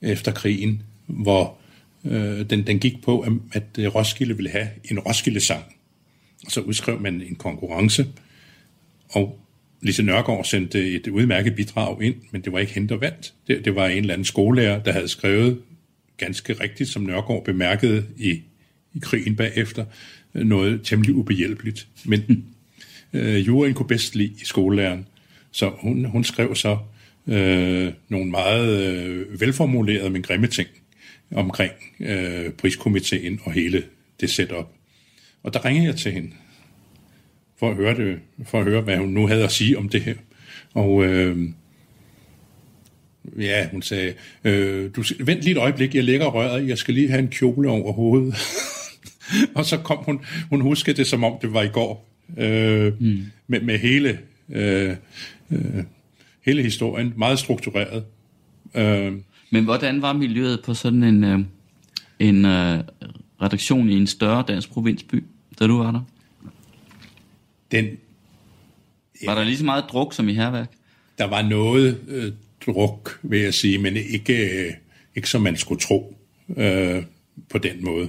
efter 0.03 0.33
krigen, 0.33 0.83
hvor 1.07 1.57
øh, 2.05 2.51
den, 2.51 2.67
den 2.67 2.79
gik 2.79 3.03
på, 3.03 3.21
at, 3.21 3.33
at 3.53 3.63
øh, 3.79 3.95
Roskilde 3.95 4.37
ville 4.37 4.51
have 4.51 4.69
en 4.91 4.99
Roskilde-sang. 4.99 5.65
Og 6.47 6.53
så 6.53 6.61
udskrev 6.61 7.01
man 7.01 7.15
en 7.21 7.35
konkurrence, 7.35 8.07
og 9.11 9.39
Lise 9.81 10.03
Nørgaard 10.03 10.45
sendte 10.45 10.93
et 10.93 11.07
udmærket 11.09 11.55
bidrag 11.55 12.03
ind, 12.03 12.15
men 12.31 12.41
det 12.41 12.53
var 12.53 12.59
ikke 12.59 12.75
hende, 12.75 12.89
der 12.89 12.97
vandt. 12.97 13.35
Det, 13.47 13.65
det 13.65 13.75
var 13.75 13.87
en 13.87 13.99
eller 13.99 14.13
anden 14.13 14.25
skolelærer, 14.25 14.83
der 14.83 14.93
havde 14.93 15.09
skrevet 15.09 15.59
ganske 16.17 16.53
rigtigt, 16.53 16.91
som 16.91 17.03
Nørgaard 17.03 17.45
bemærkede 17.45 18.07
i, 18.17 18.31
i 18.95 18.99
krigen 19.03 19.37
bagefter, 19.37 19.85
noget 20.33 20.81
temmelig 20.85 21.15
ubehjælpeligt. 21.15 21.89
Men 22.05 22.45
øh, 23.13 23.47
juryen 23.47 23.75
kunne 23.75 23.89
bedst 23.89 24.15
lide 24.15 24.47
skolelæreren, 24.47 25.07
så 25.51 25.69
hun, 25.69 26.05
hun 26.05 26.25
skrev 26.25 26.55
så 26.55 26.79
øh, 27.27 27.93
nogle 28.09 28.31
meget 28.31 28.97
øh, 28.97 29.41
velformulerede, 29.41 30.11
men 30.11 30.23
grimme 30.23 30.47
ting 30.47 30.69
omkring 31.35 31.73
øh, 32.01 32.51
priskomiteen 32.51 33.41
og 33.45 33.53
hele 33.53 33.85
det 34.21 34.31
setup. 34.31 34.73
Og 35.43 35.55
der 35.55 35.65
ringede 35.65 35.87
jeg 35.87 35.97
til 35.97 36.13
hende, 36.13 36.31
for 37.59 37.71
at 37.71 37.77
høre, 37.77 37.97
det, 37.97 38.19
for 38.45 38.59
at 38.59 38.65
høre 38.65 38.81
hvad 38.81 38.97
hun 38.97 39.09
nu 39.09 39.27
havde 39.27 39.45
at 39.45 39.53
sige 39.53 39.79
om 39.79 39.89
det 39.89 40.03
her. 40.03 40.15
Og 40.75 41.05
øh, 41.05 41.49
ja, 43.39 43.69
hun 43.71 43.83
sagde, 43.83 44.15
øh, 44.45 44.91
du, 44.97 45.05
vent 45.21 45.41
lige 45.41 45.51
et 45.51 45.59
øjeblik, 45.59 45.95
jeg 45.95 46.05
lægger 46.05 46.27
røret, 46.27 46.69
jeg 46.69 46.79
skal 46.79 46.95
lige 46.95 47.09
have 47.09 47.19
en 47.19 47.29
kjole 47.29 47.71
over 47.71 47.93
hovedet. 47.93 48.35
og 49.57 49.65
så 49.65 49.77
kom 49.77 49.99
hun, 50.05 50.21
hun 50.51 50.61
huskede 50.61 50.97
det, 50.97 51.07
som 51.07 51.25
om 51.25 51.39
det 51.43 51.53
var 51.53 51.63
i 51.63 51.69
går, 51.69 52.09
øh, 52.37 52.93
mm. 53.01 53.23
med, 53.47 53.61
med 53.61 53.79
hele, 53.79 54.19
øh, 54.53 54.97
øh, 55.51 55.85
hele 56.45 56.63
historien, 56.63 57.13
meget 57.17 57.39
struktureret. 57.39 58.05
Øh, 58.75 59.13
Men 59.51 59.65
hvordan 59.65 60.03
var 60.03 60.13
miljøet 60.13 60.61
på 60.65 60.75
sådan 60.75 61.03
en, 61.03 61.25
øh, 61.25 61.39
en 62.19 62.45
øh, 62.45 62.79
redaktion 63.43 63.91
i 63.91 63.97
en 63.97 64.07
større 64.07 64.45
dansk 64.49 64.71
provinsby, 64.71 65.25
da 65.59 65.67
du 65.67 65.79
var 65.79 65.91
der? 65.91 66.01
Den, 67.73 67.87
Var 69.25 69.35
der 69.35 69.45
lige 69.45 69.57
så 69.57 69.65
meget 69.65 69.85
druk 69.89 70.15
som 70.15 70.29
i 70.29 70.35
herværk? 70.35 70.71
der 71.19 71.25
var 71.25 71.43
noget 71.43 72.01
øh, 72.09 72.33
druk, 72.67 73.21
vil 73.23 73.41
jeg 73.41 73.55
sige, 73.55 73.79
men 73.79 73.97
ikke, 73.97 74.65
øh, 74.67 74.73
ikke 75.17 75.31
som 75.31 75.43
man 75.43 75.57
skulle 75.57 75.81
tro 75.81 76.17
øh, 76.57 77.03
på 77.49 77.59
den 77.59 77.85
måde. 77.85 78.09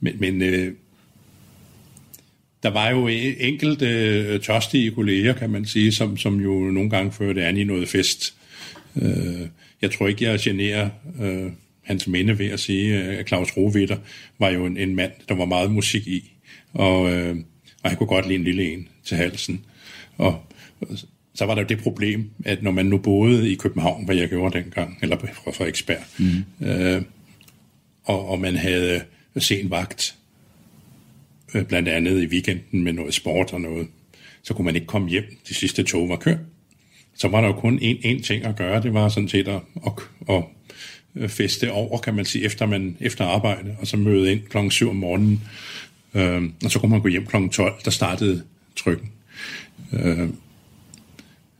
Men, 0.00 0.16
men 0.20 0.42
øh, 0.42 0.74
der 2.62 2.70
var 2.70 2.90
jo 2.90 3.08
enkelte 3.40 3.86
øh, 3.86 4.40
tørstige 4.40 4.90
kolleger, 4.90 5.32
kan 5.32 5.50
man 5.50 5.66
sige, 5.66 5.92
som, 5.92 6.16
som 6.16 6.40
jo 6.40 6.52
nogle 6.58 6.90
gange 6.90 7.12
førte 7.12 7.44
an 7.44 7.56
i 7.56 7.64
noget 7.64 7.88
fest. 7.88 8.34
Øh, 8.96 9.48
jeg 9.82 9.90
tror 9.90 10.08
ikke, 10.08 10.24
jeg 10.24 10.40
generer 10.40 10.88
øh, 11.20 11.52
hans 11.82 12.06
minde 12.06 12.38
ved 12.38 12.46
at 12.46 12.60
sige, 12.60 13.02
at 13.02 13.28
Claus 13.28 13.56
Rovitter 13.56 13.96
var 14.38 14.48
jo 14.48 14.66
en, 14.66 14.76
en 14.76 14.94
mand, 14.94 15.12
der 15.28 15.34
var 15.34 15.44
meget 15.44 15.70
musik 15.70 16.06
i, 16.06 16.32
og, 16.72 17.12
øh, 17.12 17.36
og 17.82 17.90
han 17.90 17.98
kunne 17.98 18.06
godt 18.06 18.26
lide 18.26 18.38
en 18.38 18.44
lille 18.44 18.72
en 18.72 18.88
til 19.04 19.16
halsen. 19.16 19.64
Og 20.16 20.46
så 21.34 21.46
var 21.46 21.54
der 21.54 21.62
jo 21.62 21.68
det 21.68 21.78
problem, 21.78 22.30
at 22.44 22.62
når 22.62 22.70
man 22.70 22.86
nu 22.86 22.98
boede 22.98 23.52
i 23.52 23.54
København, 23.54 24.04
hvad 24.04 24.16
jeg 24.16 24.28
gjorde 24.28 24.58
dengang, 24.58 24.98
eller 25.02 25.16
fra 25.16 25.50
Frederiksberg, 25.50 26.02
mm. 26.18 26.66
øh, 26.66 27.02
og, 28.04 28.28
og 28.28 28.40
man 28.40 28.56
havde 28.56 29.02
sen 29.36 29.70
vagt, 29.70 30.14
øh, 31.54 31.64
blandt 31.64 31.88
andet 31.88 32.22
i 32.22 32.26
weekenden 32.26 32.82
med 32.82 32.92
noget 32.92 33.14
sport 33.14 33.52
og 33.52 33.60
noget, 33.60 33.88
så 34.42 34.54
kunne 34.54 34.64
man 34.64 34.74
ikke 34.74 34.86
komme 34.86 35.08
hjem. 35.08 35.24
De 35.48 35.54
sidste 35.54 35.82
tog 35.82 36.08
var 36.08 36.16
kørt. 36.16 36.38
Så 37.14 37.28
var 37.28 37.40
der 37.40 37.48
jo 37.48 37.54
kun 37.54 37.78
én, 37.78 38.06
én 38.06 38.22
ting 38.22 38.44
at 38.44 38.56
gøre, 38.56 38.82
det 38.82 38.94
var 38.94 39.08
sådan 39.08 39.28
set 39.28 39.48
at, 39.48 39.60
at, 39.86 39.92
at, 40.28 40.44
feste 41.30 41.72
over, 41.72 41.98
kan 41.98 42.14
man 42.14 42.24
sige, 42.24 42.44
efter, 42.44 42.66
man, 42.66 42.96
efter 43.00 43.24
arbejde, 43.24 43.76
og 43.78 43.86
så 43.86 43.96
møde 43.96 44.32
ind 44.32 44.40
klokken 44.40 44.70
7 44.70 44.90
om 44.90 44.96
morgenen, 44.96 45.42
øh, 46.14 46.42
og 46.64 46.70
så 46.70 46.78
kunne 46.78 46.90
man 46.90 47.00
gå 47.00 47.08
hjem 47.08 47.26
klokken 47.26 47.50
12, 47.50 47.74
der 47.84 47.90
startede 47.90 48.42
trykken. 48.76 49.10
Øh, 49.92 50.28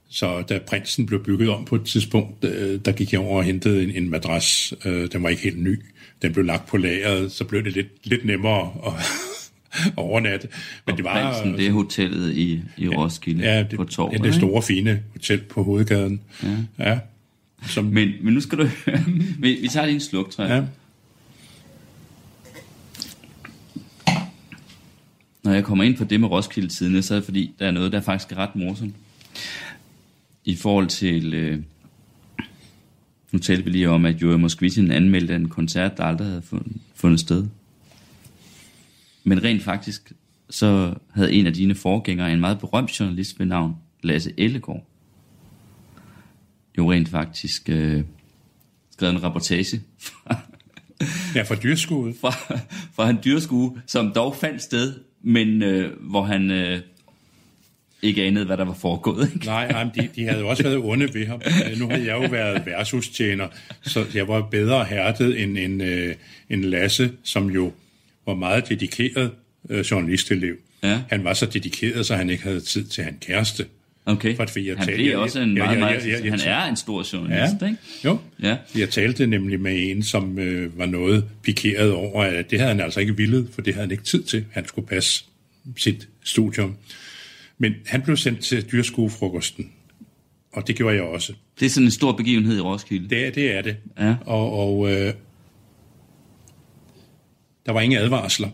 så 0.09 0.43
da 0.43 0.59
prinsen 0.67 1.07
blev 1.07 1.25
bygget 1.25 1.49
om 1.49 1.65
på 1.65 1.77
et 1.77 1.85
tidspunkt, 1.85 2.45
øh, 2.45 2.81
der 2.85 2.93
gik 2.93 3.13
jeg 3.13 3.21
over 3.21 3.37
og 3.37 3.45
hentede 3.45 3.83
en, 3.83 3.91
en 3.91 4.11
madras. 4.11 4.75
Øh, 4.85 5.09
den 5.13 5.23
var 5.23 5.29
ikke 5.29 5.43
helt 5.43 5.63
ny. 5.63 5.81
Den 6.23 6.33
blev 6.33 6.45
lagt 6.45 6.67
på 6.67 6.77
lageret, 6.77 7.33
så 7.33 7.45
blev 7.45 7.65
det 7.65 7.73
lidt, 7.73 7.89
lidt 8.05 8.25
nemmere 8.25 8.73
at, 8.87 8.93
at 9.87 9.93
overnatte. 9.97 10.49
Men 10.87 10.97
det 10.97 11.05
var, 11.05 11.33
Prinsen, 11.33 11.59
det 11.59 11.67
er 11.67 11.73
hotellet 11.73 12.37
i, 12.37 12.61
i 12.77 12.89
Roskilde 12.89 13.45
ja, 13.45 13.63
det, 13.63 13.77
på 13.77 13.85
torvet. 13.85 14.19
ja, 14.19 14.25
det 14.25 14.35
store, 14.35 14.63
fine 14.63 15.03
hotel 15.13 15.41
på 15.41 15.63
hovedgaden. 15.63 16.21
Ja. 16.43 16.91
ja 16.91 16.99
som, 17.69 17.85
Men, 17.85 18.13
men 18.23 18.35
nu 18.35 18.41
skal 18.41 18.59
du 18.59 18.65
høre. 18.87 19.05
vi, 19.39 19.59
vi 19.63 19.69
tager 19.69 19.87
lige 19.87 19.95
en 19.95 20.01
sluk, 20.01 20.31
tror 20.31 20.45
jeg. 20.45 20.57
ja. 20.57 20.65
Når 25.43 25.53
jeg 25.53 25.65
kommer 25.65 25.85
ind 25.85 25.97
på 25.97 26.05
det 26.05 26.21
med 26.21 26.29
Roskilde 26.29 26.69
Tidene, 26.69 27.03
så 27.03 27.15
er 27.15 27.19
det 27.19 27.25
fordi, 27.25 27.55
der 27.59 27.67
er 27.67 27.71
noget, 27.71 27.93
der 27.93 27.99
er 27.99 28.03
faktisk 28.03 28.33
er 28.33 28.37
ret 28.37 28.57
morsomt. 28.57 28.95
I 30.45 30.57
forhold 30.57 30.87
til... 30.87 31.35
Øh, 31.35 31.63
nu 33.33 33.39
talte 33.39 33.65
vi 33.65 33.71
lige 33.71 33.89
om, 33.89 34.07
at 34.07 34.23
Joey 34.23 34.35
Moskvitsin 34.35 34.91
anmeldte 34.91 35.35
en 35.35 35.49
koncert, 35.49 35.97
der 35.97 36.05
aldrig 36.05 36.29
havde 36.29 36.43
fundet, 36.43 36.77
fundet 36.95 37.21
sted. 37.21 37.47
Men 39.25 39.45
rent 39.45 39.63
faktisk, 39.63 40.13
så 40.51 40.95
havde 41.11 41.33
en 41.33 41.47
af 41.47 41.55
dine 41.55 41.75
forgængere, 41.75 42.33
en 42.33 42.41
meget 42.41 42.59
berømt 42.59 43.01
journalist 43.01 43.39
ved 43.39 43.47
navn, 43.47 43.77
Lasse 44.03 44.33
Ellegaard, 44.37 44.87
jo 46.79 46.93
rent 46.93 47.09
faktisk 47.09 47.69
øh, 47.69 48.05
skrevet 48.91 49.15
en 49.15 49.23
reportage 49.23 49.83
fra, 49.99 50.37
Ja, 51.35 51.43
fra 51.43 51.55
dyrskuet. 51.55 52.17
fra, 52.21 52.31
fra 52.93 53.11
en 53.11 53.19
dyrskue, 53.25 53.81
som 53.87 54.13
dog 54.13 54.37
fandt 54.37 54.63
sted, 54.63 54.95
men 55.23 55.63
øh, 55.63 55.91
hvor 56.01 56.23
han 56.23 56.51
øh, 56.51 56.81
ikke 58.03 58.23
anede, 58.23 58.45
hvad 58.45 58.57
der 58.57 58.65
var 58.65 58.75
foregået. 58.75 59.31
Ikke? 59.35 59.47
Nej, 59.47 59.73
nej 59.73 59.85
men 59.85 59.93
de, 59.95 60.09
de 60.17 60.25
havde 60.25 60.41
jo 60.41 60.49
også 60.49 60.63
været 60.63 60.79
onde 60.79 61.15
ved 61.15 61.27
ham. 61.27 61.43
Øh, 61.71 61.79
Nu 61.79 61.89
havde 61.89 62.07
jeg 62.07 62.23
jo 62.25 62.29
været 62.31 62.67
værtshustjener, 62.67 63.49
så 63.83 64.07
jeg 64.15 64.29
var 64.29 64.41
bedre 64.43 64.85
hærdet 64.85 65.43
end, 65.43 65.59
end, 65.59 65.83
øh, 65.83 66.15
end 66.51 66.65
Lasse, 66.65 67.13
som 67.23 67.51
jo 67.51 67.73
var 68.27 68.35
meget 68.35 68.69
dedikeret 68.69 69.31
øh, 69.71 69.81
journalistelev. 69.81 70.57
Ja. 70.83 71.01
Han 71.09 71.25
var 71.25 71.35
så 71.35 71.47
dedikeret, 71.47 72.07
så 72.07 72.17
han 72.17 72.31
ikke 72.31 72.43
havde 72.43 72.61
tid 72.61 72.85
til 72.85 73.05
han 73.05 73.17
kæreste. 73.21 73.67
Okay. 74.07 74.37
For 74.37 74.43
at 74.43 74.57
jeg 74.57 74.77
han 74.79 74.87
talte- 74.87 75.19
også 75.19 75.41
en 75.41 75.55
meget, 75.55 75.71
jeg- 75.71 75.79
meget, 75.79 76.07
jeg- 76.07 76.25
jeg- 76.25 76.31
han 76.33 76.41
er 76.41 76.65
en 76.65 76.77
stor 76.77 77.07
journalist, 77.13 77.55
Ja. 77.63 77.67
ikke? 77.67 77.79
Jo, 78.05 78.19
Ja. 78.43 78.57
jeg 78.79 78.91
talte 78.91 79.27
nemlig 79.27 79.61
med 79.61 79.91
en, 79.91 80.03
som 80.03 80.39
øh, 80.39 80.79
var 80.79 80.87
noget 80.87 81.25
pikeret 81.43 81.93
over, 81.93 82.23
at 82.25 82.51
det 82.51 82.59
havde 82.61 82.71
han 82.75 82.81
altså 82.81 83.01
ikke 83.01 83.17
villet, 83.17 83.49
for 83.53 83.63
det 83.63 83.75
havde 83.75 83.87
han 83.87 83.91
ikke 83.91 84.03
tid 84.05 84.23
til. 84.23 84.45
Han 84.53 84.67
skulle 84.69 84.89
passe 84.89 85.25
sit 85.77 86.09
studium. 86.25 86.77
Men 87.59 87.75
han 87.87 88.03
blev 88.03 88.17
sendt 88.17 88.41
til 88.41 88.63
dyrskuefrokosten, 88.73 89.73
og 90.53 90.67
det 90.69 90.77
gjorde 90.77 90.95
jeg 90.97 91.05
også. 91.05 91.33
Det 91.61 91.67
er 91.67 91.71
sådan 91.71 91.87
en 91.87 91.91
stor 91.91 92.13
begivenhed 92.13 92.57
i 92.57 92.61
Roskilde. 92.61 93.09
Det, 93.09 93.27
er- 93.27 93.31
det 93.31 93.55
er 93.57 93.63
det. 93.63 93.77
Ja. 93.99 94.15
Og, 94.27 94.53
og 94.53 94.93
øh, 94.93 95.13
der 97.67 97.73
var 97.73 97.81
ingen 97.81 97.99
advarsler, 98.01 98.49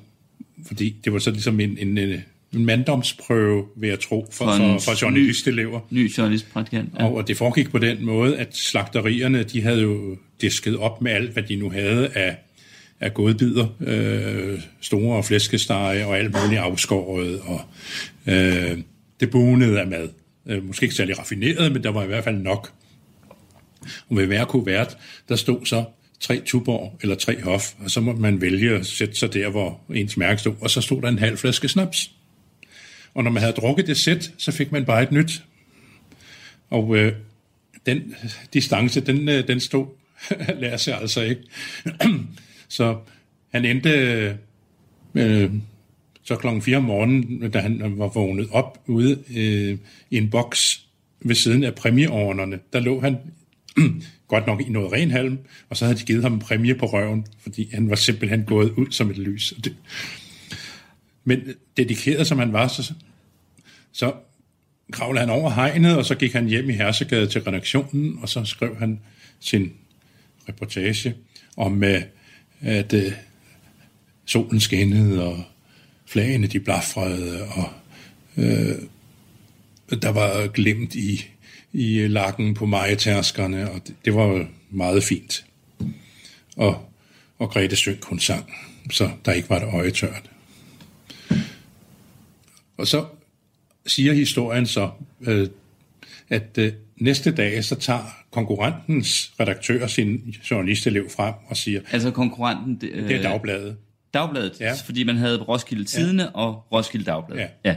fordi 0.67 0.97
det 1.05 1.13
var 1.13 1.19
så 1.19 1.31
ligesom 1.31 1.61
en, 1.61 1.79
en, 1.79 1.99
en 1.99 2.21
en 2.55 2.65
manddomsprøve, 2.65 3.65
vil 3.77 3.89
jeg 3.89 4.01
tro, 4.01 4.27
for, 4.33 4.45
For 4.45 4.53
en 4.53 4.81
for, 4.81 4.91
for 4.91 5.03
journalistelever. 5.03 5.81
Ny 5.91 6.17
journalistpraktikant. 6.19 6.91
Ja. 6.99 7.05
Og 7.05 7.29
det 7.29 7.37
foregik 7.37 7.71
på 7.71 7.79
den 7.79 8.05
måde, 8.05 8.39
at 8.39 8.57
slagterierne, 8.57 9.43
de 9.43 9.63
havde 9.63 9.81
jo 9.81 10.17
disket 10.41 10.77
op 10.77 11.03
med 11.03 11.13
alt, 11.13 11.31
hvad 11.31 11.43
de 11.43 11.57
nu 11.57 11.71
havde 11.71 12.09
af, 12.15 12.37
af 13.01 13.15
godbider, 13.15 13.67
øh, 13.81 14.61
store 14.81 15.23
flæskestege 15.23 16.07
og 16.07 16.19
alt 16.19 16.37
muligt 16.43 16.61
afskåret, 16.61 17.41
og 17.41 17.61
øh, 18.27 18.79
det 19.21 19.31
bunede 19.31 19.81
af 19.81 19.87
mad. 19.87 20.09
Øh, 20.47 20.67
måske 20.67 20.85
ikke 20.85 20.95
særlig 20.95 21.19
raffineret, 21.19 21.73
men 21.73 21.83
der 21.83 21.91
var 21.91 22.05
i 22.05 22.07
hvert 22.07 22.25
fald 22.25 22.37
nok. 22.37 22.73
Og 24.09 24.17
ved 24.17 24.27
hver 24.27 24.45
kuvert, 24.45 24.99
der 25.29 25.37
stod 25.37 25.67
så 25.67 25.85
tre 26.21 26.43
tuborg 26.45 26.99
eller 27.03 27.15
tre 27.15 27.43
hof, 27.43 27.75
og 27.79 27.91
så 27.91 28.01
må 28.01 28.13
man 28.13 28.41
vælge 28.41 28.75
at 28.75 28.87
sætte 28.87 29.15
sig 29.15 29.35
der, 29.35 29.49
hvor 29.49 29.81
ens 29.95 30.17
mærke 30.17 30.41
stod, 30.41 30.55
og 30.61 30.71
så 30.71 30.81
stod 30.81 31.03
der 31.03 31.09
en 31.09 31.19
halv 31.19 31.37
flaske 31.37 31.69
snaps. 31.69 32.11
Og 33.17 33.25
når 33.25 33.31
man 33.31 33.43
havde 33.43 33.53
drukket 33.53 33.87
det 33.87 33.97
sæt, 33.97 34.33
så 34.39 34.53
fik 34.53 34.73
man 34.73 34.85
bare 34.85 35.03
et 35.03 35.13
nyt. 35.13 35.43
Og 36.71 36.97
øh, 36.97 37.13
den 37.87 38.15
distance, 38.55 39.01
den, 39.01 39.29
øh, 39.29 39.49
den 39.49 39.61
stod 39.61 39.87
Lasse 40.61 40.95
altså 40.95 41.23
ikke. 41.23 41.43
så 42.69 42.97
han 43.53 43.65
endte 43.65 44.39
øh, 45.15 45.51
så 46.23 46.37
klokken 46.37 46.63
4 46.63 46.77
om 46.77 46.85
morgenen, 46.85 47.51
da 47.51 47.59
han 47.59 47.99
var 47.99 48.09
vågnet 48.09 48.49
op 48.51 48.79
ude 48.87 49.19
øh, 49.37 49.79
i 50.11 50.17
en 50.17 50.31
boks 50.31 50.87
ved 51.21 51.35
siden 51.35 51.65
af 51.65 51.75
præmieordnerne. 51.75 52.59
Der 52.73 52.81
lå 52.81 53.01
han 53.01 53.17
godt 54.29 54.47
nok 54.47 54.61
i 54.61 54.69
noget 54.69 54.93
ren 54.93 55.11
halm, 55.11 55.39
og 55.69 55.77
så 55.77 55.85
havde 55.85 55.99
de 55.99 56.05
givet 56.05 56.23
ham 56.23 56.33
en 56.33 56.39
præmie 56.39 56.75
på 56.75 56.87
røven, 56.87 57.27
fordi 57.41 57.71
han 57.73 57.91
var 57.91 57.97
simpelthen 57.97 58.45
gået 58.45 58.71
ud 58.71 58.87
som 58.91 59.11
et 59.11 59.19
lys. 59.19 59.53
Og 59.53 59.65
Det, 59.65 59.77
men 61.27 61.41
dedikeret 61.77 62.27
som 62.27 62.39
han 62.39 62.53
var, 62.53 62.69
så, 62.69 62.93
så 63.93 64.13
kravlede 64.93 65.21
han 65.27 65.35
over 65.35 65.51
hegnet, 65.51 65.97
og 65.97 66.05
så 66.05 66.15
gik 66.15 66.33
han 66.33 66.47
hjem 66.47 66.71
i 66.71 66.73
Hersegade 66.73 67.27
til 67.27 67.43
redaktionen, 67.43 68.19
og 68.23 68.29
så 68.29 68.45
skrev 68.45 68.77
han 68.77 69.01
sin 69.41 69.73
reportage 70.49 71.15
om, 71.57 71.85
øh, 71.85 72.03
at 72.61 72.93
øh, 72.93 73.13
solen 74.25 74.61
skinnede, 74.61 75.27
og 75.27 75.45
flagene 76.07 76.47
de 76.47 76.61
blafrede, 76.61 77.43
og 77.43 77.71
øh, 78.37 78.79
der 80.03 80.11
var 80.11 80.47
glemt 80.47 80.95
i, 80.95 81.25
i 81.73 82.07
lakken 82.09 82.55
på 82.55 82.67
majetærskerne, 82.67 83.71
og 83.71 83.81
det, 83.87 83.95
det 84.05 84.15
var 84.15 84.25
jo 84.25 84.47
meget 84.71 85.05
fint. 85.05 85.47
Og, 86.57 86.89
og 87.39 87.51
Grete 87.51 87.77
Sønk, 87.77 88.05
hun 88.05 88.19
sang, 88.19 88.53
så 88.91 89.11
der 89.25 89.33
ikke 89.33 89.51
var 89.51 89.57
et 89.57 89.75
øje 89.75 89.91
tørt. 89.91 90.31
Og 92.77 92.87
så 92.87 93.05
siger 93.87 94.13
historien 94.13 94.67
så, 94.67 94.91
øh, 95.21 95.49
at 96.29 96.59
øh, 96.59 96.73
næste 96.97 97.31
dag, 97.35 97.65
så 97.65 97.75
tager 97.75 98.17
konkurrentens 98.31 99.33
redaktør 99.41 99.87
sin 99.87 100.35
journalistelev 100.51 101.11
frem 101.11 101.35
og 101.47 101.57
siger, 101.57 101.81
Altså 101.93 102.11
konkurrenten... 102.11 102.81
Det, 102.81 102.91
øh, 102.93 103.09
det 103.09 103.17
er 103.17 103.23
dagbladet. 103.23 103.77
Dagbladet, 104.15 104.61
Ja. 104.61 104.73
fordi 104.85 105.05
man 105.05 105.17
havde 105.17 105.39
Roskilde 105.43 105.85
Tidene 105.85 106.23
ja. 106.23 106.29
og 106.29 106.73
Roskilde 106.73 107.05
Dagblad. 107.05 107.39
Ja. 107.39 107.49
ja. 107.65 107.77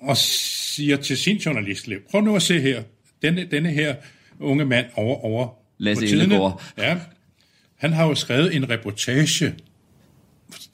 og 0.00 0.16
siger 0.16 0.96
til 0.96 1.16
sin 1.16 1.36
journalistelev, 1.36 2.00
prøv 2.10 2.20
nu 2.20 2.36
at 2.36 2.42
se 2.42 2.60
her, 2.60 2.82
denne, 3.22 3.44
denne 3.50 3.70
her 3.70 3.94
unge 4.40 4.64
mand 4.64 4.86
over, 4.94 5.24
over 5.24 5.48
Lasse 5.78 6.04
på 6.04 6.08
tidene, 6.08 6.52
ja, 6.78 6.98
han 7.76 7.92
har 7.92 8.06
jo 8.06 8.14
skrevet 8.14 8.56
en 8.56 8.70
reportage. 8.70 9.54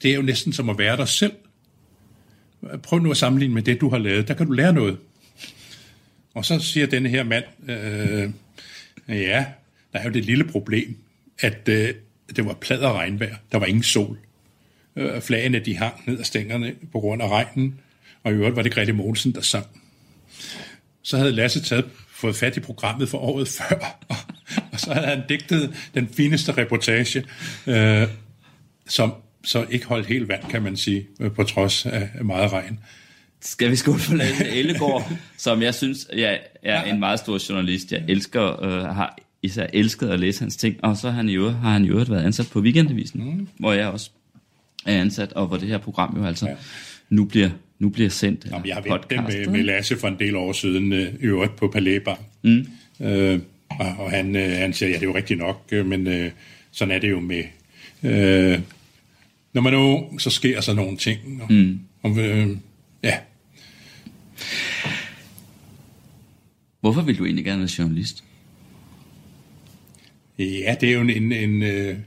Det 0.01 0.11
er 0.11 0.15
jo 0.15 0.21
næsten 0.21 0.53
som 0.53 0.69
at 0.69 0.77
være 0.77 0.97
der 0.97 1.05
selv. 1.05 1.33
Prøv 2.83 2.99
nu 2.99 3.11
at 3.11 3.17
sammenligne 3.17 3.53
med 3.53 3.61
det, 3.61 3.81
du 3.81 3.89
har 3.89 3.97
lavet. 3.97 4.27
Der 4.27 4.33
kan 4.33 4.45
du 4.45 4.51
lære 4.51 4.73
noget. 4.73 4.97
Og 6.33 6.45
så 6.45 6.59
siger 6.59 6.87
denne 6.87 7.09
her 7.09 7.23
mand, 7.23 7.43
øh, 7.69 8.29
ja, 9.07 9.45
der 9.93 9.99
er 9.99 10.03
jo 10.03 10.09
det 10.09 10.25
lille 10.25 10.43
problem, 10.43 10.97
at 11.39 11.69
øh, 11.69 11.93
det 12.35 12.45
var 12.45 12.53
plad 12.53 12.79
og 12.79 12.95
regnvejr. 12.95 13.35
Der 13.51 13.57
var 13.57 13.65
ingen 13.65 13.83
sol. 13.83 14.17
Øh, 14.95 15.21
flagene, 15.21 15.59
de 15.59 15.77
hang 15.77 15.93
ned 16.07 16.19
af 16.19 16.25
stængerne 16.25 16.75
på 16.91 16.99
grund 16.99 17.21
af 17.21 17.29
regnen, 17.29 17.79
og 18.23 18.31
i 18.31 18.35
øvrigt 18.35 18.55
var 18.55 18.61
det 18.61 18.73
Grete 18.73 18.93
Mogensen, 18.93 19.35
der 19.35 19.41
sang. 19.41 19.65
Så 21.01 21.17
havde 21.17 21.31
Lasse 21.31 21.61
taget, 21.61 21.85
fået 22.09 22.35
fat 22.35 22.57
i 22.57 22.59
programmet 22.59 23.09
for 23.09 23.17
året 23.17 23.47
før, 23.57 23.99
og, 24.09 24.15
og 24.71 24.79
så 24.79 24.93
havde 24.93 25.07
han 25.07 25.21
digtet 25.29 25.75
den 25.93 26.07
fineste 26.07 26.51
reportage, 26.57 27.23
øh, 27.67 28.07
som 28.87 29.13
så 29.43 29.65
ikke 29.69 29.85
holdt 29.85 30.07
helt 30.07 30.29
vand, 30.29 30.43
kan 30.49 30.61
man 30.61 30.77
sige, 30.77 31.07
øh, 31.19 31.31
på 31.31 31.43
trods 31.43 31.85
af 31.85 32.09
meget 32.21 32.53
regn. 32.53 32.79
Skal 33.41 33.71
vi 33.71 33.75
skåle 33.75 33.99
for 33.99 34.15
Lasse 34.15 34.49
Ellegaard, 34.49 35.11
som 35.37 35.61
jeg 35.61 35.75
synes 35.75 36.07
jeg 36.15 36.39
er 36.63 36.83
en 36.83 36.99
meget 36.99 37.19
stor 37.19 37.39
journalist. 37.49 37.91
Jeg 37.91 38.03
elsker, 38.07 38.63
øh, 38.63 38.95
har 38.95 39.19
især 39.41 39.67
elsket 39.73 40.09
at 40.09 40.19
læse 40.19 40.41
hans 40.41 40.55
ting, 40.55 40.83
og 40.83 40.97
så 40.97 41.09
har 41.09 41.15
han 41.15 41.29
jo, 41.29 41.49
har 41.49 41.71
han 41.71 41.83
jo 41.83 41.95
været 41.95 42.25
ansat 42.25 42.49
på 42.51 42.59
Weekendavisen, 42.59 43.23
mm. 43.23 43.47
hvor 43.57 43.73
jeg 43.73 43.87
også 43.87 44.09
er 44.85 45.01
ansat, 45.01 45.33
og 45.33 45.47
hvor 45.47 45.57
det 45.57 45.67
her 45.67 45.77
program 45.77 46.17
jo 46.17 46.25
altså 46.25 46.47
ja. 46.47 46.55
nu, 47.09 47.25
bliver, 47.25 47.49
nu 47.79 47.89
bliver 47.89 48.09
sendt. 48.09 48.45
Jamen, 48.51 48.67
jeg 48.67 48.75
har 48.75 48.81
vendt 48.81 49.09
det 49.09 49.23
med, 49.23 49.47
med? 49.47 49.63
Lasse 49.63 49.97
for 49.97 50.07
en 50.07 50.19
del 50.19 50.35
år 50.35 50.53
siden, 50.53 50.93
øh, 50.93 51.13
øvrigt 51.19 51.55
på 51.55 51.67
Palæbar. 51.67 52.19
Mm. 52.41 52.67
Øh, 53.01 53.39
og, 53.69 53.95
og 53.97 54.11
han, 54.11 54.35
øh, 54.35 54.51
han 54.51 54.73
siger, 54.73 54.89
ja, 54.89 54.95
det 54.95 55.01
er 55.01 55.07
jo 55.07 55.15
rigtigt 55.15 55.39
nok, 55.39 55.61
øh, 55.71 55.85
men 55.85 56.07
øh, 56.07 56.31
sådan 56.71 56.95
er 56.95 56.99
det 56.99 57.09
jo 57.09 57.19
med... 57.19 57.43
Øh, 58.03 58.59
når 59.53 59.61
man 59.61 59.73
er 59.73 59.77
ung, 59.77 60.21
så 60.21 60.29
sker 60.29 60.61
så 60.61 60.73
nogle 60.73 60.97
ting. 60.97 61.41
Og, 61.41 61.53
mm. 61.53 61.79
og, 62.03 62.17
øh, 62.17 62.57
ja, 63.03 63.17
Hvorfor 66.81 67.01
vil 67.01 67.17
du 67.17 67.25
egentlig 67.25 67.45
gerne 67.45 67.59
være 67.59 67.69
journalist? 67.79 68.23
Ja, 70.39 70.75
det 70.81 70.89
er 70.89 70.93
jo 70.93 71.01
en... 71.01 71.09
en, 71.09 71.31
en 71.31 71.63
øh, 71.63 71.97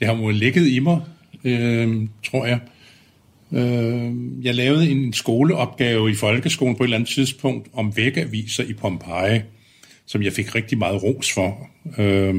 det 0.00 0.06
har 0.06 0.16
jo 0.16 0.30
ligget 0.30 0.66
i 0.66 0.78
mig, 0.78 1.00
øh, 1.44 2.08
tror 2.30 2.46
jeg. 2.46 2.60
Øh, 3.52 4.12
jeg 4.44 4.54
lavede 4.54 4.90
en 4.90 5.12
skoleopgave 5.12 6.10
i 6.10 6.14
folkeskolen 6.14 6.76
på 6.76 6.82
et 6.82 6.86
eller 6.86 6.96
andet 6.96 7.10
tidspunkt 7.10 7.68
om 7.72 7.96
vægaviser 7.96 8.64
i 8.64 8.72
Pompeji, 8.72 9.40
som 10.06 10.22
jeg 10.22 10.32
fik 10.32 10.54
rigtig 10.54 10.78
meget 10.78 11.02
ros 11.02 11.32
for. 11.32 11.68
Øh, 11.98 12.34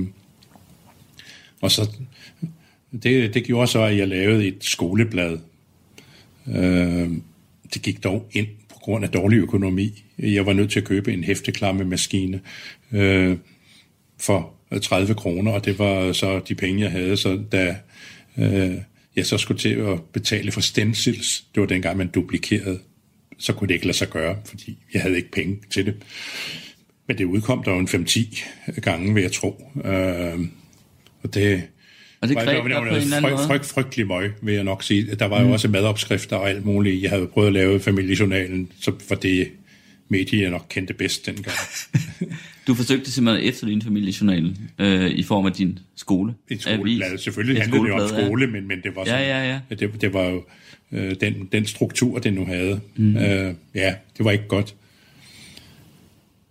og 1.61 1.71
så... 1.71 1.91
Det, 3.03 3.33
det 3.33 3.43
gjorde 3.43 3.67
så, 3.67 3.83
at 3.83 3.97
jeg 3.97 4.07
lavede 4.07 4.47
et 4.47 4.57
skoleblad. 4.63 5.39
Øh, 6.47 7.09
det 7.73 7.81
gik 7.81 8.03
dog 8.03 8.29
ind 8.31 8.47
på 8.69 8.75
grund 8.75 9.05
af 9.05 9.11
dårlig 9.11 9.37
økonomi. 9.37 10.03
Jeg 10.19 10.45
var 10.45 10.53
nødt 10.53 10.71
til 10.71 10.79
at 10.79 10.85
købe 10.85 11.13
en 11.13 11.23
hæfteklamme 11.23 11.83
maskine 11.83 12.41
øh, 12.91 13.37
for 14.19 14.53
30 14.81 15.13
kroner, 15.13 15.51
og 15.51 15.65
det 15.65 15.79
var 15.79 16.13
så 16.13 16.39
de 16.39 16.55
penge, 16.55 16.81
jeg 16.81 16.91
havde. 16.91 17.17
Så 17.17 17.41
da 17.51 17.75
øh, 18.37 18.75
jeg 19.15 19.25
så 19.25 19.37
skulle 19.37 19.59
til 19.59 19.73
at 19.73 20.01
betale 20.13 20.51
for 20.51 20.61
stencils, 20.61 21.45
det 21.55 21.61
var 21.61 21.67
dengang, 21.67 21.97
man 21.97 22.07
duplikerede, 22.07 22.79
så 23.37 23.53
kunne 23.53 23.67
det 23.67 23.73
ikke 23.73 23.85
lade 23.85 23.97
sig 23.97 24.09
gøre, 24.09 24.37
fordi 24.45 24.77
jeg 24.93 25.01
havde 25.01 25.15
ikke 25.15 25.31
penge 25.31 25.57
til 25.69 25.85
det. 25.85 25.95
Men 27.07 27.17
det 27.17 27.25
udkom 27.25 27.63
der 27.63 27.71
jo 27.71 27.79
en 27.79 27.87
5-10 27.87 28.79
gange, 28.81 29.13
vil 29.13 29.21
jeg 29.23 29.31
tro. 29.31 29.71
Øh, 29.85 30.39
og 31.23 31.33
det, 31.33 31.63
og 32.21 32.27
det 32.27 32.37
det 32.37 32.45
på 32.45 32.65
en 32.65 32.71
eller 32.71 33.17
anden 33.17 33.21
frygt, 33.21 33.47
frygt, 33.47 33.65
frygtelig 33.65 34.07
møg, 34.07 34.31
vil 34.41 34.53
jeg 34.53 34.63
nok 34.63 34.83
sige. 34.83 35.15
Der 35.15 35.25
var 35.25 35.41
jo 35.41 35.47
mm. 35.47 35.51
også 35.51 35.67
madopskrifter 35.67 36.35
og 36.35 36.49
alt 36.49 36.65
muligt. 36.65 37.03
Jeg 37.03 37.09
havde 37.09 37.27
prøvet 37.27 37.47
at 37.47 37.53
lave 37.53 37.79
familiejournalen, 37.79 38.71
så 38.81 38.91
var 39.09 39.15
det 39.15 39.47
medie, 40.09 40.41
jeg 40.41 40.49
nok 40.49 40.65
kendte 40.69 40.93
bedst 40.93 41.25
dengang. 41.25 41.55
Du 42.67 42.73
forsøgte 42.73 43.11
simpelthen 43.11 43.43
at 43.43 43.49
efterligne 43.49 43.81
familiejournalen 43.81 44.69
øh, 44.79 45.09
i 45.09 45.23
form 45.23 45.45
af 45.45 45.53
din 45.53 45.79
skole. 45.95 46.33
Et 46.49 46.61
skoleblad. 46.61 47.17
Selvfølgelig 47.17 47.61
handlede 47.61 47.83
det 47.83 47.91
om 47.93 48.07
skole, 48.09 48.45
ja. 48.45 48.51
men, 48.51 48.67
men 48.67 48.81
det 48.83 48.95
var 48.95 49.05
sådan, 49.05 49.21
ja, 49.21 49.43
ja, 49.43 49.59
ja. 49.69 49.75
Det, 49.75 50.01
det 50.01 50.13
var 50.13 50.23
jo 50.23 50.43
øh, 50.91 51.15
den, 51.21 51.49
den 51.51 51.65
struktur, 51.65 52.19
det 52.19 52.33
nu 52.33 52.45
havde. 52.45 52.79
Mm. 52.95 53.17
Øh, 53.17 53.53
ja, 53.75 53.95
det 54.17 54.25
var 54.25 54.31
ikke 54.31 54.47
godt. 54.47 54.75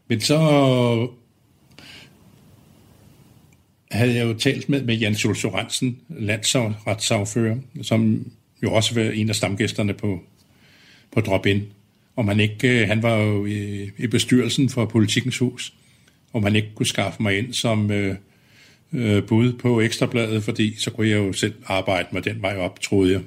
Men 0.09 0.21
så 0.21 0.39
havde 3.91 4.15
jeg 4.15 4.25
jo 4.25 4.35
talt 4.35 4.69
med, 4.69 4.83
med 4.83 4.99
Jens 4.99 5.25
Jules 5.25 5.39
Sorensen, 5.39 5.99
landsretssagfører, 6.09 7.57
som 7.83 8.27
jo 8.63 8.73
også 8.73 8.95
var 8.95 9.11
en 9.11 9.29
af 9.29 9.35
stamgæsterne 9.35 9.95
på, 9.95 10.23
på 11.13 11.21
Drop-In. 11.21 11.63
Om 12.17 12.29
han 12.29 12.41
ikke, 12.41 12.83
øh, 12.83 12.89
han 12.89 13.03
var 13.03 13.17
jo 13.17 13.47
i, 13.47 13.91
i 13.99 14.07
bestyrelsen 14.07 14.69
for 14.69 14.85
Politikens 14.85 15.39
Hus, 15.39 15.75
om 16.33 16.43
han 16.43 16.57
ikke 16.57 16.69
kunne 16.75 16.87
skaffe 16.87 17.23
mig 17.23 17.39
ind 17.39 17.53
som 17.53 17.91
øh, 17.91 18.17
øh, 18.93 19.23
bud 19.23 19.53
på 19.53 19.81
Ekstrabladet, 19.81 20.45
fordi 20.45 20.77
så 20.79 20.91
kunne 20.91 21.09
jeg 21.09 21.17
jo 21.17 21.33
selv 21.33 21.55
arbejde 21.67 22.09
med 22.13 22.23
den 22.23 22.43
vej 22.43 22.57
op, 22.57 22.81
troede 22.81 23.13
jeg. 23.13 23.21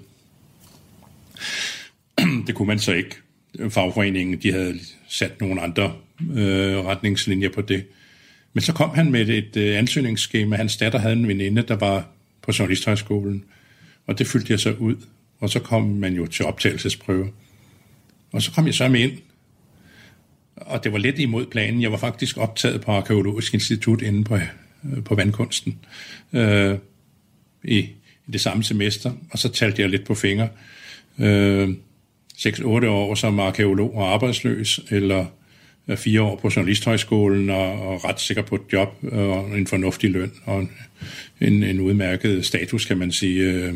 Det 2.48 2.56
kunne 2.56 2.68
man 2.68 2.80
så 2.80 2.94
ikke. 2.94 3.16
Fagforeningen, 3.70 4.42
de 4.42 4.52
havde 4.52 4.80
sat 5.08 5.42
nogle 5.42 5.62
andre 5.62 5.94
øh, 6.34 6.78
retningslinjer 6.78 7.50
på 7.50 7.62
det. 7.62 7.86
Men 8.54 8.62
så 8.62 8.74
kom 8.74 8.90
han 8.90 9.12
med 9.12 9.30
et 9.30 9.58
øh, 9.58 9.78
ansøgningsskema. 9.78 10.56
Hans 10.56 10.78
datter 10.78 11.00
havde 11.00 11.16
en 11.16 11.28
veninde, 11.28 11.62
der 11.62 11.76
var 11.76 12.08
på 12.42 12.52
Journalisthøjskolen, 12.60 13.44
og 14.08 14.20
det 14.20 14.28
fyldte 14.28 14.52
jeg 14.52 14.60
så 14.60 14.72
ud. 14.72 14.96
Og 15.40 15.50
så 15.50 15.60
kom 15.60 15.84
man 15.84 16.14
jo 16.14 16.28
til 16.28 16.46
optagelsesprøve. 16.46 17.32
Og 18.32 18.42
så 18.42 18.52
kom 18.52 18.66
jeg 18.66 18.74
så 18.74 18.88
med 18.88 19.00
ind, 19.00 19.18
og 20.56 20.84
det 20.84 20.92
var 20.92 20.98
lidt 20.98 21.20
imod 21.20 21.46
planen. 21.46 21.82
Jeg 21.82 21.92
var 21.92 21.98
faktisk 21.98 22.38
optaget 22.38 22.82
på 22.82 22.92
Arkeologisk 22.92 23.54
Institut 23.54 24.02
inde 24.02 24.24
på, 24.24 24.36
øh, 24.36 25.04
på 25.06 25.16
vandkunsten 25.16 25.80
øh, 26.34 26.78
i, 27.64 27.78
i 28.28 28.32
det 28.34 28.42
samme 28.42 28.64
semester, 28.64 29.12
og 29.32 29.40
så 29.40 29.50
talte 29.50 29.82
jeg 29.82 29.90
lidt 29.90 30.06
på 30.06 30.16
fingre. 30.16 30.50
Øh, 31.20 31.70
6-8 32.38 32.66
år 32.88 33.16
som 33.16 33.40
arkeolog 33.40 33.96
og 33.96 34.14
arbejdsløs, 34.14 34.80
eller 34.90 35.26
fire 35.96 36.22
år 36.22 36.36
på 36.36 36.52
Journalisthøjskolen 36.56 37.50
og, 37.50 37.88
og 37.88 38.06
ret 38.06 38.20
sikker 38.20 38.44
på 38.44 38.56
et 38.56 38.62
job 38.74 38.98
og 39.12 39.58
en 39.58 39.68
fornuftig 39.68 40.12
løn 40.12 40.32
og 40.46 40.68
en, 41.42 41.64
en 41.64 41.80
udmærket 41.80 42.46
status, 42.46 42.86
kan 42.86 42.98
man 42.98 43.12
sige, 43.12 43.42
øh, 43.42 43.74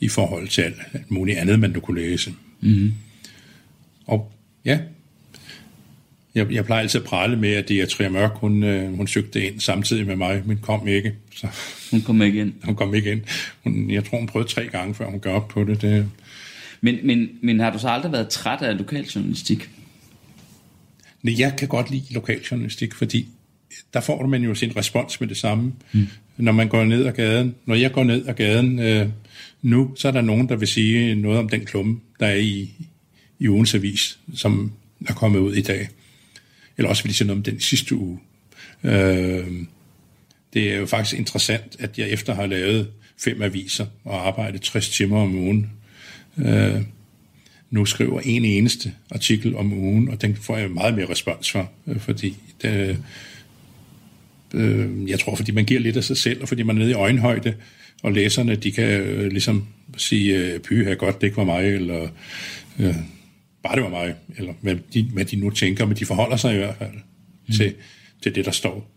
i 0.00 0.08
forhold 0.08 0.48
til 0.48 0.62
alt, 0.62 0.76
alt 0.92 1.10
muligt 1.10 1.38
andet, 1.38 1.60
man 1.60 1.72
du 1.72 1.80
kunne 1.80 2.00
læse. 2.00 2.34
Mm-hmm. 2.60 2.92
Og 4.06 4.32
ja, 4.64 4.78
jeg, 6.34 6.52
jeg 6.52 6.64
plejer 6.64 6.82
altid 6.82 7.00
at 7.00 7.06
prale 7.06 7.36
med, 7.36 7.54
at 7.54 7.68
det 7.68 7.80
er 7.80 7.86
Tria 7.86 8.08
Mørk, 8.08 8.32
hun, 8.34 8.62
øh, 8.62 8.96
hun 8.96 9.06
søgte 9.06 9.46
ind 9.46 9.60
samtidig 9.60 10.06
med 10.06 10.16
mig, 10.16 10.42
men 10.46 10.58
kom 10.62 10.88
ikke. 10.88 11.14
Så, 11.36 11.46
hun 11.90 12.00
kom 12.00 12.22
ikke 12.22 12.40
ind? 12.40 12.52
Hun 12.64 12.74
kom 12.74 12.94
ikke 12.94 13.12
ind. 13.12 13.20
Hun, 13.64 13.90
jeg 13.90 14.04
tror, 14.04 14.18
hun 14.18 14.26
prøvede 14.26 14.48
tre 14.48 14.66
gange, 14.66 14.94
før 14.94 15.06
hun 15.06 15.20
gør 15.20 15.32
op 15.32 15.48
på 15.48 15.64
det. 15.64 15.82
det 15.82 16.10
men, 16.80 16.98
men, 17.04 17.28
men 17.42 17.60
har 17.60 17.70
du 17.70 17.78
så 17.78 17.88
aldrig 17.88 18.12
været 18.12 18.28
træt 18.28 18.62
af 18.62 18.78
lokaljournalistik? 18.78 19.70
Nej, 21.22 21.34
jeg 21.38 21.54
kan 21.58 21.68
godt 21.68 21.90
lide 21.90 22.14
lokaljournalistik, 22.14 22.94
fordi 22.94 23.28
der 23.94 24.00
får 24.00 24.26
man 24.26 24.42
jo 24.42 24.54
sin 24.54 24.76
respons 24.76 25.20
med 25.20 25.28
det 25.28 25.36
samme, 25.36 25.72
mm. 25.92 26.06
når 26.36 26.52
man 26.52 26.68
går 26.68 26.84
ned 26.84 27.06
ad 27.06 27.12
gaden. 27.12 27.54
Når 27.66 27.74
jeg 27.74 27.92
går 27.92 28.04
ned 28.04 28.26
ad 28.28 28.34
gaden 28.34 28.78
øh, 28.78 29.08
nu, 29.62 29.92
så 29.96 30.08
er 30.08 30.12
der 30.12 30.20
nogen, 30.20 30.48
der 30.48 30.56
vil 30.56 30.68
sige 30.68 31.14
noget 31.14 31.38
om 31.38 31.48
den 31.48 31.64
klumme, 31.64 32.00
der 32.20 32.26
er 32.26 32.34
i, 32.34 32.70
i 33.38 33.48
ugens 33.48 33.74
avis, 33.74 34.18
som 34.34 34.72
er 35.06 35.14
kommet 35.14 35.38
ud 35.38 35.54
i 35.54 35.62
dag. 35.62 35.88
Eller 36.76 36.88
også 36.88 37.02
vil 37.02 37.10
de 37.10 37.16
sige 37.16 37.26
noget 37.26 37.38
om 37.38 37.42
den 37.42 37.60
sidste 37.60 37.94
uge. 37.94 38.18
Øh, 38.84 39.46
det 40.54 40.72
er 40.72 40.76
jo 40.76 40.86
faktisk 40.86 41.18
interessant, 41.18 41.76
at 41.78 41.98
jeg 41.98 42.08
efter 42.08 42.34
har 42.34 42.46
lavet 42.46 42.88
fem 43.18 43.42
aviser 43.42 43.86
og 44.04 44.26
arbejdet 44.26 44.60
60 44.60 44.88
timer 44.88 45.20
om 45.20 45.34
ugen, 45.34 45.70
øh, 46.38 46.82
nu 47.70 47.84
skriver 47.84 48.20
en 48.20 48.44
eneste 48.44 48.92
artikel 49.10 49.56
om 49.56 49.72
ugen, 49.72 50.08
og 50.08 50.22
den 50.22 50.36
får 50.36 50.56
jeg 50.56 50.70
meget 50.70 50.94
mere 50.94 51.10
respons 51.10 51.50
for, 51.50 51.70
øh, 51.86 52.00
fordi 52.00 52.36
det, 52.62 52.98
øh, 54.54 55.10
jeg 55.10 55.20
tror, 55.20 55.34
fordi 55.34 55.52
man 55.52 55.64
giver 55.64 55.80
lidt 55.80 55.96
af 55.96 56.04
sig 56.04 56.16
selv, 56.16 56.42
og 56.42 56.48
fordi 56.48 56.62
man 56.62 56.76
er 56.76 56.80
nede 56.80 56.90
i 56.90 56.94
øjenhøjde, 56.94 57.54
og 58.02 58.12
læserne, 58.12 58.56
de 58.56 58.72
kan 58.72 59.00
øh, 59.00 59.30
ligesom 59.30 59.66
sige, 59.96 60.36
øh, 60.36 60.60
py 60.60 60.84
her 60.84 60.94
godt, 60.94 61.20
det 61.20 61.26
ikke 61.26 61.36
var 61.36 61.44
mig, 61.44 61.74
eller 61.74 62.08
øh, 62.78 62.94
bare 63.62 63.76
det 63.76 63.82
var 63.82 63.90
mig, 63.90 64.14
eller 64.36 64.52
hvad 64.60 64.76
de, 64.94 65.02
hvad 65.02 65.24
de 65.24 65.36
nu 65.36 65.50
tænker, 65.50 65.86
men 65.86 65.96
de 65.96 66.06
forholder 66.06 66.36
sig 66.36 66.54
i 66.54 66.56
hvert 66.56 66.76
fald 66.78 66.94
mm. 67.46 67.54
til, 67.54 67.74
til 68.22 68.34
det, 68.34 68.44
der 68.44 68.50
står. 68.50 68.90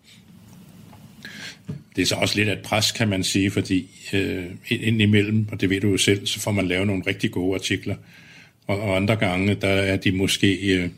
Det 1.95 2.01
er 2.01 2.05
så 2.05 2.15
også 2.15 2.35
lidt 2.35 2.49
af 2.49 2.53
et 2.53 2.63
pres, 2.63 2.91
kan 2.91 3.09
man 3.09 3.23
sige, 3.23 3.51
fordi 3.51 3.89
øh, 4.13 4.45
indimellem, 4.69 5.47
og 5.51 5.61
det 5.61 5.69
ved 5.69 5.81
du 5.81 5.89
jo 5.89 5.97
selv, 5.97 6.25
så 6.25 6.39
får 6.39 6.51
man 6.51 6.67
lavet 6.67 6.87
nogle 6.87 7.03
rigtig 7.07 7.31
gode 7.31 7.55
artikler, 7.55 7.95
og, 8.67 8.81
og 8.81 8.95
andre 8.95 9.15
gange, 9.15 9.55
der 9.55 9.67
er 9.67 9.97
de 9.97 10.11
måske 10.11 10.75
øh, 10.77 10.89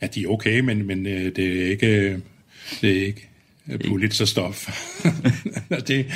er 0.00 0.06
de 0.06 0.26
okay, 0.26 0.60
men, 0.60 0.86
men 0.86 1.06
øh, 1.06 1.36
det 1.36 1.62
er 1.62 1.70
ikke, 1.70 2.20
det 2.80 2.98
er 2.98 3.06
ikke 3.06 3.28
Pulitzer-stof. 3.68 4.70
det, 5.88 6.06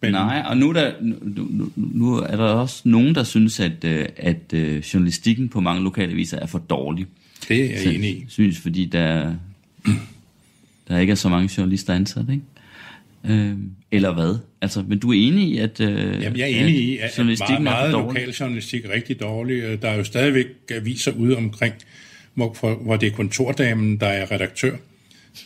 men... 0.00 0.12
Nej, 0.12 0.42
og 0.46 0.56
nu 0.56 0.68
er, 0.68 0.72
der, 0.72 0.92
nu, 1.00 1.70
nu 1.76 2.14
er 2.14 2.36
der 2.36 2.44
også 2.44 2.82
nogen, 2.84 3.14
der 3.14 3.24
synes, 3.24 3.60
at, 3.60 3.84
øh, 3.84 4.08
at 4.16 4.52
uh, 4.52 4.76
journalistikken 4.76 5.48
på 5.48 5.60
mange 5.60 5.82
lokalaviser 5.82 6.38
er 6.38 6.46
for 6.46 6.58
dårlig. 6.58 7.06
Det 7.48 7.64
er 7.64 7.82
jeg 7.84 7.94
enig 7.94 8.10
i. 8.10 8.24
synes, 8.28 8.58
fordi 8.58 8.84
der, 8.84 9.34
der 10.88 10.98
ikke 10.98 11.10
er 11.10 11.14
så 11.14 11.28
mange 11.28 11.50
journalister 11.58 11.94
ansat, 11.94 12.24
ikke? 12.30 12.42
Øh, 13.28 13.54
eller 13.90 14.14
hvad? 14.14 14.38
Altså, 14.62 14.84
men 14.88 14.98
du 14.98 15.10
er 15.12 15.28
enig 15.28 15.48
i, 15.48 15.58
at, 15.58 15.80
øh, 15.80 16.22
Jamen, 16.22 16.38
jeg 16.38 16.52
er 16.52 16.56
enig 16.60 16.74
i, 16.74 16.98
at, 16.98 17.18
at 17.18 17.26
meget, 17.26 17.62
meget 17.62 17.90
lokal 17.90 18.30
journalistik 18.30 18.84
er 18.84 18.90
rigtig 18.90 19.20
dårlig. 19.20 19.82
Der 19.82 19.88
er 19.88 19.96
jo 19.96 20.04
stadigvæk 20.04 20.46
aviser 20.70 21.12
ude 21.12 21.36
omkring, 21.36 21.74
hvor, 22.34 22.74
hvor 22.82 22.96
det 22.96 23.06
er 23.06 23.16
kontordamen, 23.16 23.96
der 23.96 24.06
er 24.06 24.30
redaktør. 24.30 24.76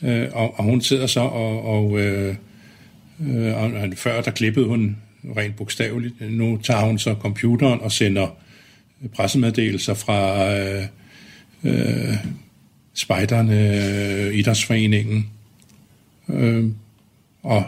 Øh, 0.03 0.29
og, 0.33 0.59
og 0.59 0.65
hun 0.65 0.81
sidder 0.81 1.07
så 1.07 1.21
og... 1.21 1.65
og 1.65 2.01
øh, 2.01 2.35
øh, 3.21 3.63
og 3.63 3.71
før 3.97 4.21
der 4.21 4.31
klippede 4.31 4.67
hun 4.67 4.97
rent 5.37 5.57
bogstaveligt. 5.57 6.15
Nu 6.31 6.61
tager 6.63 6.81
hun 6.81 6.99
så 6.99 7.15
computeren 7.15 7.81
og 7.81 7.93
sender 7.93 8.37
pressemeddelelser 9.15 9.95
fra 9.95 10.51
øh, 10.59 10.85
øh, 11.65 12.15
spejderne, 12.95 14.27
øh, 14.27 14.35
idrætsforeningen, 14.35 15.31
øh, 16.29 16.65
og 17.43 17.65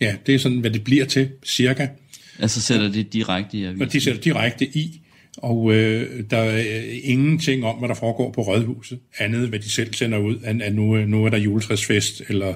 ja, 0.00 0.16
det 0.26 0.34
er 0.34 0.38
sådan, 0.38 0.58
hvad 0.58 0.70
det 0.70 0.84
bliver 0.84 1.04
til, 1.04 1.28
cirka. 1.44 1.88
Altså 2.38 2.62
sætter 2.62 2.88
det 2.88 3.12
direkte 3.12 3.58
i 3.58 3.64
avisen? 3.64 3.82
Og 3.82 3.92
de 3.92 4.00
sætter 4.00 4.20
direkte 4.20 4.66
i, 4.66 5.00
og 5.36 5.74
øh, 5.74 6.22
der 6.30 6.38
er 6.38 6.82
ingenting 7.02 7.64
om, 7.64 7.76
hvad 7.76 7.88
der 7.88 7.94
foregår 7.94 8.32
på 8.32 8.42
Rådhuset, 8.42 8.98
andet 9.18 9.48
hvad 9.48 9.58
de 9.58 9.70
selv 9.70 9.94
sender 9.94 10.18
ud, 10.18 10.36
end 10.50 10.62
at 10.62 10.74
nu, 10.74 10.96
nu 10.96 11.24
er 11.24 11.28
der 11.28 11.38
juletræsfest, 11.38 12.22
eller 12.28 12.54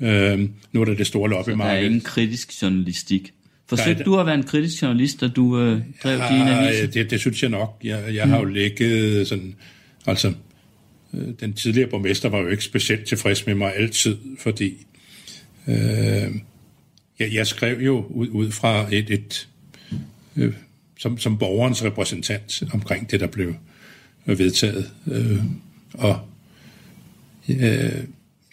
øh, 0.00 0.48
nu 0.72 0.80
er 0.80 0.84
der 0.84 0.94
det 0.94 1.06
store 1.06 1.30
loppemarked. 1.30 1.74
Der 1.74 1.80
er 1.80 1.84
ingen 1.84 2.00
kritisk 2.00 2.62
journalistik? 2.62 3.32
Forsøgte 3.68 3.98
der, 3.98 4.04
du 4.04 4.18
at 4.18 4.26
være 4.26 4.34
en 4.34 4.42
kritisk 4.42 4.82
journalist, 4.82 5.20
da 5.20 5.28
du 5.28 5.60
øh, 5.60 5.80
drev 6.02 6.18
ja, 6.18 6.28
dine 6.28 6.58
aviser? 6.58 6.86
Det, 6.86 7.10
det 7.10 7.20
synes 7.20 7.42
jeg 7.42 7.50
nok. 7.50 7.80
Jeg, 7.84 8.14
jeg 8.14 8.24
mm. 8.24 8.30
har 8.30 8.38
jo 8.38 8.44
ligget 8.44 9.28
sådan, 9.28 9.54
altså, 10.06 10.32
øh, 11.14 11.28
den 11.40 11.52
tidligere 11.52 11.90
borgmester 11.90 12.28
var 12.28 12.38
jo 12.38 12.48
ikke 12.48 12.64
specielt 12.64 13.04
tilfreds 13.04 13.46
med 13.46 13.54
mig 13.54 13.76
altid, 13.76 14.16
fordi 14.38 14.86
Øh, 15.68 16.34
jeg, 17.18 17.34
jeg 17.34 17.46
skrev 17.46 17.80
jo 17.80 18.06
ud, 18.10 18.28
ud 18.28 18.50
fra 18.50 18.86
et, 18.92 19.10
et 19.10 19.48
øh, 20.36 20.54
som, 20.98 21.18
som 21.18 21.38
borgerens 21.38 21.84
repræsentant 21.84 22.62
omkring 22.72 23.10
det, 23.10 23.20
der 23.20 23.26
blev 23.26 23.54
vedtaget. 24.24 24.90
Øh, 25.06 25.38
og 25.94 26.20
øh, 27.48 28.04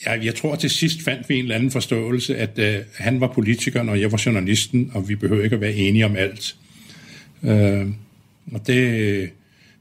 jeg, 0.06 0.26
jeg 0.26 0.36
tror 0.36 0.56
til 0.56 0.70
sidst 0.70 1.02
fandt 1.02 1.30
vi 1.30 1.36
en 1.36 1.44
eller 1.44 1.56
anden 1.56 1.72
forståelse, 1.72 2.38
at 2.38 2.60
øh, 2.60 2.80
han 2.96 3.22
var 3.22 3.28
politikeren, 3.28 3.90
og 3.90 4.02
jeg 4.02 4.12
var 4.12 4.22
journalisten, 4.26 4.92
og 4.94 5.10
vi 5.10 5.16
behøver 5.16 5.44
ikke 5.44 5.54
at 5.54 5.62
være 5.62 5.74
enige 5.74 6.06
om 6.06 6.16
alt. 6.16 6.56
Øh, 7.44 7.88
og 8.52 8.68
det, 8.68 9.30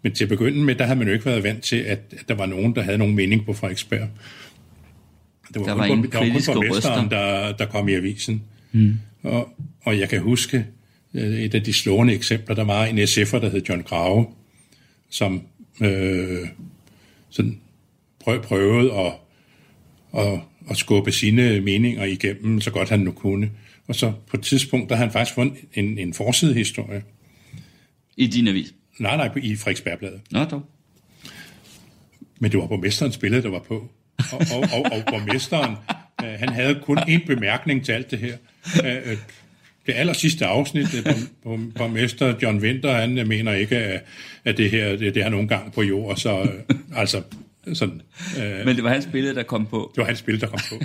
men 0.02 0.14
til 0.14 0.24
at 0.24 0.28
begynde 0.28 0.64
med, 0.64 0.74
der 0.74 0.84
havde 0.84 0.98
man 0.98 1.08
jo 1.08 1.12
ikke 1.12 1.26
været 1.26 1.42
vant 1.42 1.62
til, 1.62 1.76
at, 1.76 2.00
at 2.10 2.28
der 2.28 2.34
var 2.34 2.46
nogen, 2.46 2.74
der 2.74 2.82
havde 2.82 2.98
nogen 2.98 3.14
mening 3.14 3.46
på 3.46 3.52
Frederiksberg. 3.52 4.08
Det 5.54 5.60
var, 5.60 5.66
der 5.66 5.74
var 5.74 5.88
kun, 5.88 6.02
der 6.02 6.18
var 6.18 6.40
kun 6.46 6.54
borgmesteren, 6.54 7.10
der, 7.10 7.52
der 7.52 7.66
kom 7.66 7.88
i 7.88 7.94
avisen. 7.94 8.42
Mm. 8.72 8.98
Og, 9.22 9.48
og 9.82 9.98
jeg 9.98 10.08
kan 10.08 10.20
huske 10.20 10.66
øh, 11.14 11.40
et 11.40 11.54
af 11.54 11.64
de 11.64 11.72
slående 11.72 12.14
eksempler, 12.14 12.54
der 12.54 12.64
var 12.64 12.84
en 12.84 12.98
SF'er, 12.98 13.38
der 13.38 13.50
hed 13.50 13.62
John 13.68 13.82
Grave, 13.82 14.26
som 15.10 15.42
øh, 15.80 16.48
sådan 17.30 17.58
prøv, 18.20 18.42
prøvede 18.42 18.92
at, 18.92 19.12
at, 20.18 20.40
at 20.70 20.76
skubbe 20.76 21.12
sine 21.12 21.60
meninger 21.60 22.04
igennem, 22.04 22.60
så 22.60 22.70
godt 22.70 22.88
han 22.88 23.00
nu 23.00 23.10
kunne. 23.10 23.50
Og 23.86 23.94
så 23.94 24.12
på 24.26 24.36
et 24.36 24.42
tidspunkt, 24.42 24.88
der 24.88 24.96
har 24.96 25.04
han 25.04 25.12
faktisk 25.12 25.34
fundet 25.34 25.58
en, 25.74 25.98
en 25.98 26.14
forsidehistorie. 26.14 27.02
I 28.16 28.26
din 28.26 28.48
avis? 28.48 28.74
Nej, 28.98 29.16
nej, 29.16 29.30
i 29.42 29.56
Frederiksbergbladet. 29.56 30.20
Nå, 30.30 30.44
dog. 30.44 30.62
Men 32.38 32.50
det 32.50 32.60
var 32.60 32.66
borgmesterens 32.66 33.18
billede, 33.18 33.42
der 33.42 33.50
var 33.50 33.58
på. 33.58 33.90
Og, 34.32 34.40
og, 34.56 34.68
og, 34.72 34.92
og 34.92 35.02
borgmesteren, 35.06 35.76
øh, 36.24 36.38
han 36.38 36.48
havde 36.48 36.80
kun 36.82 36.98
én 36.98 37.26
bemærkning 37.26 37.84
til 37.84 37.92
alt 37.92 38.10
det 38.10 38.18
her. 38.18 38.36
Øh, 38.84 39.16
det 39.86 39.94
aller 39.94 40.12
sidste 40.12 40.46
afsnit, 40.46 40.86
borgmester 41.76 42.34
John 42.42 42.58
Winter, 42.58 42.92
han 42.92 43.28
mener 43.28 43.52
ikke, 43.52 44.00
at 44.44 44.56
det 44.56 44.70
her 44.70 44.96
det, 44.96 45.14
det 45.14 45.22
har 45.22 45.30
nogen 45.30 45.48
gang 45.48 45.72
på 45.72 45.82
jord, 45.82 46.16
så 46.16 46.48
altså 46.96 47.22
sådan. 47.74 48.02
Øh, 48.38 48.66
Men 48.66 48.76
det 48.76 48.84
var 48.84 48.90
hans 48.90 49.08
billede, 49.12 49.34
der 49.34 49.42
kom 49.42 49.66
på. 49.66 49.92
Det 49.94 50.00
var 50.00 50.06
hans 50.06 50.22
billede, 50.22 50.46
der 50.46 50.50
kom 50.50 50.60
på. 50.70 50.84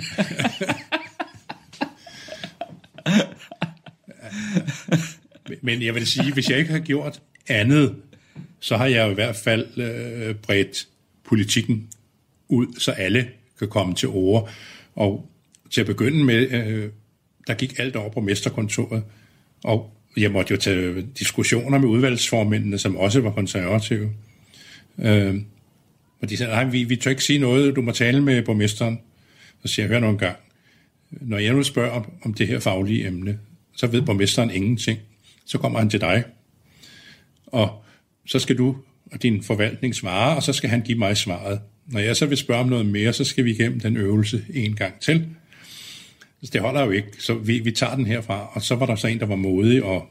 Men 5.62 5.82
jeg 5.82 5.94
vil 5.94 6.06
sige, 6.06 6.32
hvis 6.32 6.50
jeg 6.50 6.58
ikke 6.58 6.70
har 6.72 6.78
gjort 6.78 7.20
andet, 7.48 7.94
så 8.60 8.76
har 8.76 8.86
jeg 8.86 9.10
i 9.10 9.14
hvert 9.14 9.36
fald 9.36 9.80
øh, 9.80 10.34
bredt 10.34 10.86
politikken 11.24 11.88
ud, 12.48 12.66
så 12.78 12.90
alle 12.90 13.28
kan 13.58 13.68
komme 13.68 13.94
til 13.94 14.08
ord. 14.08 14.50
Og 14.94 15.30
til 15.70 15.80
at 15.80 15.86
begynde 15.86 16.24
med, 16.24 16.50
øh, 16.50 16.90
der 17.46 17.54
gik 17.54 17.78
alt 17.78 17.96
over 17.96 18.10
på 18.10 18.20
mesterkontoret, 18.20 19.04
og 19.64 19.92
jeg 20.16 20.32
måtte 20.32 20.54
jo 20.54 20.60
tage 20.60 21.02
diskussioner 21.18 21.78
med 21.78 21.88
udvalgsformændene, 21.88 22.78
som 22.78 22.96
også 22.96 23.20
var 23.20 23.30
konservative. 23.30 24.10
Øh, 24.98 25.34
og 26.22 26.30
de 26.30 26.36
sagde, 26.36 26.52
nej, 26.52 26.64
vi, 26.64 26.84
vi 26.84 26.96
tør 26.96 27.10
ikke 27.10 27.24
sige 27.24 27.38
noget, 27.38 27.76
du 27.76 27.82
må 27.82 27.92
tale 27.92 28.22
med 28.22 28.42
borgmesteren. 28.42 29.00
Så 29.62 29.68
siger 29.68 29.86
jeg, 29.86 29.92
hør 29.92 30.00
nu 30.00 30.08
en 30.08 30.18
gang. 30.18 30.36
Når 31.10 31.38
jeg 31.38 31.54
nu 31.54 31.62
spørger 31.62 31.90
om, 31.90 32.12
om 32.24 32.34
det 32.34 32.48
her 32.48 32.58
faglige 32.58 33.06
emne, 33.06 33.38
så 33.76 33.86
ved 33.86 34.02
borgmesteren 34.02 34.50
ingenting. 34.50 34.98
Så 35.46 35.58
kommer 35.58 35.78
han 35.78 35.90
til 35.90 36.00
dig, 36.00 36.24
og 37.46 37.84
så 38.26 38.38
skal 38.38 38.58
du 38.58 38.76
og 39.12 39.22
din 39.22 39.42
forvaltning 39.42 39.94
svare, 39.94 40.36
og 40.36 40.42
så 40.42 40.52
skal 40.52 40.70
han 40.70 40.80
give 40.80 40.98
mig 40.98 41.16
svaret. 41.16 41.60
Når 41.86 42.00
jeg 42.00 42.16
så 42.16 42.26
vil 42.26 42.38
spørge 42.38 42.60
om 42.60 42.68
noget 42.68 42.86
mere, 42.86 43.12
så 43.12 43.24
skal 43.24 43.44
vi 43.44 43.50
igennem 43.50 43.80
den 43.80 43.96
øvelse 43.96 44.44
en 44.54 44.76
gang 44.76 45.00
til. 45.00 45.26
Det 46.52 46.60
holder 46.60 46.84
jo 46.84 46.90
ikke, 46.90 47.08
så 47.18 47.34
vi, 47.34 47.58
vi 47.58 47.70
tager 47.70 47.94
den 47.94 48.06
herfra. 48.06 48.50
Og 48.52 48.62
så 48.62 48.74
var 48.74 48.86
der 48.86 48.96
så 48.96 49.06
en, 49.06 49.20
der 49.20 49.26
var 49.26 49.36
modig 49.36 49.82
og, 49.82 50.08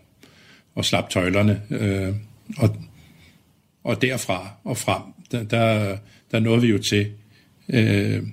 og 0.75 0.85
slap 0.85 1.09
tøjlerne. 1.09 1.61
Øh, 1.69 2.13
og, 2.57 2.75
og 3.83 4.01
derfra 4.01 4.49
og 4.63 4.77
frem, 4.77 5.01
der, 5.31 5.43
der, 5.43 5.97
der 6.31 6.39
nåede 6.39 6.61
vi 6.61 6.67
jo 6.67 6.77
til, 6.77 7.07
øh, 7.69 8.23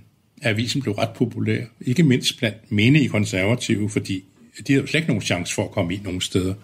at 0.42 0.50
avisen 0.50 0.82
blev 0.82 0.94
ret 0.94 1.10
populær. 1.16 1.64
Ikke 1.80 2.02
mindst 2.02 2.38
blandt 2.38 2.72
menige 2.72 3.08
konservative, 3.08 3.90
fordi 3.90 4.24
de 4.66 4.72
havde 4.72 4.86
slet 4.86 5.00
ikke 5.00 5.08
nogen 5.08 5.22
chance 5.22 5.54
for 5.54 5.64
at 5.64 5.70
komme 5.70 5.94
ind 5.94 6.02
nogen 6.02 6.20
steder. 6.20 6.54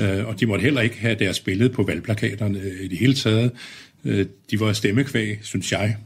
Øh, 0.00 0.26
og 0.26 0.40
de 0.40 0.46
måtte 0.46 0.62
heller 0.62 0.80
ikke 0.80 0.98
have 0.98 1.14
deres 1.14 1.40
billede 1.40 1.70
på 1.70 1.82
valgplakaterne 1.82 2.60
øh, 2.60 2.84
i 2.84 2.88
det 2.88 2.98
hele 2.98 3.14
taget. 3.14 3.52
Øh, 4.04 4.26
de 4.50 4.60
var 4.60 4.72
stemmekvæg, 4.72 5.38
synes 5.42 5.72
jeg. 5.72 5.96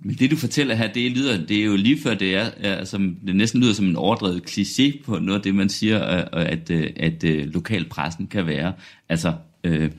Men 0.00 0.14
det 0.14 0.30
du 0.30 0.36
fortæller 0.36 0.74
her, 0.74 0.92
det 0.92 1.10
lyder, 1.10 1.46
det 1.46 1.60
er 1.60 1.64
jo 1.64 1.76
lige 1.76 2.00
før 2.02 2.14
det 2.14 2.34
er, 2.34 2.84
som 2.84 3.16
det 3.26 3.36
næsten 3.36 3.60
lyder 3.60 3.72
som 3.72 3.86
en 3.86 3.96
overdrevet 3.96 4.42
kliché 4.50 5.04
på 5.04 5.18
noget 5.18 5.38
af 5.38 5.42
det, 5.42 5.54
man 5.54 5.68
siger, 5.68 6.16
øh, 6.16 6.18
øh, 6.18 6.46
at, 6.46 6.70
øh, 6.70 6.90
at, 6.96 7.24
at, 7.24 7.24
at 7.24 7.46
lokalpressen 7.46 8.26
kan 8.26 8.46
være. 8.46 8.72
Altså, 9.08 9.34
øh, 9.64 9.90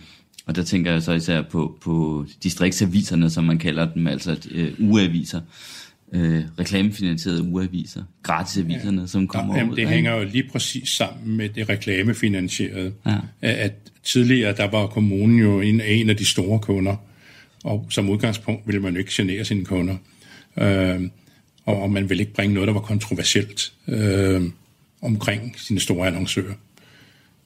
og 0.45 0.55
der 0.55 0.63
tænker 0.63 0.91
jeg 0.91 1.03
så 1.03 1.11
især 1.11 1.41
på, 1.41 1.77
på 1.81 2.25
distriktsaviserne, 2.43 3.29
som 3.29 3.43
man 3.43 3.57
kalder 3.57 3.93
dem, 3.93 4.07
altså 4.07 4.37
øh, 4.51 4.73
ugeaviser 4.79 5.41
øh, 6.13 6.43
reklamefinansierede 6.59 7.43
ugeaviser, 7.43 8.03
gratisaviserne, 8.23 9.01
ja. 9.01 9.07
som 9.07 9.27
kommer 9.27 9.57
Jamen, 9.57 9.71
ud. 9.71 9.77
Det 9.77 9.87
hænger 9.87 10.15
jo 10.15 10.23
lige 10.23 10.49
præcis 10.51 10.89
sammen 10.89 11.37
med 11.37 11.49
det 11.49 11.69
reklamefinansierede. 11.69 12.93
Ja. 13.05 13.17
At 13.41 13.73
tidligere, 14.03 14.55
der 14.55 14.67
var 14.67 14.87
kommunen 14.87 15.39
jo 15.39 15.61
en, 15.61 15.81
en 15.81 16.09
af 16.09 16.17
de 16.17 16.25
store 16.25 16.59
kunder, 16.59 16.95
og 17.63 17.87
som 17.89 18.09
udgangspunkt 18.09 18.67
ville 18.67 18.81
man 18.81 18.93
jo 18.93 18.99
ikke 18.99 19.11
genere 19.13 19.45
sine 19.45 19.65
kunder. 19.65 19.97
Øh, 20.57 21.01
og, 21.65 21.81
og 21.81 21.91
man 21.91 22.09
ville 22.09 22.21
ikke 22.21 22.33
bringe 22.33 22.53
noget, 22.53 22.67
der 22.67 22.73
var 22.73 22.81
kontroversielt 22.81 23.73
øh, 23.87 24.41
omkring 25.01 25.59
sine 25.59 25.79
store 25.79 26.07
annoncører. 26.07 26.53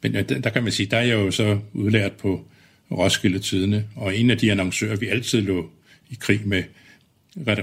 Men 0.03 0.13
der, 0.13 0.21
der 0.21 0.49
kan 0.49 0.63
man 0.63 0.71
sige, 0.71 0.87
der 0.91 0.97
er 0.97 1.01
jeg 1.01 1.13
jo 1.13 1.31
så 1.31 1.59
udlært 1.73 2.11
på 2.11 2.45
Roskilde 2.91 3.39
Tidene, 3.39 3.85
og 3.95 4.17
en 4.17 4.29
af 4.29 4.37
de 4.37 4.51
annoncører, 4.51 4.95
vi 4.95 5.07
altid 5.07 5.41
lå 5.41 5.69
i 6.09 6.17
krig 6.19 6.41
med, 6.45 6.63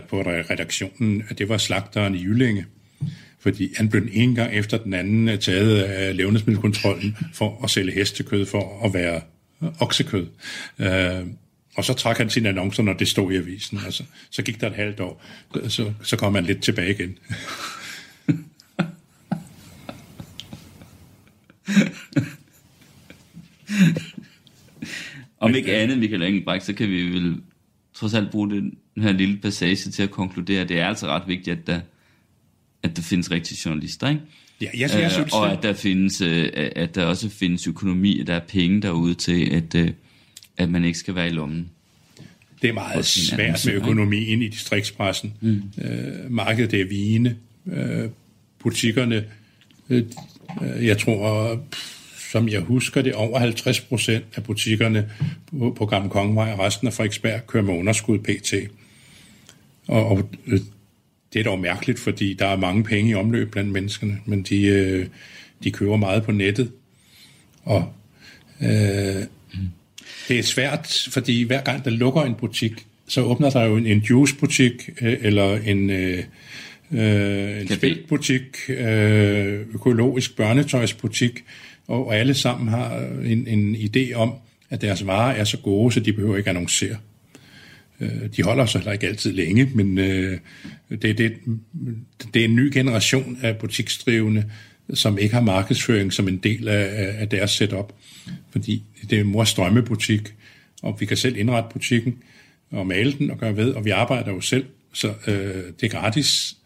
på 0.09 0.23
redaktionen, 0.23 1.23
at 1.29 1.39
det 1.39 1.49
var 1.49 1.59
slagteren 1.59 2.15
i 2.15 2.23
Jyllinge. 2.23 2.67
Fordi 3.41 3.75
han 3.77 3.89
blev 3.89 4.03
den 4.03 4.11
ene 4.13 4.35
gang 4.35 4.55
efter 4.55 4.79
den 4.79 4.95
anden 4.95 5.29
øh, 5.29 5.39
taget 5.39 5.83
af 5.83 6.17
levnedsmiddelkontrollen 6.17 7.17
for 7.35 7.65
at 7.65 7.71
sælge 7.71 7.93
hestekød 7.93 8.47
for 8.47 8.85
at 8.85 8.95
være 8.95 9.21
øh, 9.63 9.69
oksekød. 9.81 10.27
Øh, 10.79 11.27
og 11.77 11.85
så 11.85 11.95
trak 11.95 12.19
han 12.19 12.31
sine 12.31 12.49
annoncer, 12.49 12.83
når 12.83 12.93
det 12.93 13.09
stod 13.09 13.33
i 13.33 13.37
avisen. 13.37 13.79
Altså, 13.85 14.05
så 14.31 14.43
gik 14.43 14.61
der 14.61 14.67
et 14.67 14.77
halvt 14.77 15.01
år, 15.01 15.25
så, 15.69 15.93
så 16.03 16.17
kom 16.17 16.35
han 16.35 16.45
lidt 16.45 16.63
tilbage 16.63 16.91
igen. 16.91 17.19
Om 25.41 25.55
ikke 25.55 25.77
andet, 25.77 25.99
Michael 25.99 26.23
Engelbrecht, 26.23 26.67
så 26.67 26.73
kan 26.73 26.91
vi 26.91 27.03
vel 27.03 27.37
trods 28.01 28.15
alt 28.15 28.31
bruge 28.31 28.51
den 28.51 28.79
her 28.97 29.13
lille 29.13 29.37
passage 29.37 29.91
til 29.91 30.03
at 30.03 30.11
konkludere, 30.11 30.61
at 30.61 30.69
det 30.69 30.79
er 30.79 30.87
altså 30.87 31.07
ret 31.07 31.23
vigtigt, 31.27 31.59
at 31.59 31.67
der, 31.67 31.81
at 32.83 32.97
der 32.97 33.03
findes 33.03 33.31
rigtige 33.31 33.59
journalister, 33.65 34.09
ikke? 34.09 34.21
Ja, 34.61 34.67
jeg, 34.75 34.91
jeg, 34.95 35.01
jeg 35.01 35.13
synes, 35.13 35.33
og 35.33 35.53
at 35.53 35.63
der, 35.63 35.73
findes, 35.73 36.21
øh, 36.21 36.49
at 36.55 36.95
der 36.95 37.05
også 37.05 37.29
findes 37.29 37.67
økonomi, 37.67 38.21
at 38.21 38.27
der 38.27 38.35
er 38.35 38.41
penge 38.49 38.83
derude 38.83 39.15
til, 39.15 39.55
at, 39.55 39.75
øh, 39.75 39.91
at 40.57 40.71
man 40.71 40.85
ikke 40.85 40.99
skal 40.99 41.15
være 41.15 41.27
i 41.27 41.31
lommen. 41.31 41.71
Det 42.63 42.69
er 42.69 42.73
meget 42.73 43.05
svært 43.05 43.63
med 43.67 43.75
økonomien 43.75 44.43
i 44.43 44.49
distriktspressen. 44.49 45.35
Mm. 45.41 45.63
Øh, 45.83 46.31
markedet 46.31 46.81
er 46.81 46.85
vigende. 46.89 47.37
Øh, 47.67 48.09
butikkerne, 48.59 49.25
øh, 49.91 50.05
jeg 50.81 50.99
tror, 50.99 51.53
som 52.33 52.49
jeg 52.49 52.61
husker 52.61 53.03
det, 53.03 53.15
over 53.15 53.39
50 53.39 53.81
procent 53.81 54.25
af 54.35 54.45
butikkerne 54.45 55.11
på, 55.59 55.75
på 55.79 55.87
Gamle 55.87 56.11
Kongevej 56.11 56.53
og 56.53 56.59
resten 56.59 56.87
af 56.87 56.93
Frederiksberg 56.93 57.47
kører 57.47 57.65
med 57.65 57.75
underskud 57.75 58.19
pt. 58.19 58.55
Og, 59.87 60.07
og 60.07 60.31
øh, 60.47 60.61
det 61.33 61.41
er 61.41 61.45
dog 61.45 61.59
mærkeligt, 61.59 61.99
fordi 61.99 62.35
der 62.35 62.47
er 62.47 62.57
mange 62.57 62.85
penge 62.85 63.11
i 63.11 63.15
omløb 63.15 63.51
blandt 63.51 63.71
menneskene, 63.71 64.19
men 64.27 64.43
de, 64.43 64.63
øh, 64.63 65.07
de 65.65 65.71
køber 65.71 65.97
meget 65.97 66.23
på 66.23 66.33
nettet. 66.33 66.73
Og 67.63 67.93
øh, 68.63 69.23
det 70.29 70.39
er 70.39 70.43
svært, 70.43 71.09
fordi 71.11 71.43
hver 71.43 71.63
gang 71.63 71.85
der 71.85 71.91
lukker 71.91 72.23
en 72.23 72.35
butik, 72.35 72.87
så 73.09 73.21
åbner 73.21 73.51
der 73.51 73.65
jo 73.65 73.77
en, 73.77 73.87
en 73.87 73.99
juicebutik 73.99 74.91
øh, 75.01 75.17
eller 75.21 75.59
en, 75.59 75.91
øh, 75.91 76.25
øh, 76.93 77.61
en 77.61 77.69
spilbutik, 77.69 78.57
øh, 78.69 79.61
økologisk 79.75 80.37
børnetøjsbutik, 80.37 81.45
og 81.89 82.17
alle 82.17 82.35
sammen 82.35 82.69
har 82.69 82.97
øh, 82.97 83.33
en, 83.33 83.47
en 83.47 83.77
idé 83.77 84.15
om, 84.15 84.35
at 84.71 84.81
deres 84.81 85.07
varer 85.07 85.35
er 85.35 85.45
så 85.45 85.59
gode, 85.59 85.93
så 85.93 86.01
de 86.01 86.13
behøver 86.13 86.37
ikke 86.37 86.51
annoncere. 86.51 86.97
Øh, 88.01 88.37
de 88.37 88.43
holder 88.43 88.67
sig 88.67 88.81
heller 88.81 88.93
ikke 88.93 89.07
altid 89.07 89.33
længe, 89.33 89.71
men 89.75 89.99
øh, 89.99 90.39
det, 90.91 91.19
det, 91.19 91.33
det 92.35 92.41
er 92.41 92.45
en 92.45 92.57
ny 92.57 92.71
generation 92.73 93.39
af 93.43 93.57
butiksdrivende, 93.57 94.45
som 94.95 95.19
ikke 95.19 95.35
har 95.35 95.43
markedsføring 95.43 96.13
som 96.13 96.29
en 96.29 96.37
del 96.37 96.69
af, 96.69 97.15
af 97.21 97.29
deres 97.29 97.51
setup. 97.51 97.93
Fordi 98.51 98.83
det 99.11 99.17
er 99.17 99.21
en 99.21 99.27
mors 99.27 99.55
drømmebutik, 99.55 100.35
og 100.83 100.97
vi 101.01 101.07
kan 101.07 101.17
selv 101.17 101.37
indrette 101.37 101.69
butikken 101.73 102.17
og 102.71 102.87
male 102.87 103.13
den 103.13 103.31
og 103.31 103.39
gøre 103.39 103.57
ved, 103.57 103.73
og 103.73 103.85
vi 103.85 103.91
arbejder 103.91 104.33
jo 104.33 104.41
selv, 104.41 104.67
så 104.93 105.09
øh, 105.27 105.65
det 105.81 105.83
er 105.83 105.89
gratis, 105.89 106.57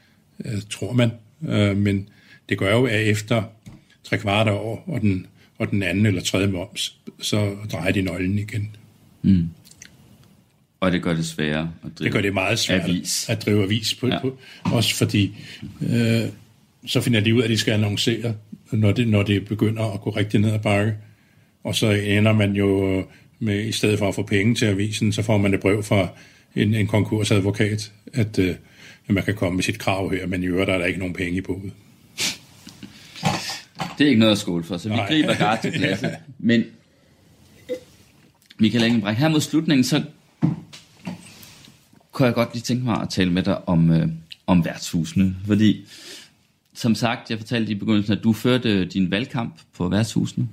øh, 0.45 0.63
tror 0.71 0.93
man. 0.93 1.11
Øh, 1.49 1.77
men 1.77 2.09
det 2.49 2.59
gør 2.59 2.73
jo, 2.73 2.85
at 2.85 3.01
efter 3.01 3.43
tre 4.05 4.19
kvart 4.19 4.49
år 4.49 4.85
og 4.87 5.01
den, 5.01 5.27
og 5.59 5.71
den 5.71 5.83
anden 5.83 6.07
eller 6.07 6.23
tredje 6.23 6.47
moms, 6.47 6.99
så 7.21 7.57
drejer 7.73 7.93
de 7.93 8.03
nøglen 8.03 8.39
igen. 8.39 8.77
Mm. 9.23 9.49
Og 10.81 10.93
det 10.93 11.03
gør 11.03 11.15
det 11.15 11.27
sværere 11.27 11.71
at 11.85 11.91
drive 11.99 12.05
Det 12.05 12.13
gør 12.13 12.21
det 12.21 12.35
meget 12.35 12.59
svært 12.59 12.85
avis. 12.85 13.29
at 13.29 13.47
drive 13.47 13.63
avis 13.63 13.95
på, 13.95 14.07
ja. 14.09 14.21
på 14.21 14.39
også 14.65 14.95
fordi 14.95 15.35
øh, 15.83 16.29
så 16.87 17.01
finder 17.01 17.21
de 17.21 17.35
ud 17.35 17.41
af, 17.41 17.45
at 17.45 17.51
de 17.51 17.59
skal 17.59 17.73
annoncere, 17.73 18.35
når 18.73 18.93
det, 18.93 19.09
når 19.09 19.23
det 19.23 19.45
begynder 19.45 19.95
at 19.95 20.01
gå 20.01 20.11
rigtig 20.11 20.41
ned 20.41 20.53
ad 20.53 20.59
bakke. 20.59 20.95
Og 21.65 21.75
så 21.75 21.91
ender 21.91 22.33
man 22.33 22.53
jo 22.53 23.05
med, 23.39 23.65
i 23.65 23.73
stedet 23.73 23.99
for 23.99 24.09
at 24.09 24.15
få 24.15 24.23
penge 24.23 24.55
til 24.55 24.67
avisen, 24.67 25.13
så 25.13 25.23
får 25.23 25.39
man 25.39 25.55
et 25.55 25.61
brev 25.61 25.83
fra 25.83 26.09
en, 26.57 26.75
en 26.75 26.87
konkursadvokat, 26.87 27.93
at, 28.13 28.39
øh, 28.39 28.55
man 29.09 29.25
kan 29.25 29.35
komme 29.35 29.57
med 29.57 29.63
sit 29.63 29.79
krav 29.79 30.11
her, 30.11 30.27
men 30.27 30.43
i 30.43 30.47
øvrigt 30.47 30.71
er 30.71 30.79
der 30.79 30.85
ikke 30.85 30.99
nogen 30.99 31.15
penge 31.15 31.39
i 31.39 31.41
boet. 31.41 31.73
Det 34.03 34.07
er 34.07 34.11
ikke 34.11 34.21
noget 34.21 34.33
at 34.33 34.39
skåle 34.39 34.65
for, 34.65 34.77
så 34.77 34.89
vi 34.89 34.95
Nej. 34.95 35.09
griber 35.09 35.35
gart 35.35 35.61
til 35.61 35.73
glasset. 35.79 36.11
Men 36.39 36.65
Michael 38.59 38.85
Engelbrecht, 38.85 39.19
her 39.19 39.29
mod 39.29 39.41
slutningen, 39.41 39.85
så 39.85 40.03
kunne 42.13 42.27
jeg 42.27 42.35
godt 42.35 42.49
lige 42.53 42.63
tænke 42.63 42.85
mig 42.85 43.01
at 43.03 43.09
tale 43.09 43.33
med 43.33 43.43
dig 43.43 43.69
om, 43.69 43.91
øh, 43.91 44.09
om 44.47 44.65
værtshusene. 44.65 45.37
Fordi, 45.47 45.87
som 46.75 46.95
sagt, 46.95 47.31
jeg 47.31 47.39
fortalte 47.39 47.73
i 47.73 47.75
begyndelsen, 47.75 48.13
at 48.19 48.25
du 48.25 48.33
førte 48.33 48.85
din 48.85 49.11
valgkamp 49.11 49.55
på 49.77 49.89
værtshusene. 49.89 50.49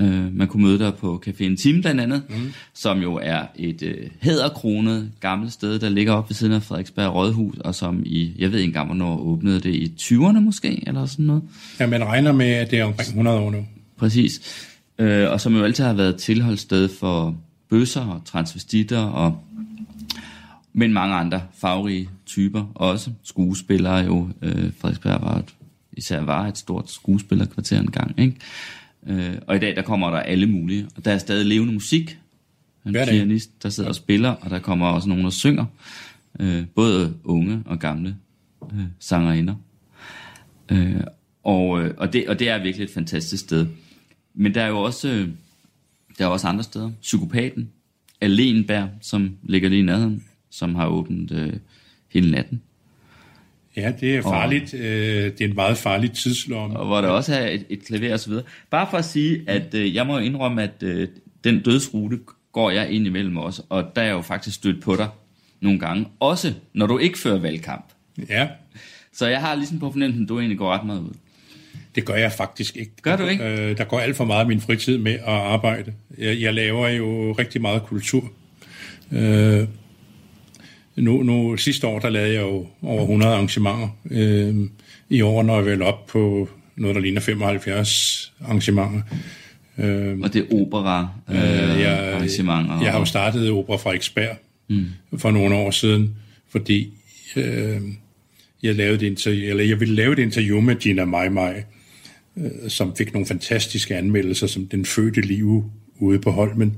Øh, 0.00 0.36
man 0.36 0.48
kunne 0.48 0.62
møde 0.62 0.78
dig 0.78 0.94
på 0.94 1.22
Café 1.26 1.44
Intime 1.44 1.82
blandt 1.82 2.00
andet, 2.00 2.22
mm. 2.28 2.52
som 2.74 2.98
jo 2.98 3.20
er 3.22 3.42
et 3.56 3.82
øh, 3.82 4.10
hæderkronet 4.20 5.10
gammelt 5.20 5.52
sted, 5.52 5.78
der 5.78 5.88
ligger 5.88 6.12
oppe 6.12 6.30
ved 6.30 6.34
siden 6.34 6.52
af 6.52 6.62
Frederiksberg 6.62 7.14
Rådhus, 7.14 7.58
og 7.58 7.74
som 7.74 8.02
i, 8.06 8.32
jeg 8.38 8.52
ved 8.52 8.58
ikke 8.58 8.68
engang, 8.68 8.86
hvornår 8.86 9.18
åbnede 9.18 9.60
det, 9.60 9.74
i 9.74 9.94
20'erne 10.00 10.40
måske, 10.40 10.84
eller 10.86 11.06
sådan 11.06 11.24
noget. 11.24 11.42
Ja, 11.80 11.86
man 11.86 12.04
regner 12.04 12.32
med, 12.32 12.46
at 12.46 12.70
det 12.70 12.78
er 12.78 12.84
omkring 12.84 13.08
100 13.08 13.38
år 13.38 13.50
nu. 13.50 13.66
Præcis. 13.96 14.40
Øh, 14.98 15.30
og 15.30 15.40
som 15.40 15.56
jo 15.56 15.64
altid 15.64 15.84
har 15.84 15.92
været 15.92 16.16
tilholdssted 16.16 16.88
for 16.88 17.36
bøsser 17.70 18.00
og 18.00 18.22
transvestitter, 18.24 19.00
og, 19.00 19.44
men 20.72 20.92
mange 20.92 21.14
andre 21.14 21.42
farverige 21.54 22.08
typer 22.26 22.64
også. 22.74 23.10
Skuespillere 23.24 23.96
jo. 23.96 24.28
Øh, 24.42 24.72
Frederiksberg 24.80 25.22
var 25.22 25.38
et, 25.38 25.54
især 25.92 26.20
var 26.20 26.46
et 26.46 26.58
stort 26.58 26.90
skuespillerkvarter 26.90 27.80
engang, 27.80 28.14
ikke? 28.18 28.36
Øh, 29.08 29.34
og 29.46 29.56
i 29.56 29.58
dag, 29.58 29.76
der 29.76 29.82
kommer 29.82 30.10
der 30.10 30.18
alle 30.18 30.46
mulige. 30.46 30.88
Og 30.96 31.04
der 31.04 31.12
er 31.12 31.18
stadig 31.18 31.46
levende 31.46 31.72
musik. 31.72 32.18
En 32.86 32.90
Hver 32.90 33.06
pianist, 33.06 33.62
der 33.62 33.68
sidder 33.68 33.88
og 33.88 33.94
spiller, 33.94 34.30
og 34.30 34.50
der 34.50 34.58
kommer 34.58 34.86
også 34.86 35.08
nogen, 35.08 35.24
der 35.24 35.30
synger. 35.30 35.64
Øh, 36.40 36.66
både 36.74 37.14
unge 37.24 37.62
og 37.66 37.78
gamle 37.78 38.16
øh, 38.72 38.84
sangerinder. 38.98 39.54
Øh, 40.72 41.00
og, 41.42 41.82
øh, 41.82 41.94
og, 41.96 42.12
det, 42.12 42.28
og 42.28 42.38
det 42.38 42.48
er 42.48 42.62
virkelig 42.62 42.84
et 42.84 42.90
fantastisk 42.90 43.44
sted. 43.44 43.66
Men 44.34 44.54
der 44.54 44.62
er 44.62 44.68
jo 44.68 44.78
også, 44.78 45.08
øh, 45.08 45.28
der 46.18 46.24
er 46.24 46.28
også 46.28 46.48
andre 46.48 46.64
steder. 46.64 46.90
Psykopaten, 47.00 47.70
Alenberg, 48.20 48.88
som 49.00 49.36
ligger 49.42 49.68
lige 49.68 49.78
i 49.78 49.84
nærheden, 49.84 50.24
som 50.50 50.74
har 50.74 50.86
åbent 50.86 51.32
øh, 51.32 51.52
hele 52.08 52.30
natten. 52.30 52.62
Ja, 53.78 53.92
det 54.00 54.16
er 54.16 54.22
farligt. 54.22 54.74
Øh, 54.74 55.24
det 55.24 55.40
er 55.40 55.44
en 55.48 55.54
meget 55.54 55.76
farlig 55.76 56.12
tidslomme. 56.12 56.76
Og 56.78 56.86
hvor 56.86 57.00
der 57.00 57.08
også 57.08 57.34
er 57.34 57.48
et, 57.48 57.64
et 57.68 57.84
klaver 57.86 58.12
og 58.12 58.20
så 58.20 58.28
videre. 58.28 58.44
Bare 58.70 58.86
for 58.90 58.98
at 58.98 59.04
sige, 59.04 59.42
at 59.46 59.74
øh, 59.74 59.94
jeg 59.94 60.06
må 60.06 60.18
indrømme, 60.18 60.62
at 60.62 60.82
øh, 60.82 61.08
den 61.44 61.60
dødsrute 61.62 62.18
går 62.52 62.70
jeg 62.70 62.90
ind 62.90 63.06
imellem 63.06 63.36
også, 63.36 63.62
og 63.68 63.84
der 63.96 64.02
er 64.02 64.06
jeg 64.06 64.12
jo 64.12 64.20
faktisk 64.20 64.56
stødt 64.56 64.82
på 64.82 64.96
dig 64.96 65.08
nogle 65.60 65.78
gange. 65.78 66.06
Også 66.20 66.54
når 66.74 66.86
du 66.86 66.98
ikke 66.98 67.18
fører 67.18 67.38
valgkamp. 67.38 67.84
Ja, 68.28 68.48
Så 69.12 69.26
jeg 69.26 69.40
har 69.40 69.54
ligesom 69.54 69.78
på 69.78 69.90
fornemmelsen, 69.90 70.22
at 70.22 70.28
du 70.28 70.38
egentlig 70.38 70.58
går 70.58 70.72
ret 70.74 70.86
meget 70.86 71.00
ud. 71.00 71.10
det 71.94 72.04
gør 72.04 72.14
jeg 72.14 72.32
faktisk 72.32 72.76
ikke. 72.76 72.92
Gør 73.02 73.16
du 73.16 73.26
ikke? 73.26 73.44
Øh, 73.44 73.78
der 73.78 73.84
går 73.84 74.00
alt 74.00 74.16
for 74.16 74.24
meget 74.24 74.40
af 74.40 74.46
min 74.46 74.60
fritid 74.60 74.98
med 74.98 75.12
at 75.12 75.20
arbejde. 75.26 75.92
Jeg, 76.18 76.40
jeg 76.40 76.54
laver 76.54 76.88
jo 76.88 77.32
rigtig 77.32 77.60
meget 77.60 77.82
kultur. 77.82 78.32
Øh, 79.12 79.64
nu, 81.00 81.22
nu, 81.22 81.56
sidste 81.56 81.86
år, 81.86 81.98
der 81.98 82.08
lavede 82.08 82.32
jeg 82.32 82.42
jo 82.42 82.66
over 82.82 83.00
100 83.00 83.32
arrangementer. 83.32 83.88
Øh, 84.10 84.54
I 85.08 85.20
år 85.20 85.42
når 85.42 85.56
jeg 85.56 85.66
vel 85.66 85.82
op 85.82 86.06
på 86.06 86.48
noget, 86.76 86.94
der 86.94 87.02
ligner 87.02 87.20
75 87.20 88.32
arrangementer. 88.44 89.00
Øh, 89.78 90.18
Og 90.18 90.32
det 90.32 90.46
er 90.50 90.60
opera, 90.60 91.08
øh, 91.28 91.80
jeg, 91.80 92.14
arrangementer. 92.14 92.82
jeg 92.82 92.92
har 92.92 92.98
jo 92.98 93.04
startet 93.04 93.50
Opera 93.50 93.76
Frederiksberg 93.76 94.36
mm. 94.68 94.86
for 95.18 95.30
nogle 95.30 95.54
år 95.54 95.70
siden, 95.70 96.16
fordi 96.48 96.92
øh, 97.36 97.80
jeg, 98.62 98.74
lavede 98.74 98.94
et 98.94 99.02
interview, 99.02 99.50
eller 99.50 99.64
jeg 99.64 99.80
ville 99.80 99.94
lave 99.94 100.12
et 100.12 100.18
interview 100.18 100.60
med 100.60 100.76
Gina 100.76 101.04
Mai 101.04 101.28
Mai, 101.28 101.54
øh, 102.36 102.50
som 102.68 102.96
fik 102.96 103.12
nogle 103.12 103.26
fantastiske 103.26 103.96
anmeldelser, 103.96 104.46
som 104.46 104.66
den 104.66 104.84
fødte 104.84 105.20
liv 105.20 105.64
ude 105.98 106.18
på 106.18 106.30
Holmen. 106.30 106.76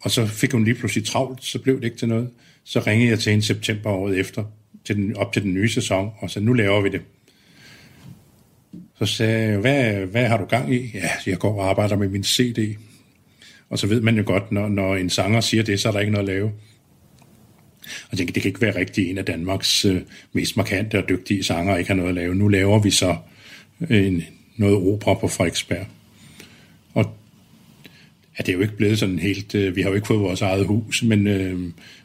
Og 0.00 0.10
så 0.10 0.26
fik 0.26 0.52
hun 0.52 0.64
lige 0.64 0.74
pludselig 0.74 1.04
travlt, 1.04 1.44
så 1.44 1.58
blev 1.58 1.76
det 1.76 1.84
ikke 1.84 1.96
til 1.96 2.08
noget. 2.08 2.30
Så 2.68 2.80
ringede 2.80 3.10
jeg 3.10 3.18
til 3.18 3.30
hende 3.30 3.42
i 3.42 3.46
september 3.46 3.90
året 3.90 4.18
efter, 4.18 4.44
til 4.84 4.96
den, 4.96 5.16
op 5.16 5.32
til 5.32 5.42
den 5.42 5.54
nye 5.54 5.68
sæson, 5.68 6.10
og 6.18 6.30
så 6.30 6.40
nu 6.40 6.52
laver 6.52 6.80
vi 6.80 6.88
det. 6.88 7.00
Så 8.98 9.06
sagde 9.06 9.48
jeg, 9.48 9.58
hvad, 9.58 9.92
hvad 10.06 10.26
har 10.26 10.36
du 10.36 10.44
gang 10.44 10.74
i? 10.74 10.90
Ja, 10.94 11.10
jeg 11.26 11.38
går 11.38 11.60
og 11.60 11.68
arbejder 11.68 11.96
med 11.96 12.08
min 12.08 12.24
CD. 12.24 12.76
Og 13.70 13.78
så 13.78 13.86
ved 13.86 14.00
man 14.00 14.16
jo 14.16 14.22
godt, 14.26 14.52
når, 14.52 14.68
når 14.68 14.96
en 14.96 15.10
sanger 15.10 15.40
siger 15.40 15.62
det, 15.62 15.80
så 15.80 15.88
er 15.88 15.92
der 15.92 16.00
ikke 16.00 16.12
noget 16.12 16.28
at 16.28 16.34
lave. 16.34 16.46
Og 17.84 18.08
jeg 18.10 18.18
tænkte, 18.18 18.34
det 18.34 18.42
kan 18.42 18.48
ikke 18.48 18.60
være 18.60 18.76
rigtigt 18.76 19.10
en 19.10 19.18
af 19.18 19.24
Danmarks 19.24 19.84
øh, 19.84 20.00
mest 20.32 20.56
markante 20.56 20.98
og 20.98 21.08
dygtige 21.08 21.44
sanger 21.44 21.76
ikke 21.76 21.90
har 21.90 21.96
noget 21.96 22.08
at 22.08 22.14
lave. 22.14 22.34
Nu 22.34 22.48
laver 22.48 22.78
vi 22.78 22.90
så 22.90 23.16
øh, 23.90 24.06
en, 24.06 24.24
noget 24.56 24.76
opera 24.76 25.14
på 25.14 25.28
Frederiksberg 25.28 25.86
at 28.38 28.46
det 28.46 28.52
er 28.52 28.56
jo 28.56 28.62
ikke 28.62 28.76
blevet 28.76 28.98
sådan 28.98 29.18
helt... 29.18 29.54
Øh, 29.54 29.76
vi 29.76 29.82
har 29.82 29.88
jo 29.88 29.94
ikke 29.94 30.06
fået 30.06 30.20
vores 30.20 30.42
eget 30.42 30.66
hus, 30.66 31.02
men 31.02 31.26
øh, 31.26 31.60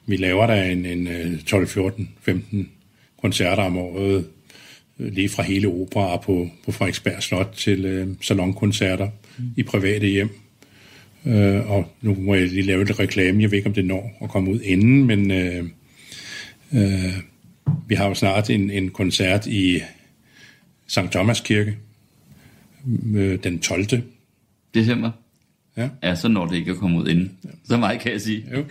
vi 0.05 0.17
laver 0.17 0.47
der 0.47 0.63
en, 0.63 0.85
en 0.85 1.39
12, 1.45 1.67
14, 1.67 2.09
15 2.21 2.69
koncerter 3.21 3.63
om 3.63 3.77
året, 3.77 4.25
øh, 4.99 5.13
lige 5.13 5.29
fra 5.29 5.43
hele 5.43 5.67
opera 5.67 6.17
på, 6.17 6.49
på 6.65 6.71
Frederiksberg 6.71 7.23
Slot 7.23 7.53
til 7.57 7.85
øh, 7.85 8.07
salonkoncerter 8.21 9.09
mm. 9.37 9.43
i 9.57 9.63
private 9.63 10.07
hjem. 10.07 10.29
Øh, 11.25 11.71
og 11.71 11.91
nu 12.01 12.15
må 12.15 12.35
jeg 12.35 12.47
lige 12.47 12.61
lave 12.61 12.85
lidt 12.85 12.99
reklame. 12.99 13.41
Jeg 13.41 13.51
ved 13.51 13.57
ikke, 13.57 13.69
om 13.69 13.73
det 13.73 13.85
når 13.85 14.17
at 14.23 14.29
komme 14.29 14.51
ud 14.51 14.59
inden, 14.59 15.05
men 15.05 15.31
øh, 15.31 15.63
øh, 16.73 17.13
vi 17.87 17.95
har 17.95 18.07
jo 18.07 18.13
snart 18.13 18.49
en, 18.49 18.71
en 18.71 18.89
koncert 18.89 19.47
i 19.47 19.81
St. 20.87 20.99
Thomas 21.11 21.39
Kirke 21.39 21.77
øh, 23.15 23.39
den 23.43 23.59
12. 23.59 23.85
December. 24.73 25.11
Ja. 25.77 25.89
Ja, 26.03 26.15
så 26.15 26.27
når 26.27 26.45
det 26.45 26.55
ikke 26.55 26.71
at 26.71 26.77
komme 26.77 26.99
ud 26.99 27.07
inden. 27.07 27.31
Så 27.63 27.77
meget 27.77 27.99
kan 27.99 28.11
jeg 28.11 28.21
sige. 28.21 28.45
Jo. 28.53 28.65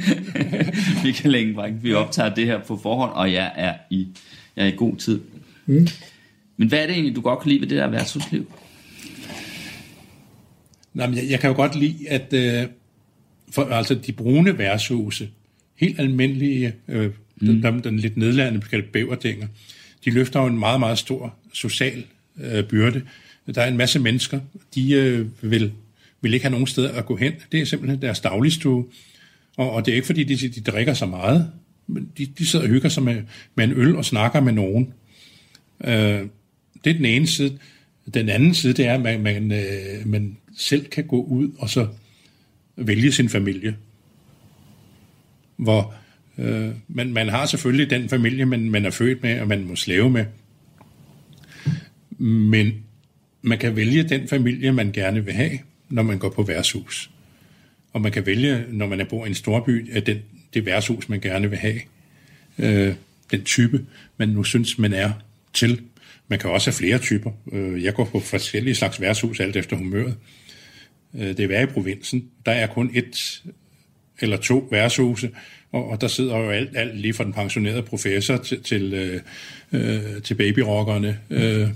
Michael 1.04 1.34
Engebrink, 1.34 1.82
vi 1.82 1.94
optager 1.94 2.34
det 2.34 2.46
her 2.46 2.58
på 2.58 2.76
forhånd, 2.76 3.12
og 3.12 3.32
jeg 3.32 3.52
er 3.56 3.74
i, 3.90 4.08
jeg 4.56 4.64
er 4.64 4.68
i 4.68 4.76
god 4.76 4.96
tid. 4.96 5.20
Mm. 5.66 5.88
Men 6.56 6.68
hvad 6.68 6.78
er 6.78 6.86
det 6.86 6.92
egentlig, 6.92 7.16
du 7.16 7.20
godt 7.20 7.40
kan 7.40 7.48
lide 7.48 7.60
ved 7.60 7.68
det 7.68 7.78
der 7.78 7.88
værtshusliv? 7.88 8.52
Nej, 10.94 11.06
men 11.06 11.16
jeg, 11.16 11.30
jeg 11.30 11.40
kan 11.40 11.50
jo 11.50 11.56
godt 11.56 11.74
lide, 11.74 12.08
at 12.08 12.32
øh, 12.32 12.66
for, 13.50 13.64
altså 13.64 13.94
de 13.94 14.12
brune 14.12 14.58
værtshuse, 14.58 15.28
helt 15.76 16.00
almindelige, 16.00 16.74
øh, 16.88 17.10
mm. 17.36 17.46
den, 17.46 17.62
den, 17.62 17.84
den 17.84 17.98
lidt 17.98 18.16
nedladende 18.16 18.60
kaldt 18.60 18.92
bæverdænger, 18.92 19.46
de 20.04 20.10
løfter 20.10 20.40
jo 20.40 20.46
en 20.46 20.58
meget, 20.58 20.80
meget 20.80 20.98
stor 20.98 21.34
social 21.52 22.04
øh, 22.40 22.64
byrde. 22.64 23.02
Der 23.54 23.62
er 23.62 23.68
en 23.68 23.76
masse 23.76 23.98
mennesker, 23.98 24.40
de 24.74 24.92
øh, 24.92 25.26
vil, 25.50 25.72
vil 26.22 26.34
ikke 26.34 26.44
have 26.44 26.50
nogen 26.50 26.66
steder 26.66 26.92
at 26.92 27.06
gå 27.06 27.16
hen. 27.16 27.32
Det 27.52 27.60
er 27.60 27.64
simpelthen 27.64 28.02
deres 28.02 28.20
dagligstue. 28.20 28.84
Og, 29.56 29.70
og 29.70 29.86
det 29.86 29.92
er 29.92 29.96
ikke 29.96 30.06
fordi, 30.06 30.24
de, 30.24 30.48
de 30.48 30.60
drikker 30.60 30.94
så 30.94 31.06
meget, 31.06 31.50
men 31.86 32.08
de, 32.18 32.26
de 32.26 32.46
sidder 32.46 32.64
og 32.64 32.70
hygger 32.70 32.88
sig 32.88 33.02
med, 33.02 33.22
med 33.54 33.64
en 33.64 33.72
øl 33.72 33.96
og 33.96 34.04
snakker 34.04 34.40
med 34.40 34.52
nogen. 34.52 34.92
Øh, 35.84 36.26
det 36.84 36.90
er 36.90 36.94
den 36.94 37.04
ene 37.04 37.26
side. 37.26 37.58
Den 38.14 38.28
anden 38.28 38.54
side, 38.54 38.72
det 38.72 38.86
er, 38.86 38.94
at 38.94 39.00
man, 39.00 39.20
man, 39.20 39.52
øh, 39.52 40.06
man 40.06 40.36
selv 40.56 40.86
kan 40.86 41.06
gå 41.06 41.22
ud 41.22 41.50
og 41.58 41.70
så 41.70 41.88
vælge 42.76 43.12
sin 43.12 43.28
familie. 43.28 43.76
Hvor 45.56 45.94
øh, 46.38 46.70
man, 46.88 47.12
man 47.12 47.28
har 47.28 47.46
selvfølgelig 47.46 47.90
den 47.90 48.08
familie, 48.08 48.44
man, 48.44 48.70
man 48.70 48.84
er 48.84 48.90
født 48.90 49.22
med, 49.22 49.40
og 49.40 49.48
man 49.48 49.64
må 49.64 49.76
slave 49.76 50.10
med. 50.10 50.24
Men 52.18 52.72
man 53.42 53.58
kan 53.58 53.76
vælge 53.76 54.02
den 54.02 54.28
familie, 54.28 54.72
man 54.72 54.92
gerne 54.92 55.24
vil 55.24 55.34
have, 55.34 55.58
når 55.92 56.02
man 56.02 56.18
går 56.18 56.28
på 56.28 56.42
værtshus. 56.42 57.10
Og 57.92 58.00
man 58.00 58.12
kan 58.12 58.26
vælge, 58.26 58.64
når 58.68 58.86
man 58.86 59.00
er 59.00 59.04
bor 59.04 59.24
i 59.24 59.28
en 59.28 59.34
storby, 59.34 59.92
at 59.92 60.06
den, 60.06 60.18
det 60.54 60.66
værtshus, 60.66 61.08
man 61.08 61.20
gerne 61.20 61.50
vil 61.50 61.58
have. 61.58 61.80
Øh, 62.58 62.94
den 63.30 63.44
type, 63.44 63.86
man 64.16 64.28
nu 64.28 64.44
synes, 64.44 64.78
man 64.78 64.92
er 64.92 65.12
til. 65.52 65.80
Man 66.28 66.38
kan 66.38 66.50
også 66.50 66.70
have 66.70 66.76
flere 66.76 66.98
typer. 66.98 67.30
Øh, 67.52 67.84
jeg 67.84 67.94
går 67.94 68.04
på 68.04 68.20
forskellige 68.20 68.74
slags 68.74 69.00
værtshus, 69.00 69.40
alt 69.40 69.56
efter 69.56 69.76
humøret. 69.76 70.16
Øh, 71.14 71.26
det 71.26 71.40
er 71.40 71.48
værre 71.48 71.62
i 71.62 71.66
provinsen. 71.66 72.24
Der 72.46 72.52
er 72.52 72.66
kun 72.66 72.90
et 72.94 73.42
eller 74.20 74.36
to 74.36 74.68
værtshuse, 74.70 75.30
og, 75.72 75.88
og 75.90 76.00
der 76.00 76.08
sidder 76.08 76.38
jo 76.38 76.50
alt, 76.50 76.76
alt 76.76 77.00
lige 77.00 77.14
fra 77.14 77.24
den 77.24 77.32
pensionerede 77.32 77.82
professor 77.82 78.36
til, 78.36 78.62
til, 78.62 78.94
øh, 78.94 79.20
øh 79.72 80.22
til 80.22 80.34
babyrockerne 80.34 81.18
øh, 81.30 81.68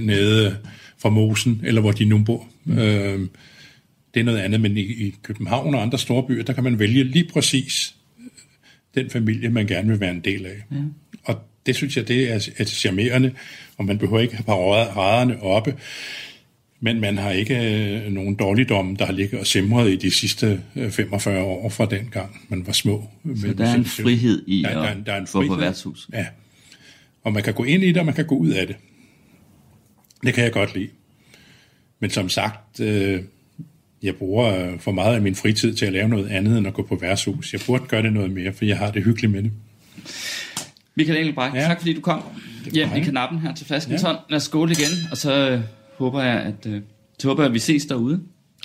nede 0.00 0.56
fra 0.98 1.08
Mosen, 1.08 1.60
eller 1.64 1.80
hvor 1.80 1.92
de 1.92 2.04
nu 2.04 2.22
bor. 2.24 2.48
Mm. 2.66 2.78
Øh, 2.78 3.20
det 4.14 4.20
er 4.20 4.24
noget 4.24 4.38
andet, 4.38 4.60
men 4.60 4.76
i, 4.76 4.80
i 4.80 5.14
København 5.22 5.74
og 5.74 5.82
andre 5.82 5.98
store 5.98 6.22
byer, 6.28 6.42
der 6.42 6.52
kan 6.52 6.64
man 6.64 6.78
vælge 6.78 7.04
lige 7.04 7.28
præcis 7.32 7.94
den 8.94 9.10
familie, 9.10 9.48
man 9.48 9.66
gerne 9.66 9.88
vil 9.88 10.00
være 10.00 10.10
en 10.10 10.20
del 10.20 10.46
af. 10.46 10.62
Mm. 10.70 10.92
Og 11.24 11.38
det 11.66 11.76
synes 11.76 11.96
jeg, 11.96 12.08
det 12.08 12.30
er, 12.32 12.48
er 12.58 12.64
charmerende, 12.64 13.32
og 13.76 13.84
man 13.84 13.98
behøver 13.98 14.20
ikke 14.20 14.36
have 14.36 14.44
paraderne 14.44 15.42
oppe, 15.42 15.74
men 16.80 17.00
man 17.00 17.18
har 17.18 17.30
ikke 17.30 17.54
øh, 18.06 18.12
nogen 18.12 18.34
dårligdomme, 18.34 18.96
der 18.98 19.06
har 19.06 19.12
ligget 19.12 19.40
og 19.40 19.46
simret 19.46 19.92
i 19.92 19.96
de 19.96 20.10
sidste 20.10 20.62
øh, 20.76 20.90
45 20.90 21.42
år 21.42 21.68
fra 21.68 21.86
den 21.86 22.08
gang, 22.12 22.46
man 22.48 22.66
var 22.66 22.72
små. 22.72 23.08
Så 23.36 23.52
der 23.58 23.66
er 23.66 23.74
en 23.74 23.84
frihed 23.84 24.44
i 24.46 24.62
Der 24.62 24.68
er- 24.68 24.74
der 24.74 24.82
er- 24.82 25.00
at 25.00 25.06
der 25.06 25.12
er 25.12 25.18
en 25.20 25.26
gå 25.32 25.40
på 25.40 25.46
frihed. 25.46 25.56
værtshus. 25.64 26.08
Ja. 26.12 26.26
Og 27.24 27.32
man 27.32 27.42
kan 27.42 27.54
gå 27.54 27.64
ind 27.64 27.82
i 27.82 27.86
det, 27.88 27.96
og 27.96 28.06
man 28.06 28.14
kan 28.14 28.26
gå 28.26 28.34
ud 28.36 28.48
af 28.50 28.66
det. 28.66 28.76
Det 30.24 30.34
kan 30.34 30.44
jeg 30.44 30.52
godt 30.52 30.74
lide. 30.74 30.88
Men 32.00 32.10
som 32.10 32.28
sagt, 32.28 32.80
øh, 32.80 33.22
jeg 34.02 34.14
bruger 34.14 34.78
for 34.78 34.92
meget 34.92 35.14
af 35.14 35.22
min 35.22 35.34
fritid 35.34 35.74
til 35.74 35.86
at 35.86 35.92
lave 35.92 36.08
noget 36.08 36.28
andet 36.28 36.58
end 36.58 36.66
at 36.66 36.74
gå 36.74 36.82
på 36.82 36.96
værtshus. 36.96 37.52
Jeg 37.52 37.60
burde 37.66 37.84
gøre 37.86 38.02
det 38.02 38.12
noget 38.12 38.30
mere, 38.30 38.52
for 38.52 38.64
jeg 38.64 38.78
har 38.78 38.90
det 38.90 39.04
hyggeligt 39.04 39.32
med 39.32 39.42
det. 39.42 39.52
Michael 40.94 41.18
Engelbrecht, 41.18 41.54
ja. 41.54 41.60
Tak 41.60 41.78
fordi 41.78 41.92
du 41.92 42.00
kom 42.00 42.22
hjem 42.72 42.88
i 42.88 42.90
mig. 42.90 43.04
kanappen 43.04 43.38
her 43.38 43.54
til 43.54 43.66
flasken. 43.66 43.94
Ja. 43.94 44.08
Ja. 44.08 44.14
Lad 44.28 44.36
os 44.36 44.42
skåle 44.42 44.72
igen, 44.72 44.90
og 45.10 45.16
så 45.16 45.50
øh, 45.50 45.60
håber 45.98 46.22
jeg, 46.22 46.40
at, 46.40 46.66
øh, 46.66 46.80
så 47.18 47.28
håber 47.28 47.42
jeg, 47.42 47.48
at 47.48 47.54
vi 47.54 47.58
ses 47.58 47.86
derude. 47.86 48.20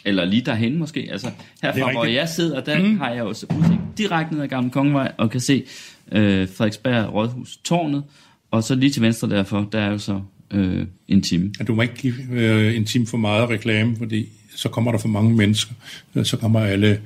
Eller 0.05 0.25
lige 0.25 0.41
derhen 0.41 0.77
måske. 0.77 1.07
Altså, 1.11 1.27
er 1.27 1.31
herfra, 1.71 1.91
hvor 1.91 2.05
jeg 2.05 2.29
sidder, 2.29 2.61
der 2.61 2.79
mm. 2.79 2.99
har 2.99 3.09
jeg 3.09 3.23
også 3.23 3.45
udsigt 3.59 3.79
direkte 3.97 4.33
ned 4.33 4.43
ad 4.43 4.47
Gamle 4.47 4.69
Kongevej, 4.69 5.11
og 5.17 5.29
kan 5.29 5.39
se 5.39 5.63
øh, 6.11 6.47
Frederiksberg 6.47 7.13
Rådhus 7.13 7.57
tårnet, 7.57 8.03
og 8.51 8.63
så 8.63 8.75
lige 8.75 8.89
til 8.89 9.01
venstre 9.01 9.29
derfor, 9.29 9.69
der 9.71 9.79
er 9.79 9.91
jo 9.91 9.97
så 9.97 10.21
øh, 10.53 10.85
en 11.07 11.21
time. 11.21 11.51
at 11.59 11.67
du 11.67 11.75
må 11.75 11.81
ikke 11.81 11.95
give 11.95 12.13
øh, 12.31 12.75
en 12.75 12.85
time 12.85 13.07
for 13.07 13.17
meget 13.17 13.49
reklame, 13.49 13.95
fordi 13.97 14.29
så 14.55 14.69
kommer 14.69 14.91
der 14.91 14.99
for 14.99 15.07
mange 15.07 15.35
mennesker. 15.35 15.73
Øh, 16.15 16.25
Så 16.25 16.37
kommer 16.37 16.59
alle 16.59 16.99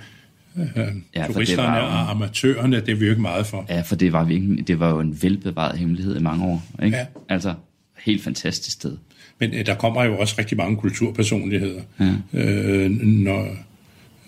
øh, 0.58 0.68
Ja, 1.16 1.28
turisterne 1.28 1.68
var 1.68 1.80
og 1.80 2.12
amatørerne, 2.12 2.76
det 2.76 2.89
er 2.89 2.96
vi 2.96 3.06
jo 3.06 3.12
ikke 3.12 3.22
meget 3.22 3.46
for. 3.46 3.66
Ja, 3.70 3.82
for 3.82 3.96
det 3.96 4.14
var, 4.14 4.24
virkelig, 4.24 4.68
det 4.68 4.80
var 4.80 4.89
jo 4.89 5.00
en 5.00 5.18
velbevaret 5.22 5.80
hemmelighed 5.80 6.18
i 6.18 6.22
mange 6.22 6.46
år. 6.46 6.66
Ikke? 6.84 6.98
Ja. 6.98 7.06
Altså, 7.30 7.54
helt 8.00 8.24
fantastisk 8.24 8.74
sted. 8.74 8.98
Men 9.39 9.54
øh, 9.54 9.66
der 9.66 9.76
kommer 9.76 10.04
jo 10.04 10.18
også 10.18 10.36
rigtig 10.39 10.58
mange 10.58 10.78
kulturpersonligheder. 10.78 11.82
Ja. 12.00 12.14
Øh, 12.34 12.91
når 13.02 13.56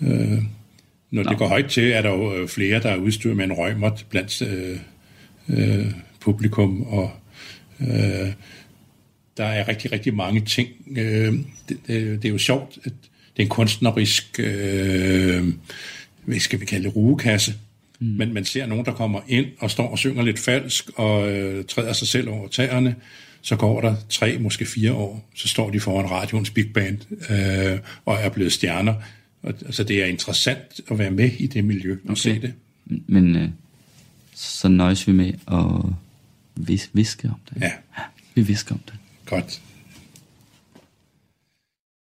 øh, 0.01 0.43
når 1.11 1.23
det 1.23 1.37
går 1.37 1.47
højt 1.47 1.65
til, 1.65 1.91
er 1.91 2.01
der 2.01 2.09
jo 2.09 2.35
øh, 2.35 2.47
flere, 2.47 2.81
der 2.81 2.89
er 2.89 2.95
udstyret 2.97 3.37
med 3.37 3.45
en 3.45 3.53
røgmert 3.53 4.05
blandt 4.09 4.41
øh, 4.41 4.77
øh, 5.49 5.85
publikum, 6.19 6.81
og 6.81 7.11
øh, 7.79 8.33
der 9.37 9.45
er 9.45 9.67
rigtig, 9.67 9.91
rigtig 9.91 10.13
mange 10.13 10.41
ting. 10.41 10.69
Øh, 10.97 11.33
det, 11.69 11.77
det, 11.87 12.21
det 12.21 12.25
er 12.25 12.29
jo 12.29 12.37
sjovt, 12.37 12.77
at 12.83 12.91
det 13.37 13.43
er 13.43 13.43
en 13.43 13.49
kunstnerisk, 13.49 14.39
øh, 14.39 15.53
hvad 16.25 16.39
skal 16.39 16.59
vi 16.59 16.65
kalde 16.65 16.83
det, 16.83 16.95
rugekasse. 16.95 17.53
Mm. 17.99 18.07
Men 18.07 18.33
man 18.33 18.45
ser 18.45 18.65
nogen, 18.65 18.85
der 18.85 18.91
kommer 18.93 19.21
ind 19.27 19.45
og 19.59 19.71
står 19.71 19.87
og 19.87 19.97
synger 19.97 20.23
lidt 20.23 20.39
falsk 20.39 20.89
og 20.95 21.31
øh, 21.31 21.65
træder 21.65 21.93
sig 21.93 22.07
selv 22.07 22.29
over 22.29 22.47
tæerne. 22.47 22.95
Så 23.41 23.55
går 23.55 23.81
der 23.81 23.95
tre, 24.09 24.37
måske 24.37 24.65
fire 24.65 24.93
år, 24.93 25.29
så 25.35 25.47
står 25.47 25.69
de 25.69 25.79
foran 25.79 26.11
radioens 26.11 26.49
big 26.49 26.73
band 26.73 26.97
øh, 27.29 27.79
og 28.05 28.15
er 28.15 28.29
blevet 28.29 28.53
stjerner. 28.53 28.93
Og, 29.43 29.53
altså 29.65 29.83
det 29.83 30.03
er 30.03 30.05
interessant 30.05 30.81
at 30.91 30.99
være 30.99 31.11
med 31.11 31.31
i 31.31 31.47
det 31.47 31.65
miljø 31.65 31.93
og 31.93 32.11
okay. 32.11 32.15
se 32.15 32.41
det. 32.41 32.53
Men 32.85 33.35
øh, 33.35 33.49
så 34.35 34.67
nøjes 34.67 35.07
vi 35.07 35.11
med 35.11 35.33
at 35.51 35.93
vis- 36.55 36.89
viske 36.93 37.27
om 37.27 37.39
det. 37.49 37.61
Ja, 37.61 37.71
Vi 38.35 38.41
visker 38.41 38.75
om 38.75 38.81
det. 38.85 38.93
Godt. 39.27 39.61